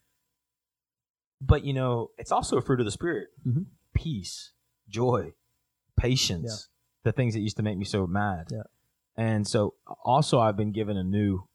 But 1.42 1.64
you 1.66 1.74
know, 1.74 2.12
it's 2.18 2.32
also 2.32 2.58
a 2.58 2.62
fruit 2.62 2.80
of 2.80 2.86
the 2.86 2.92
spirit: 2.92 3.30
Mhm. 3.46 3.66
peace, 3.94 4.52
joy, 4.88 5.34
patience. 5.98 6.70
The 7.04 7.12
things 7.12 7.34
that 7.36 7.42
used 7.42 7.58
to 7.58 7.64
make 7.64 7.78
me 7.78 7.86
so 7.86 8.08
mad. 8.08 8.48
Yeah. 8.52 8.64
And 9.16 9.48
so, 9.48 9.76
also, 10.04 10.40
I've 10.40 10.58
been 10.58 10.72
given 10.72 10.98
a 10.98 11.04
new 11.04 11.48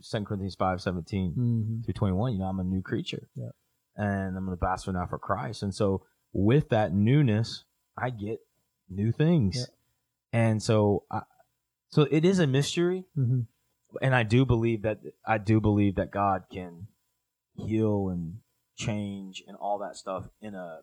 Second 0.00 0.26
Corinthians 0.26 0.54
five 0.54 0.80
seventeen 0.80 1.32
Mm-hmm. 1.32 1.82
through 1.82 1.94
21 1.94 2.32
you 2.34 2.38
know 2.38 2.46
i'm 2.46 2.60
a 2.60 2.64
new 2.64 2.82
creature 2.82 3.28
Yeah. 3.34 3.50
and 3.96 4.36
i'm 4.36 4.46
an 4.48 4.52
ambassador 4.52 4.92
now 4.92 5.06
for 5.06 5.18
christ 5.18 5.62
and 5.62 5.74
so 5.74 6.02
with 6.32 6.68
that 6.70 6.92
newness 6.92 7.64
i 7.96 8.10
get 8.10 8.40
new 8.88 9.12
things 9.12 9.56
Yeah. 9.56 10.40
and 10.40 10.62
so 10.62 11.04
I, 11.10 11.22
so 11.88 12.02
it 12.10 12.24
is 12.24 12.38
a 12.38 12.46
mystery 12.46 13.04
Mm-hmm. 13.16 13.40
and 14.02 14.14
i 14.14 14.22
do 14.22 14.44
believe 14.44 14.82
that 14.82 15.00
i 15.26 15.38
do 15.38 15.60
believe 15.60 15.94
that 15.96 16.10
god 16.10 16.44
can 16.52 16.88
heal 17.54 18.08
and 18.10 18.38
change 18.76 19.42
and 19.48 19.56
all 19.56 19.78
that 19.78 19.96
stuff 19.96 20.28
in 20.42 20.54
a 20.54 20.80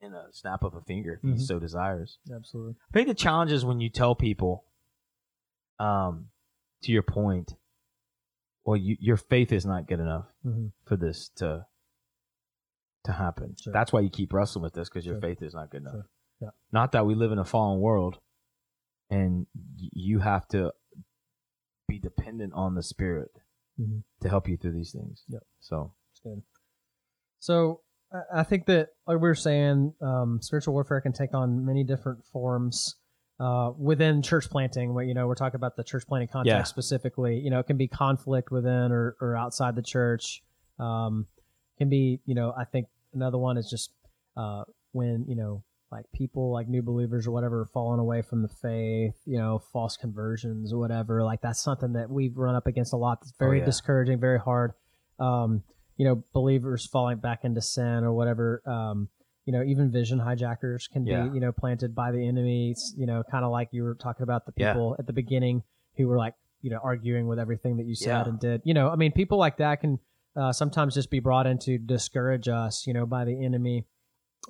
in 0.00 0.12
a 0.12 0.26
snap 0.32 0.62
of 0.64 0.74
a 0.74 0.80
finger 0.82 1.14
if 1.14 1.22
he 1.22 1.28
Mhm. 1.28 1.40
so 1.40 1.58
desires. 1.58 2.18
Absolutely. 2.30 2.74
I 2.90 2.92
think 2.92 3.08
the 3.08 3.14
challenge 3.14 3.50
is 3.50 3.64
when 3.64 3.80
you 3.80 3.88
tell 3.88 4.14
people, 4.14 4.64
um, 5.78 6.26
to 6.82 6.92
your 6.92 7.02
point, 7.02 7.54
well, 8.66 8.76
you, 8.76 8.96
your 9.00 9.16
faith 9.16 9.52
is 9.52 9.64
not 9.64 9.86
good 9.88 10.00
enough 10.00 10.26
hmm 10.42 10.66
for 10.84 10.96
this 10.96 11.30
to 11.36 11.64
to 13.04 13.12
happen. 13.12 13.54
Sure. 13.60 13.72
That's 13.72 13.92
why 13.92 14.00
you 14.00 14.10
keep 14.10 14.32
wrestling 14.32 14.64
with 14.64 14.74
this 14.74 14.88
because 14.88 15.06
your 15.06 15.14
Sure. 15.14 15.20
faith 15.20 15.40
is 15.40 15.54
not 15.54 15.70
good 15.70 15.82
enough. 15.82 15.92
Sure. 15.94 16.06
Yeah. 16.40 16.48
Not 16.72 16.92
that 16.92 17.06
we 17.06 17.14
live 17.14 17.30
in 17.32 17.38
a 17.38 17.44
fallen 17.44 17.80
world, 17.80 18.18
and 19.08 19.46
you 19.76 20.18
have 20.18 20.46
to 20.48 20.72
be 21.88 21.98
dependent 22.00 22.52
on 22.54 22.74
the 22.74 22.82
Spirit 22.82 23.30
Mhm. 23.78 24.02
to 24.22 24.28
help 24.28 24.48
you 24.48 24.56
through 24.56 24.72
these 24.72 24.90
things. 24.92 25.22
Yep. 25.28 25.42
So 25.60 25.94
good. 26.24 26.42
So 27.38 27.82
I- 28.12 28.40
I 28.40 28.42
think 28.42 28.66
that, 28.66 28.88
like 29.06 29.16
we 29.16 29.28
were 29.28 29.34
saying, 29.36 29.94
um, 30.00 30.40
spiritual 30.42 30.74
warfare 30.74 31.00
can 31.00 31.12
take 31.12 31.32
on 31.34 31.64
many 31.64 31.84
different 31.84 32.24
forms 32.24 32.96
uh, 33.38 33.72
within 33.78 34.22
church 34.22 34.48
planting. 34.50 34.94
What 34.94 35.06
you 35.06 35.14
know, 35.14 35.26
we're 35.26 35.34
talking 35.34 35.56
about 35.56 35.76
the 35.76 35.84
church 35.84 36.06
planting 36.06 36.28
context 36.28 36.54
Yeah. 36.58 36.62
specifically. 36.62 37.38
You 37.38 37.50
know, 37.50 37.58
it 37.58 37.66
can 37.66 37.76
be 37.76 37.88
conflict 37.88 38.50
within 38.50 38.92
or, 38.92 39.16
or 39.20 39.36
outside 39.36 39.76
the 39.76 39.82
church. 39.82 40.42
Um, 40.78 41.26
can 41.78 41.88
be, 41.88 42.20
you 42.24 42.34
know, 42.34 42.54
I 42.56 42.64
think 42.64 42.88
another 43.12 43.38
one 43.38 43.58
is 43.58 43.68
just 43.68 43.90
uh, 44.36 44.64
when 44.92 45.24
you 45.28 45.36
know, 45.36 45.62
like 45.92 46.06
people 46.12 46.50
like 46.52 46.68
new 46.68 46.82
believers 46.82 47.26
or 47.26 47.30
whatever 47.30 47.66
falling 47.72 48.00
away 48.00 48.22
from 48.22 48.42
the 48.42 48.48
faith. 48.48 49.16
You 49.26 49.38
know, 49.38 49.58
false 49.72 49.96
conversions 49.96 50.72
or 50.72 50.78
whatever. 50.78 51.22
Like 51.22 51.42
that's 51.42 51.60
something 51.60 51.92
that 51.92 52.10
we've 52.10 52.36
run 52.36 52.54
up 52.54 52.66
against 52.66 52.92
a 52.92 52.96
lot. 52.96 53.20
That's 53.20 53.34
very 53.38 53.58
yeah. 53.58 53.66
discouraging, 53.66 54.18
very 54.18 54.38
hard. 54.38 54.72
Um, 55.18 55.62
you 55.96 56.06
know, 56.06 56.22
believers 56.32 56.86
falling 56.86 57.18
back 57.18 57.44
into 57.44 57.62
sin 57.62 58.04
or 58.04 58.12
whatever. 58.12 58.62
Um, 58.66 59.08
you 59.46 59.52
know, 59.52 59.62
even 59.62 59.90
vision 59.90 60.18
hijackers 60.18 60.86
can 60.88 61.06
Yeah. 61.06 61.22
be, 61.22 61.30
you 61.36 61.40
know, 61.40 61.52
planted 61.52 61.94
by 61.94 62.10
the 62.12 62.26
enemies. 62.28 62.92
You 62.98 63.06
know, 63.06 63.22
kind 63.30 63.44
of 63.44 63.50
like 63.50 63.68
you 63.72 63.82
were 63.84 63.94
talking 63.94 64.24
about 64.24 64.44
the 64.44 64.52
Yeah. 64.56 64.72
people 64.72 64.96
at 64.98 65.06
the 65.06 65.12
beginning 65.14 65.62
who 65.96 66.06
were 66.08 66.18
like, 66.18 66.34
you 66.60 66.70
know, 66.70 66.80
arguing 66.82 67.26
with 67.28 67.38
everything 67.38 67.76
that 67.78 67.86
you 67.86 67.94
said 67.94 68.26
Yeah. 68.26 68.28
and 68.28 68.38
did. 68.40 68.60
You 68.64 68.74
know, 68.74 68.90
I 68.90 68.96
mean, 68.96 69.12
people 69.12 69.38
like 69.38 69.56
that 69.58 69.80
can 69.80 69.98
uh, 70.34 70.52
sometimes 70.52 70.94
just 70.94 71.10
be 71.10 71.20
brought 71.20 71.46
in 71.46 71.58
to 71.60 71.78
discourage 71.78 72.48
us, 72.48 72.86
you 72.86 72.92
know, 72.92 73.06
by 73.06 73.24
the 73.24 73.42
enemy. 73.44 73.86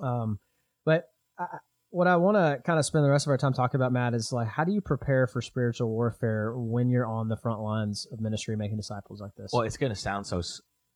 Um, 0.01 0.39
but 0.83 1.09
I, 1.37 1.45
what 1.89 2.07
I 2.07 2.17
want 2.17 2.35
to 2.35 2.61
kind 2.65 2.77
of 2.77 2.85
spend 2.85 3.05
the 3.05 3.09
rest 3.09 3.25
of 3.25 3.31
our 3.31 3.37
time 3.37 3.53
talking 3.53 3.79
about, 3.79 3.93
Matt, 3.93 4.13
is 4.13 4.33
like, 4.33 4.47
how 4.47 4.63
do 4.65 4.71
you 4.73 4.81
prepare 4.81 5.27
for 5.27 5.41
spiritual 5.41 5.89
warfare 5.89 6.53
when 6.57 6.89
you're 6.89 7.05
on 7.05 7.29
the 7.29 7.37
front 7.37 7.61
lines 7.61 8.05
of 8.11 8.19
ministry, 8.19 8.57
making 8.57 8.77
disciples 8.77 9.21
like 9.21 9.35
this? 9.35 9.51
well, 9.53 9.61
it's 9.61 9.77
going 9.77 9.91
to 9.91 9.95
sound 9.95 10.25
so 10.27 10.41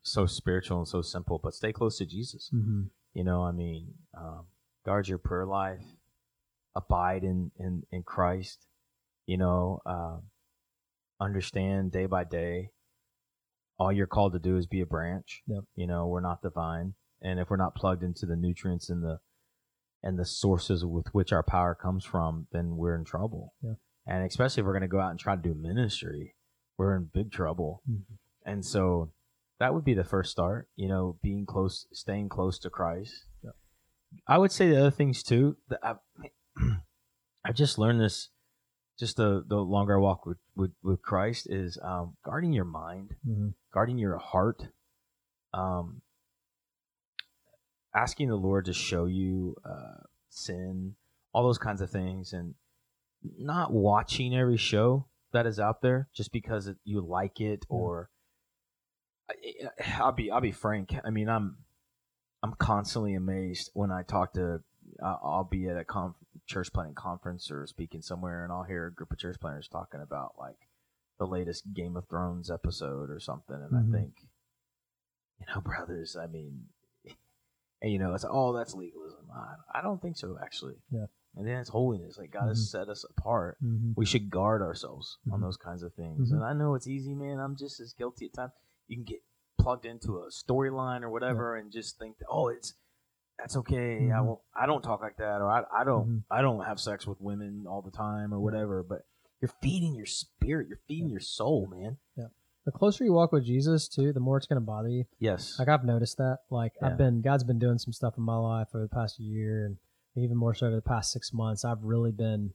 so 0.04 0.26
spiritual 0.26 0.80
and 0.80 0.88
so 0.88 1.02
simple, 1.02 1.40
but 1.42 1.54
stay 1.54 1.72
close 1.72 1.98
to 2.00 2.06
Jesus. 2.06 2.50
hmm 2.52 2.84
You 3.14 3.24
know, 3.24 3.44
I 3.44 3.52
mean, 3.52 3.94
um, 4.18 4.46
guard 4.86 5.08
your 5.08 5.18
prayer 5.18 5.46
life, 5.46 5.84
abide 6.76 7.24
in 7.24 7.52
in 7.60 7.84
in 7.92 8.04
Christ. 8.04 8.66
You 9.26 9.38
know, 9.38 9.82
um, 9.86 10.24
understand 11.20 11.92
day 11.92 12.06
by 12.06 12.24
day. 12.24 12.70
All 13.78 13.92
you're 13.92 14.08
called 14.08 14.34
to 14.34 14.40
do 14.40 14.58
is 14.58 14.68
be 14.68 14.82
a 14.82 14.86
branch. 14.86 15.42
Yep. 15.48 15.64
You 15.76 15.88
know, 15.88 16.08
we're 16.08 16.22
not 16.22 16.42
the 16.42 16.50
vine, 16.52 16.94
and 17.22 17.40
if 17.40 17.50
we're 17.50 17.58
not 17.58 17.76
plugged 17.76 18.04
into 18.04 18.26
the 18.26 18.36
nutrients 18.36 18.90
and 18.90 19.04
the 19.04 19.20
and 20.04 20.18
the 20.18 20.26
sources 20.26 20.84
with 20.84 21.08
which 21.14 21.32
our 21.32 21.44
power 21.44 21.76
comes 21.76 22.06
from, 22.06 22.48
then 22.52 22.76
we're 22.76 22.96
in 22.96 23.06
trouble. 23.06 23.54
Yeah. 23.62 23.74
And 24.08 24.26
especially 24.26 24.62
if 24.62 24.66
we're 24.66 24.74
going 24.74 24.82
to 24.82 24.88
go 24.88 25.00
out 25.00 25.12
and 25.12 25.20
try 25.20 25.36
to 25.36 25.42
do 25.42 25.54
ministry, 25.54 26.36
we're 26.78 26.96
in 26.96 27.10
big 27.14 27.32
trouble. 27.32 27.84
Mhm. 27.90 28.04
And 28.46 28.66
so 28.66 29.12
that 29.62 29.76
would 29.76 29.86
be 29.86 29.94
the 29.94 30.04
first 30.04 30.32
start, 30.32 30.68
you 30.76 30.88
know, 30.88 31.20
being 31.22 31.46
close, 31.46 31.86
staying 31.94 32.30
close 32.30 32.58
to 32.58 32.70
Christ. 32.72 33.26
Yep. 33.44 33.54
I 34.28 34.40
would 34.40 34.52
say 34.52 34.68
the 34.68 34.80
other 34.80 34.90
things 34.90 35.22
too. 35.22 35.56
That 35.70 35.80
I've, 35.84 35.98
I've 37.46 37.54
just 37.54 37.78
learned 37.78 38.02
this, 38.02 38.30
just 38.98 39.18
the 39.18 39.46
the 39.48 39.58
longer 39.58 39.98
I 39.98 40.02
walk 40.02 40.26
with 40.26 40.40
with, 40.56 40.72
with 40.82 41.04
Christ 41.04 41.46
is 41.48 41.78
um, 41.84 42.18
guarding 42.26 42.54
your 42.54 42.66
mind, 42.66 43.14
hmm 43.24 43.50
guarding 43.72 44.00
your 44.00 44.18
heart, 44.18 44.64
um, 45.54 46.02
asking 47.96 48.30
the 48.30 48.36
Lord 48.36 48.66
to 48.66 48.74
show 48.74 49.06
you 49.06 49.56
uh, 49.64 50.02
sin, 50.30 50.96
all 51.34 51.44
those 51.44 51.60
kinds 51.60 51.82
of 51.82 51.92
things, 51.92 52.34
and 52.34 52.56
not 53.38 53.72
watching 53.72 54.36
every 54.36 54.58
show 54.58 55.06
that 55.34 55.46
is 55.46 55.60
out 55.60 55.84
there 55.84 56.10
just 56.16 56.32
because 56.32 56.66
it, 56.66 56.78
you 56.84 57.00
like 57.00 57.40
it 57.40 57.64
or. 57.70 58.10
I- 59.30 60.00
I'll 60.00 60.12
be 60.12 60.32
I'll 60.32 60.42
be 60.42 60.52
frank. 60.52 60.96
I 61.04 61.10
mean, 61.10 61.30
I'm 61.30 61.58
I'm 62.44 62.54
constantly 62.54 63.14
amazed 63.16 63.70
when 63.74 63.92
I 63.92 64.04
talk 64.04 64.34
to. 64.34 64.62
Uh, 65.02 65.16
I'll 65.24 65.44
be 65.50 65.68
at 65.70 65.78
a 65.78 65.86
conf- 65.86 66.16
church 66.48 66.74
planting 66.74 66.96
conference 66.96 67.50
or 67.52 67.66
speaking 67.68 68.02
somewhere, 68.02 68.44
and 68.44 68.52
I'll 68.52 68.64
hear 68.64 68.88
a 68.88 68.94
group 68.94 69.12
of 69.12 69.20
church 69.20 69.40
planters 69.40 69.68
talking 69.68 70.02
about 70.02 70.34
like 70.40 70.58
the 71.20 71.28
latest 71.28 71.72
Game 71.74 71.96
of 71.96 72.08
Thrones 72.10 72.50
episode 72.52 73.10
or 73.10 73.20
something, 73.20 73.56
and 73.56 73.72
Mhm. 73.72 73.90
I 73.96 74.00
think, 74.00 74.28
you 75.40 75.46
know, 75.54 75.62
brothers. 75.62 76.16
I 76.16 76.28
mean, 76.28 76.66
and 77.82 77.92
you 77.92 78.00
know, 78.00 78.14
it's 78.14 78.26
oh, 78.28 78.54
that's 78.54 78.74
legalism. 78.74 79.30
I, 79.34 79.80
I 79.80 79.82
don't 79.82 80.02
think 80.02 80.18
so, 80.18 80.38
actually. 80.42 80.76
Yeah. 80.92 81.06
And 81.36 81.48
then 81.48 81.60
it's 81.60 81.70
holiness. 81.70 82.18
Like 82.18 82.32
God 82.32 82.50
has 82.50 82.70
set 82.70 82.90
us 82.90 83.06
apart. 83.10 83.58
hmm 83.62 83.94
We 83.96 84.06
should 84.06 84.30
guard 84.30 84.62
ourselves 84.62 85.18
on 85.32 85.40
Mhm. 85.40 85.44
those 85.44 85.58
kinds 85.58 85.82
of 85.84 85.94
things. 85.94 86.30
Mhm. 86.32 86.36
And 86.36 86.44
I 86.44 86.52
know 86.54 86.76
it's 86.76 86.88
easy, 86.88 87.14
man. 87.16 87.40
I'm 87.40 87.56
just 87.56 87.80
as 87.80 87.94
guilty 87.94 88.26
at 88.26 88.34
times. 88.34 88.52
You 88.92 88.98
can 88.98 89.06
get 89.06 89.20
plugged 89.60 89.86
into 89.86 90.18
a 90.20 90.30
storyline 90.30 91.02
or 91.04 91.10
whatever 91.10 91.56
and 91.56 91.72
just 91.72 91.98
think, 91.98 92.18
that, 92.20 92.26
oh, 92.30 92.50
it's 92.50 92.74
that's 93.40 93.56
okay. 93.58 94.12
I 94.12 94.18
Mhm. 94.20 94.26
won't. 94.26 94.40
I 94.54 94.66
don't 94.66 94.82
talk 94.84 95.02
like 95.02 95.16
that, 95.18 95.40
or 95.42 95.50
I, 95.50 95.64
I 95.74 95.84
don't. 95.86 96.08
Mhm. 96.08 96.24
I 96.30 96.42
don't 96.42 96.64
have 96.66 96.80
sex 96.80 97.08
with 97.08 97.20
women 97.22 97.66
all 97.68 97.82
the 97.82 97.90
time, 97.90 98.34
or 98.34 98.40
whatever. 98.40 98.84
But 98.84 99.04
you're 99.40 99.50
feeding 99.62 99.96
your 99.96 100.06
spirit. 100.06 100.68
You're 100.68 100.82
feeding 100.88 101.10
your 101.10 101.22
soul, 101.22 101.68
man. 101.68 101.98
yeah 102.18 102.28
The 102.66 102.72
closer 102.72 103.04
you 103.04 103.14
walk 103.14 103.32
with 103.32 103.44
Jesus, 103.46 103.88
too, 103.88 104.12
the 104.14 104.20
more 104.20 104.38
it's 104.38 104.46
going 104.46 104.62
to 104.62 104.66
bother 104.66 104.90
you. 104.90 105.06
Yes. 105.20 105.58
Like 105.58 105.70
I've 105.70 105.86
noticed 105.86 106.18
that. 106.18 106.40
Like 106.52 106.74
Yeah. 106.82 106.90
I've 106.90 106.98
been, 106.98 107.22
God's 107.22 107.44
been 107.46 107.58
doing 107.58 107.80
some 107.80 107.94
stuff 107.94 108.18
in 108.18 108.24
my 108.24 108.38
life 108.38 108.68
over 108.76 108.84
the 108.84 108.90
past 108.94 109.20
year, 109.20 109.66
and 109.66 109.78
even 110.16 110.36
more 110.38 110.54
so 110.54 110.68
over 110.68 110.76
the 110.76 110.82
past 110.84 111.12
six 111.12 111.32
months. 111.34 111.64
I've 111.66 111.84
really 111.84 112.12
been, 112.12 112.54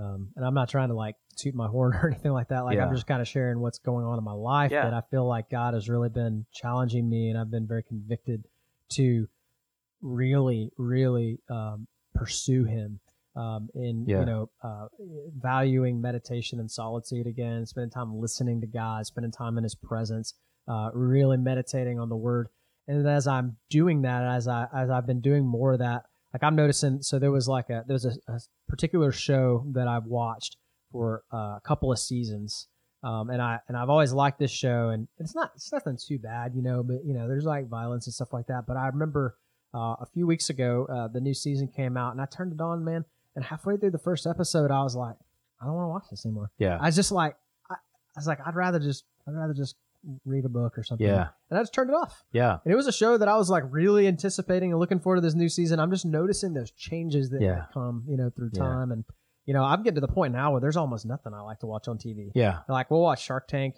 um, 0.00 0.28
and 0.36 0.44
I'm 0.44 0.54
not 0.54 0.68
trying 0.68 0.88
to 0.88 0.94
like 0.94 1.16
toot 1.36 1.54
my 1.54 1.68
horn 1.68 1.92
or 2.02 2.08
anything 2.08 2.32
like 2.32 2.48
that. 2.48 2.60
Like 2.60 2.78
I'm 2.86 2.94
just 2.94 3.06
kind 3.06 3.20
of 3.20 3.28
sharing 3.28 3.60
what's 3.60 3.78
going 3.78 4.04
on 4.04 4.18
in 4.18 4.24
my 4.24 4.32
life. 4.32 4.70
Yeah. 4.72 4.84
That 4.84 4.94
I 4.94 5.02
feel 5.10 5.26
like 5.26 5.50
God 5.50 5.74
has 5.74 5.88
really 5.88 6.08
been 6.08 6.46
challenging 6.52 7.08
me, 7.08 7.28
and 7.28 7.38
I've 7.38 7.50
been 7.50 7.66
very 7.66 7.82
convicted 7.82 8.44
to 8.90 9.28
really, 10.00 10.70
really 10.76 11.40
um, 11.48 11.86
pursue 12.14 12.64
Him. 12.64 13.00
Um, 13.36 13.68
in 13.74 14.06
Yeah. 14.06 14.20
you 14.20 14.26
know, 14.26 14.50
uh, 14.62 14.88
valuing 15.38 16.00
meditation 16.00 16.58
and 16.58 16.68
solitude 16.68 17.28
again, 17.28 17.64
spending 17.64 17.90
time 17.90 18.18
listening 18.18 18.60
to 18.60 18.66
God, 18.66 19.06
spending 19.06 19.30
time 19.30 19.56
in 19.56 19.62
His 19.62 19.76
presence, 19.76 20.34
uh, 20.66 20.90
really 20.94 21.36
meditating 21.36 22.00
on 22.00 22.08
the 22.08 22.16
Word. 22.16 22.48
And 22.88 23.06
as 23.06 23.28
I'm 23.28 23.56
doing 23.68 24.02
that, 24.02 24.24
as 24.24 24.48
I 24.48 24.66
as 24.74 24.90
I've 24.90 25.06
been 25.06 25.20
doing 25.20 25.46
more 25.46 25.72
of 25.74 25.78
that, 25.78 26.06
like 26.32 26.42
I'm 26.42 26.56
noticing. 26.56 27.02
So 27.02 27.18
there 27.18 27.30
was 27.30 27.48
like 27.48 27.70
a 27.70 27.84
there 27.86 27.94
was 27.94 28.04
a, 28.04 28.12
a 28.28 28.40
particular 28.68 29.12
show 29.12 29.64
that 29.72 29.88
I've 29.88 30.06
watched 30.06 30.56
for 30.92 31.22
uh, 31.32 31.56
a 31.56 31.60
couple 31.64 31.92
of 31.92 31.98
seasons, 31.98 32.68
um, 33.02 33.30
and 33.30 33.40
I 33.40 33.58
and 33.68 33.76
I've 33.76 33.90
always 33.90 34.12
liked 34.12 34.38
this 34.38 34.50
show, 34.50 34.90
and 34.90 35.08
it's 35.18 35.34
not 35.34 35.52
it's 35.54 35.72
nothing 35.72 35.96
too 35.96 36.18
bad, 36.18 36.54
you 36.54 36.62
know, 36.62 36.82
but 36.82 37.04
you 37.04 37.14
know 37.14 37.28
there's 37.28 37.44
like 37.44 37.68
violence 37.68 38.06
and 38.06 38.14
stuff 38.14 38.32
like 38.32 38.46
that. 38.46 38.64
But 38.66 38.76
I 38.76 38.86
remember 38.88 39.36
uh, 39.74 39.96
a 40.00 40.06
few 40.12 40.26
weeks 40.26 40.50
ago 40.50 40.86
uh, 40.92 41.08
the 41.08 41.20
new 41.20 41.34
season 41.34 41.68
came 41.68 41.96
out, 41.96 42.12
and 42.12 42.20
I 42.20 42.26
turned 42.26 42.52
it 42.52 42.60
on, 42.60 42.84
man, 42.84 43.04
and 43.34 43.44
halfway 43.44 43.76
through 43.76 43.92
the 43.92 43.98
first 43.98 44.26
episode, 44.26 44.70
I 44.70 44.82
was 44.82 44.94
like, 44.94 45.16
I 45.60 45.66
don't 45.66 45.74
want 45.74 45.84
to 45.86 45.88
watch 45.88 46.04
this 46.10 46.24
anymore. 46.24 46.50
yeah. 46.58 46.78
I 46.80 46.86
was 46.86 46.96
just 46.96 47.12
like, 47.12 47.36
I, 47.70 47.74
I 47.74 48.18
was 48.18 48.26
like, 48.26 48.38
I'd 48.46 48.54
rather 48.54 48.78
just 48.78 49.04
I'd 49.26 49.34
rather 49.34 49.54
just 49.54 49.76
read 50.24 50.44
a 50.44 50.48
book 50.48 50.78
or 50.78 50.82
something. 50.82 51.06
Yeah. 51.06 51.28
and 51.50 51.58
I 51.58 51.62
just 51.62 51.74
turned 51.74 51.90
it 51.90 51.94
off. 51.94 52.24
Yeah. 52.32 52.58
And 52.64 52.72
it 52.72 52.76
was 52.76 52.86
a 52.86 52.92
show 52.92 53.18
that 53.18 53.28
I 53.28 53.36
was 53.36 53.50
like 53.50 53.64
really 53.70 54.06
anticipating 54.06 54.70
and 54.72 54.80
looking 54.80 54.98
forward 55.00 55.16
to 55.16 55.20
this 55.22 55.34
new 55.34 55.48
season. 55.48 55.78
I'm 55.80 55.90
just 55.90 56.06
noticing 56.06 56.54
those 56.54 56.70
changes 56.70 57.30
that 57.30 57.42
Yeah. 57.42 57.64
come, 57.74 58.04
you 58.08 58.16
know, 58.16 58.30
through 58.30 58.50
Yeah. 58.54 58.62
time. 58.62 58.92
And, 58.92 59.04
you 59.44 59.54
know, 59.54 59.62
I'm 59.62 59.82
getting 59.82 59.96
to 59.96 60.00
the 60.00 60.08
point 60.12 60.32
now 60.32 60.52
where 60.52 60.60
there's 60.60 60.76
almost 60.76 61.04
nothing 61.06 61.34
I 61.34 61.40
like 61.42 61.58
to 61.60 61.66
watch 61.66 61.86
on 61.88 61.98
TV. 61.98 62.30
Yeah. 62.34 62.60
Like 62.68 62.90
we'll 62.90 63.02
watch 63.02 63.22
Shark 63.22 63.46
Tank, 63.48 63.74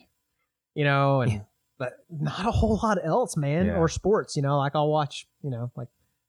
you 0.74 0.84
know, 0.84 1.22
and 1.22 1.44
but 1.78 1.94
not 2.10 2.46
a 2.46 2.50
whole 2.52 2.78
lot 2.82 2.98
else, 3.02 3.36
man, 3.36 3.66
Yeah. 3.66 3.76
or 3.78 3.88
sports, 3.88 4.36
you 4.36 4.42
know, 4.42 4.58
like 4.58 4.76
I'll 4.76 4.88
watch, 4.90 5.26
you 5.42 5.50
know, 5.50 5.72
like 5.76 5.88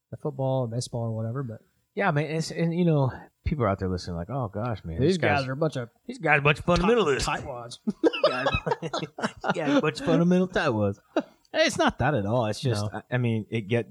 the 0.10 0.18
football 0.18 0.62
or 0.62 0.68
baseball 0.68 1.02
or 1.04 1.12
whatever. 1.16 1.44
But 1.44 1.60
Yeah, 1.96 2.10
man. 2.12 2.26
It's, 2.26 2.50
and 2.50 2.74
you 2.74 2.86
know, 2.86 3.12
people 3.46 3.64
are 3.66 3.68
out 3.70 3.80
there 3.80 3.89
listening, 3.89 4.16
like, 4.16 4.30
oh 4.30 4.48
gosh, 4.48 4.84
man, 4.84 5.00
these 5.02 5.18
guys, 5.18 5.48
are 5.48 5.52
a 5.54 5.56
bunch 5.56 5.76
of 5.76 5.89
these 6.08 6.18
guys 6.20 6.38
are 6.38 6.39
a 6.39 6.41
bunch 6.41 6.60
of 6.60 6.66
fundamentalists. 6.66 7.26
tightwads. 7.26 7.80
guys, 8.30 9.56
yeah, 9.56 9.80
which 9.80 10.00
fundamental 10.00 10.48
that 10.48 10.74
was. 10.74 11.00
Hey, 11.16 11.66
it's 11.66 11.78
not 11.78 12.00
that 12.00 12.16
at 12.16 12.26
all. 12.26 12.46
It's 12.48 12.60
just, 12.62 12.84
No. 12.91 13.00
I- 13.10 13.16
I 13.16 13.18
mean, 13.18 13.46
it 13.50 13.68
get 13.68 13.88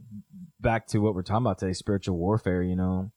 back 0.60 0.86
to 0.88 0.98
what 0.98 1.14
we're 1.14 1.22
talking 1.22 1.44
about 1.46 1.58
today: 1.58 1.72
spiritual 1.74 2.16
warfare. 2.16 2.62
You 2.62 2.76
know, 2.76 3.12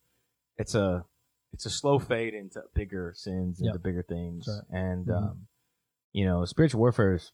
it's 0.58 0.76
a 0.76 1.06
it's 1.54 1.66
a 1.66 1.70
slow 1.70 2.00
fade 2.00 2.34
into 2.34 2.62
bigger 2.74 3.14
sins, 3.16 3.60
into 3.62 3.74
Yep. 3.76 3.84
bigger 3.84 4.04
things, 4.04 4.46
That's 4.46 4.62
and 4.72 5.08
Mhm. 5.08 5.16
um, 5.18 5.48
you 6.12 6.26
know, 6.26 6.44
spiritual 6.46 6.80
warfare 6.80 7.14
is 7.16 7.32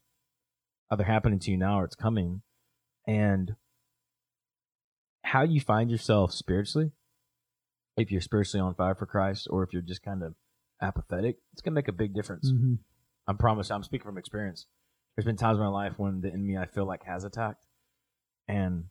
either 0.92 1.04
happening 1.04 1.40
to 1.40 1.52
you 1.52 1.58
now 1.58 1.80
or 1.80 1.86
it's 1.86 1.96
coming, 1.96 2.42
and 3.08 3.56
how 5.24 5.44
you 5.44 5.60
find 5.62 5.90
yourself 5.90 6.32
spiritually, 6.34 6.92
if 7.98 8.12
you're 8.12 8.22
spiritually 8.22 8.62
on 8.62 8.74
fire 8.76 8.96
for 8.96 9.06
Christ, 9.06 9.48
or 9.50 9.64
if 9.64 9.74
you're 9.74 9.82
just 9.82 10.02
kind 10.04 10.24
of 10.24 10.36
apathetic, 10.82 11.38
it's 11.54 11.62
gonna 11.62 11.76
make 11.76 11.88
a 11.88 11.92
big 11.94 12.14
difference. 12.14 12.52
Mhm. 12.52 12.80
I'm 13.28 13.38
promise. 13.38 13.70
I'm 13.72 13.84
speaking 13.84 14.06
from 14.06 14.18
experience. 14.18 14.66
There's 15.16 15.26
been 15.26 15.36
times 15.38 15.58
in 15.58 15.64
my 15.64 15.70
life 15.70 16.00
when 16.00 16.22
the 16.22 16.30
enemy 16.32 16.58
I 16.58 16.66
feel 16.66 16.86
like 16.86 17.04
has 17.04 17.24
attacked, 17.24 17.68
and 18.48 18.86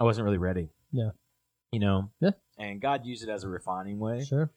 I 0.00 0.04
wasn't 0.04 0.24
really 0.24 0.38
ready. 0.38 0.70
Yeah. 0.90 1.10
You 1.72 1.80
know. 1.80 2.10
Yeah. 2.20 2.30
And 2.58 2.80
God 2.80 3.04
used 3.04 3.22
it 3.22 3.28
as 3.30 3.44
a 3.44 3.48
refining 3.48 3.98
way. 3.98 4.24
Sure. 4.24 4.50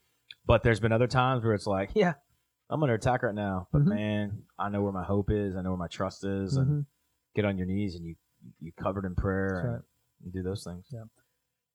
But 0.45 0.63
there's 0.63 0.79
been 0.79 0.91
other 0.91 1.07
times 1.07 1.43
where 1.43 1.53
it's 1.53 1.67
like, 1.67 1.91
yeah, 1.95 2.13
I'm 2.69 2.81
under 2.81 2.95
attack 2.95 3.21
right 3.23 3.35
now, 3.35 3.67
but 3.71 3.83
Mhm. 3.83 3.87
man, 3.89 4.43
I 4.57 4.69
know 4.69 4.81
where 4.81 4.93
my 4.93 5.03
hope 5.03 5.29
is. 5.29 5.55
I 5.55 5.61
know 5.61 5.71
where 5.71 5.77
my 5.77 5.87
trust 5.89 6.23
is, 6.23 6.55
and 6.55 6.67
Mhm. 6.67 6.85
get 7.35 7.45
on 7.45 7.57
your 7.57 7.67
knees 7.67 7.95
and 7.95 8.05
you 8.05 8.15
you 8.59 8.71
covered 8.73 9.05
in 9.05 9.13
prayer 9.13 9.59
and, 9.59 9.71
right. 9.73 9.81
and 10.23 10.33
do 10.33 10.41
those 10.41 10.63
things. 10.63 10.87
Yeah. 10.91 11.03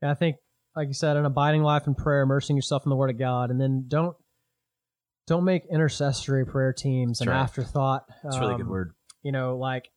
Yeah, 0.02 0.10
I 0.10 0.14
think, 0.14 0.36
like 0.76 0.88
you 0.88 0.94
said, 0.94 1.16
an 1.16 1.24
abiding 1.24 1.62
life 1.62 1.86
in 1.86 1.94
prayer, 1.94 2.22
immersing 2.22 2.54
yourself 2.54 2.84
in 2.84 2.90
the 2.90 2.96
Word 2.96 3.10
of 3.10 3.18
God, 3.18 3.50
and 3.50 3.60
then 3.60 3.84
don't 3.88 4.16
don't 5.26 5.44
make 5.44 5.64
intercessory 5.66 6.46
prayer 6.46 6.72
teams 6.72 7.20
an 7.20 7.28
right. 7.28 7.36
afterthought. 7.36 8.04
It's 8.24 8.36
a 8.36 8.40
really 8.40 8.54
good 8.56 8.62
Um, 8.66 8.68
word. 8.68 8.92
You 9.22 9.32
know, 9.32 9.56
like 9.56 9.90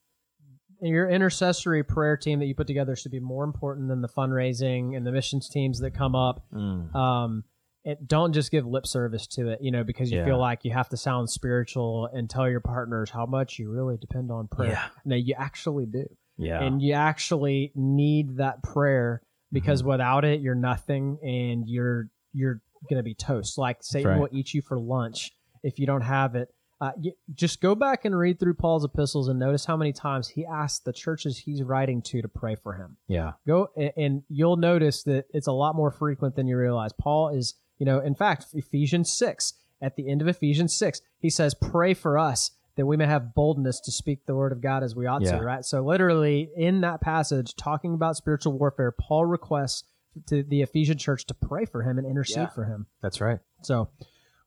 your 0.81 1.07
intercessory 1.07 1.83
prayer 1.83 2.17
team 2.17 2.39
that 2.39 2.45
you 2.45 2.55
put 2.55 2.65
together 2.65 2.95
should 2.95 3.11
be 3.11 3.19
more 3.19 3.43
important 3.43 3.89
than 3.89 4.01
the 4.01 4.07
fundraising 4.07 4.97
and 4.97 5.05
the 5.05 5.11
missions 5.11 5.47
teams 5.49 5.79
that 5.81 5.91
come 5.91 6.15
up. 6.15 6.43
Mm. 6.51 6.95
Um, 6.95 7.43
it, 7.83 8.07
don't 8.07 8.33
just 8.33 8.49
give 8.49 8.65
lip 8.65 8.87
service 8.87 9.27
to 9.27 9.49
it, 9.49 9.59
you 9.61 9.71
know, 9.71 9.83
because 9.83 10.11
you 10.11 10.17
Yeah. 10.19 10.25
feel 10.25 10.39
like 10.39 10.65
you 10.65 10.71
have 10.71 10.89
to 10.89 10.97
sound 10.97 11.29
spiritual 11.29 12.09
and 12.11 12.29
tell 12.29 12.49
your 12.49 12.59
partners 12.59 13.09
how 13.09 13.25
much 13.25 13.59
you 13.59 13.69
really 13.71 13.97
depend 13.97 14.31
on 14.31 14.47
prayer. 14.47 14.71
Yeah. 14.71 14.87
No, 15.05 15.15
you 15.15 15.35
actually 15.37 15.85
do 15.85 16.05
Yeah. 16.37 16.63
and 16.63 16.81
you 16.81 16.93
actually 16.93 17.71
need 17.75 18.37
that 18.37 18.63
prayer 18.63 19.21
because 19.51 19.81
Mm-hmm. 19.81 19.89
without 19.89 20.25
it 20.25 20.41
you're 20.41 20.55
nothing 20.55 21.17
and 21.23 21.67
you're 21.67 22.09
you're 22.33 22.61
gonna 22.89 23.03
be 23.03 23.13
toast 23.15 23.57
like 23.57 23.77
satan 23.81 24.11
right. 24.11 24.19
will 24.19 24.29
eat 24.31 24.53
you 24.53 24.61
for 24.61 24.79
lunch 24.79 25.31
if 25.63 25.79
you 25.79 25.85
don't 25.85 26.01
have 26.01 26.35
it 26.35 26.53
uh, 26.81 26.91
y 26.97 27.11
just 27.35 27.59
go 27.61 27.75
back 27.75 28.05
and 28.05 28.17
read 28.17 28.39
through 28.39 28.53
paul's 28.53 28.85
epistles 28.85 29.27
and 29.27 29.37
notice 29.39 29.65
how 29.65 29.75
many 29.75 29.91
times 29.91 30.29
he 30.29 30.45
asks 30.45 30.79
the 30.79 30.93
churches 30.93 31.37
he's 31.39 31.61
writing 31.63 32.01
to 32.01 32.21
to 32.21 32.27
pray 32.29 32.55
for 32.55 32.73
him 32.73 32.95
yeah. 33.07 33.33
go 33.45 33.69
a- 33.77 33.93
and 33.99 34.23
you'll 34.29 34.55
notice 34.55 35.03
that 35.03 35.25
it's 35.33 35.47
a 35.47 35.51
lot 35.51 35.75
more 35.75 35.91
frequent 35.91 36.35
than 36.35 36.47
you 36.47 36.55
realize 36.57 36.93
paul 36.93 37.29
is 37.29 37.55
you 37.79 37.85
know 37.85 37.99
in 37.99 38.15
fact 38.15 38.45
ephesians 38.53 39.11
6 39.11 39.53
at 39.81 39.95
the 39.97 40.09
end 40.09 40.21
of 40.21 40.27
ephesians 40.29 40.73
6 40.77 41.01
he 41.19 41.29
says 41.29 41.53
pray 41.53 41.93
for 41.93 42.17
us 42.17 42.51
that 42.79 42.87
we 42.87 42.97
may 42.97 43.05
have 43.05 43.35
boldness 43.35 43.79
to 43.81 43.91
speak 43.91 44.25
the 44.25 44.33
word 44.33 44.51
of 44.51 44.61
god 44.61 44.81
as 44.83 44.95
we 44.95 45.05
ought 45.05 45.21
Yeah. 45.21 45.37
to 45.37 45.43
right 45.43 45.63
so 45.63 45.85
literally 45.85 46.49
in 46.57 46.81
that 46.81 47.01
passage 47.01 47.55
talking 47.55 47.93
about 47.93 48.17
spiritual 48.17 48.53
warfare 48.57 48.91
paul 48.91 49.25
requests 49.25 49.83
to 50.27 50.41
the 50.41 50.63
ephesian 50.63 50.97
church 50.97 51.25
to 51.27 51.35
pray 51.35 51.65
for 51.65 51.83
him 51.83 51.99
and 51.99 52.07
intercede 52.07 52.37
Yeah. 52.37 52.47
for 52.47 52.63
him 52.65 52.87
That's 53.01 53.21
right. 53.21 53.37
so 53.61 53.89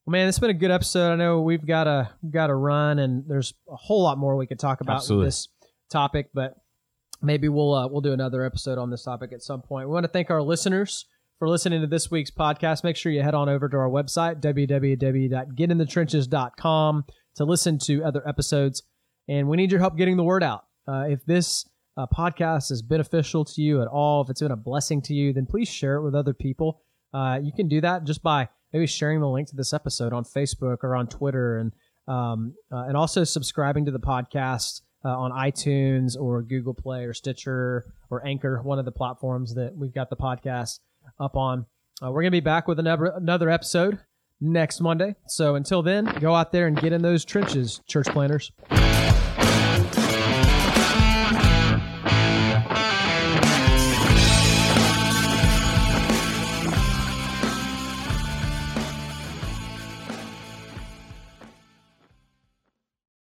well, 0.04 0.10
man, 0.12 0.26
it's 0.26 0.40
been 0.40 0.50
a 0.50 0.54
good 0.54 0.72
episode. 0.72 1.12
I 1.12 1.14
know 1.14 1.42
we've 1.42 1.64
got 1.64 1.86
a 1.86 2.10
got 2.28 2.48
to 2.48 2.56
run, 2.56 2.98
and 2.98 3.22
there's 3.28 3.54
a 3.70 3.76
whole 3.76 4.02
lot 4.02 4.18
more 4.18 4.34
we 4.34 4.48
could 4.48 4.58
talk 4.58 4.80
about 4.80 4.96
Absolutely. 4.96 5.26
this 5.28 5.46
topic, 5.90 6.30
but 6.34 6.56
maybe 7.22 7.48
we'll 7.48 7.72
uh, 7.72 7.86
we'll 7.86 8.00
do 8.00 8.12
another 8.12 8.44
episode 8.44 8.78
on 8.78 8.90
this 8.90 9.04
topic 9.04 9.32
at 9.32 9.42
some 9.42 9.62
point. 9.62 9.86
We 9.86 9.92
want 9.94 10.02
to 10.02 10.10
thank 10.10 10.28
our 10.28 10.42
listeners 10.42 11.06
for 11.38 11.48
listening 11.48 11.82
to 11.82 11.86
this 11.86 12.10
week's 12.10 12.32
podcast. 12.32 12.82
Make 12.82 12.96
sure 12.96 13.12
you 13.12 13.22
head 13.22 13.36
on 13.36 13.48
over 13.48 13.68
to 13.68 13.76
our 13.76 13.88
website 13.88 14.40
www.getinthetrenches.com 14.40 17.04
to 17.36 17.44
listen 17.44 17.78
to 17.78 18.04
other 18.04 18.26
episodes, 18.26 18.82
and 19.28 19.48
we 19.48 19.56
need 19.56 19.70
your 19.70 19.80
help 19.80 19.96
getting 19.96 20.16
the 20.16 20.24
word 20.24 20.42
out. 20.42 20.64
Uh, 20.86 21.04
if 21.08 21.24
this 21.24 21.68
uh, 21.96 22.06
podcast 22.06 22.70
is 22.70 22.82
beneficial 22.82 23.44
to 23.44 23.62
you 23.62 23.82
at 23.82 23.88
all, 23.88 24.22
if 24.22 24.30
it's 24.30 24.40
been 24.40 24.50
a 24.50 24.56
blessing 24.56 25.02
to 25.02 25.14
you, 25.14 25.32
then 25.32 25.46
please 25.46 25.68
share 25.68 25.96
it 25.96 26.02
with 26.02 26.14
other 26.14 26.34
people. 26.34 26.82
Uh, 27.14 27.38
you 27.42 27.52
can 27.52 27.68
do 27.68 27.80
that 27.80 28.04
just 28.04 28.22
by 28.22 28.48
maybe 28.72 28.86
sharing 28.86 29.20
the 29.20 29.28
link 29.28 29.48
to 29.48 29.56
this 29.56 29.72
episode 29.72 30.12
on 30.12 30.24
Facebook 30.24 30.78
or 30.82 30.96
on 30.96 31.06
Twitter, 31.06 31.58
and 31.58 31.72
um, 32.08 32.54
uh, 32.72 32.84
and 32.88 32.96
also 32.96 33.24
subscribing 33.24 33.84
to 33.84 33.92
the 33.92 34.00
podcast 34.00 34.80
uh, 35.04 35.08
on 35.08 35.30
iTunes 35.30 36.18
or 36.18 36.42
Google 36.42 36.74
Play 36.74 37.04
or 37.04 37.14
Stitcher 37.14 37.92
or 38.10 38.26
Anchor, 38.26 38.60
one 38.62 38.78
of 38.78 38.84
the 38.84 38.92
platforms 38.92 39.54
that 39.54 39.76
we've 39.76 39.94
got 39.94 40.10
the 40.10 40.16
podcast 40.16 40.80
up 41.20 41.36
on. 41.36 41.66
Uh, 42.02 42.10
we're 42.10 42.22
gonna 42.22 42.30
be 42.30 42.40
back 42.40 42.66
with 42.66 42.78
another 42.78 43.06
another 43.06 43.50
episode 43.50 43.98
next 44.42 44.80
Monday. 44.80 45.14
So 45.26 45.54
until 45.54 45.82
then, 45.82 46.04
go 46.20 46.34
out 46.34 46.52
there 46.52 46.66
and 46.66 46.78
get 46.78 46.92
in 46.92 47.00
those 47.00 47.24
trenches, 47.24 47.80
church 47.86 48.08
planters. 48.08 48.52